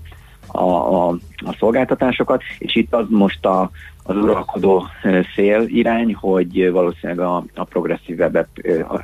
a, 0.57 1.09
a, 1.09 1.17
a 1.37 1.57
szolgáltatásokat, 1.59 2.43
és 2.59 2.75
itt 2.75 2.95
az 2.95 3.07
most 3.09 3.47
a, 3.47 3.71
az 4.03 4.17
uralkodó 4.17 4.87
szél 5.35 5.63
irány, 5.67 6.15
hogy 6.15 6.71
valószínűleg 6.71 7.27
a, 7.27 7.45
a 7.55 7.65
progresszív 7.65 8.21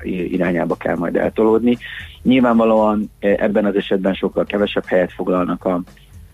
irányába 0.04 0.74
kell 0.74 0.96
majd 0.96 1.16
eltolódni. 1.16 1.78
Nyilvánvalóan 2.22 3.10
ebben 3.18 3.64
az 3.64 3.74
esetben 3.74 4.14
sokkal 4.14 4.44
kevesebb 4.44 4.84
helyet 4.86 5.12
foglalnak 5.12 5.64
a, 5.64 5.82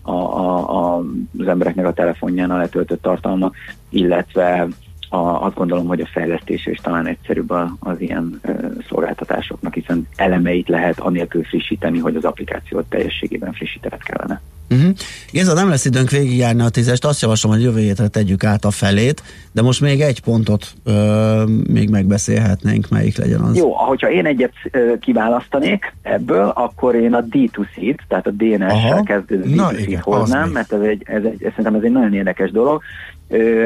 a, 0.01 0.11
a, 0.11 0.69
a, 0.69 1.03
az 1.39 1.47
embereknek 1.47 1.85
a 1.85 1.93
telefonján 1.93 2.51
a 2.51 2.57
letöltött 2.57 3.01
tartalmak, 3.01 3.55
illetve 3.89 4.67
a, 5.09 5.45
azt 5.45 5.55
gondolom, 5.55 5.87
hogy 5.87 6.01
a 6.01 6.09
fejlesztése 6.11 6.71
is 6.71 6.77
talán 6.77 7.07
egyszerűbb 7.07 7.49
az 7.79 8.01
ilyen 8.01 8.39
ö, 8.41 8.51
szolgáltatásoknak, 8.89 9.73
hiszen 9.73 10.07
elemeit 10.15 10.67
lehet 10.67 10.99
anélkül 10.99 11.43
frissíteni, 11.43 11.99
hogy 11.99 12.15
az 12.15 12.23
applikációt 12.23 12.85
teljességében 12.89 13.53
frissítened 13.53 14.03
kellene. 14.03 14.41
Uh-huh. 14.69 14.91
Géza, 15.31 15.53
nem 15.53 15.69
lesz 15.69 15.85
időnk 15.85 16.09
végigjárni 16.09 16.61
a 16.61 16.69
tízest, 16.69 17.05
azt 17.05 17.21
javaslom, 17.21 17.51
hogy 17.51 17.61
jövő 17.61 17.79
hétre 17.79 18.07
tegyük 18.07 18.43
át 18.43 18.65
a 18.65 18.71
felét, 18.71 19.23
de 19.51 19.61
most 19.61 19.81
még 19.81 20.01
egy 20.01 20.21
pontot 20.21 20.73
ö, 20.83 21.43
még 21.67 21.89
megbeszélhetnénk, 21.89 22.89
melyik 22.89 23.17
legyen 23.17 23.39
az. 23.39 23.57
Jó, 23.57 23.75
ahogyha 23.75 24.11
én 24.11 24.25
egyet 24.25 24.53
ö, 24.71 24.93
kiválasztanék 24.99 25.93
ebből, 26.01 26.47
akkor 26.55 26.95
én 26.95 27.13
a 27.13 27.23
D2C-t, 27.23 27.99
tehát 28.07 28.27
a 28.27 28.31
DNS-sel 28.31 29.03
kezdődő 29.03 29.55
Na 29.55 29.69
D2C-t 29.71 29.79
igen, 29.79 30.01
az 30.05 30.19
hoznám, 30.19 30.49
mert 30.49 30.73
ez 30.73 30.81
egy, 30.81 31.01
ez 31.05 31.23
egy, 31.23 31.37
szerintem 31.39 31.75
ez 31.75 31.83
egy 31.83 31.91
nagyon 31.91 32.13
érdekes 32.13 32.51
dolog. 32.51 32.81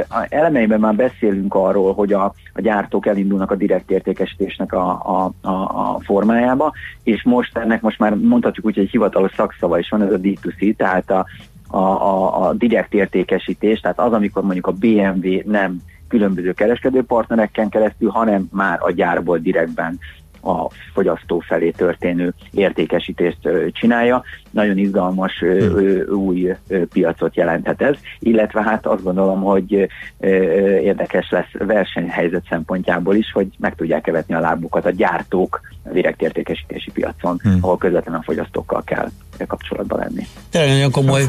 A 0.09 0.25
elemeiben 0.29 0.79
már 0.79 0.95
beszélünk 0.95 1.55
arról, 1.55 1.93
hogy 1.93 2.13
a, 2.13 2.33
a 2.53 2.61
gyártók 2.61 3.05
elindulnak 3.05 3.51
a 3.51 3.55
direkt 3.55 3.91
értékesítésnek 3.91 4.73
a, 4.73 4.89
a, 4.89 5.47
a, 5.47 5.51
a 5.51 5.99
formájába, 5.99 6.73
és 7.03 7.23
most 7.23 7.57
ennek 7.57 7.81
most 7.81 7.99
már 7.99 8.15
mondhatjuk 8.15 8.65
úgy, 8.65 8.73
hogy 8.73 8.83
egy 8.83 8.89
hivatalos 8.89 9.31
szakszava 9.35 9.79
is 9.79 9.89
van, 9.89 10.01
ez 10.01 10.11
a 10.11 10.19
D2C, 10.19 10.75
tehát 10.75 11.11
a, 11.11 11.25
a, 11.67 11.77
a, 11.77 12.47
a 12.47 12.53
direkt 12.53 12.93
értékesítés, 12.93 13.79
tehát 13.79 13.99
az, 13.99 14.13
amikor 14.13 14.43
mondjuk 14.43 14.67
a 14.67 14.71
BMW 14.71 15.39
nem 15.45 15.81
különböző 16.07 16.51
kereskedőpartnereken 16.51 17.69
keresztül, 17.69 18.09
hanem 18.09 18.47
már 18.51 18.79
a 18.81 18.91
gyárból 18.91 19.37
direktben 19.37 19.99
a 20.43 20.69
fogyasztó 20.93 21.39
felé 21.39 21.69
történő 21.69 22.33
értékesítést 22.51 23.49
csinálja. 23.71 24.23
Nagyon 24.49 24.77
izgalmas 24.77 25.41
ö, 25.41 26.03
új 26.05 26.53
piacot 26.93 27.35
jelenthet 27.35 27.81
ez, 27.81 27.95
illetve 28.19 28.63
hát 28.63 28.85
azt 28.85 29.03
gondolom, 29.03 29.41
hogy 29.41 29.89
érdekes 30.81 31.29
lesz 31.29 31.51
versenyhelyzet 31.51 32.45
szempontjából 32.49 33.15
is, 33.15 33.31
hogy 33.31 33.47
meg 33.57 33.75
tudják 33.75 34.01
követni 34.01 34.33
a 34.33 34.39
lábukat 34.39 34.85
a 34.85 34.89
gyártók 34.89 35.61
direkt 35.91 36.21
értékesítési 36.21 36.91
piacon, 36.91 37.39
Hmm. 37.43 37.57
ahol 37.61 37.77
közvetlenül 37.77 38.19
a 38.19 38.23
fogyasztókkal 38.23 38.83
kell 38.83 39.09
kapcsolatba 39.47 39.97
lenni. 39.97 40.27
Tényleg 40.49 40.71
nagyon 40.71 40.91
komoly 40.91 41.25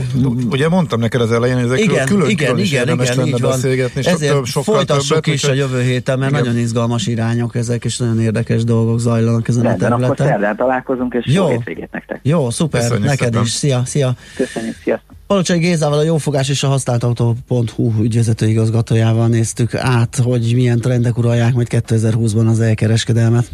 Ugye 0.51 0.69
mondtam 0.69 1.01
neked 1.01 1.21
az 1.21 1.33
elején, 1.33 1.55
hogy 1.57 1.65
ezekről 1.65 1.93
igen, 1.95 2.07
külön, 2.07 2.29
igen, 2.29 2.47
külön 2.49 2.63
is 2.63 2.69
igen, 2.71 2.81
érdemes 2.81 3.07
igen, 3.07 3.19
lenne 3.19 3.31
így 3.37 3.41
van. 3.41 3.51
beszélgetni, 3.51 4.07
Ezért 4.07 4.33
több, 4.33 4.45
sokkal 4.45 4.75
folytassuk 4.75 5.21
többet, 5.21 5.35
is 5.35 5.45
a 5.45 5.53
jövő 5.53 5.83
héten, 5.83 6.19
mert 6.19 6.31
Igen. 6.31 6.45
nagyon 6.45 6.59
izgalmas 6.61 7.07
irányok 7.07 7.55
ezek, 7.55 7.85
és 7.85 7.97
nagyon 7.99 8.21
érdekes 8.21 8.65
dolgok 8.65 8.99
zajlanak 8.99 9.49
ezen 9.49 9.63
Rendben, 9.63 9.93
a 9.93 9.95
akkor 9.95 10.01
területen. 10.17 10.27
szerdán 10.27 10.57
találkozunk, 10.57 11.15
és 11.15 11.35
Jó. 11.35 11.43
jó 11.43 11.49
hétvégét 11.51 11.89
nektek. 11.93 12.21
Jó, 12.23 12.51
szuper, 12.51 12.81
Köszönjük 12.81 13.05
neked 13.07 13.27
szépen. 13.27 13.43
is. 13.43 13.51
Szia, 13.51 13.83
szia. 13.85 14.15
Köszönjük, 14.37 14.77
sziasztok! 14.83 15.17
Palocsai 15.27 15.59
Gézával, 15.59 15.99
a 15.99 16.03
Jófogás 16.03 16.49
és 16.49 16.63
a 16.63 16.69
használtautó.hu 16.69 17.93
ügyvezető 18.03 18.47
igazgatójával 18.49 19.29
néztük 19.29 19.75
át, 19.75 20.17
hogy 20.17 20.53
milyen 20.55 20.81
trendek 20.81 21.19
uralják 21.19 21.55
majd 21.55 21.67
2020-ban 21.71 22.47
az 22.49 22.61
elkereskedelmet. 22.61 23.51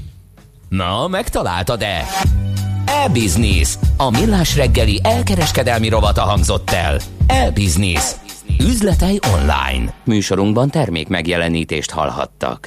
Na, 0.70 1.08
megtaláltad-e? 1.08 2.06
E-Business. 2.86 3.78
A 3.96 4.10
millás 4.10 4.56
reggeli 4.56 5.00
elkereskedelmi 5.02 5.88
rovata 5.88 6.20
hangzott 6.20 6.70
el. 6.70 6.98
E-Business. 7.26 8.12
Üzletei 8.60 9.18
online. 9.34 9.94
Műsorunkban 10.04 10.70
termék 10.70 11.08
megjelenítést 11.08 11.90
hallhattak. 11.90 12.58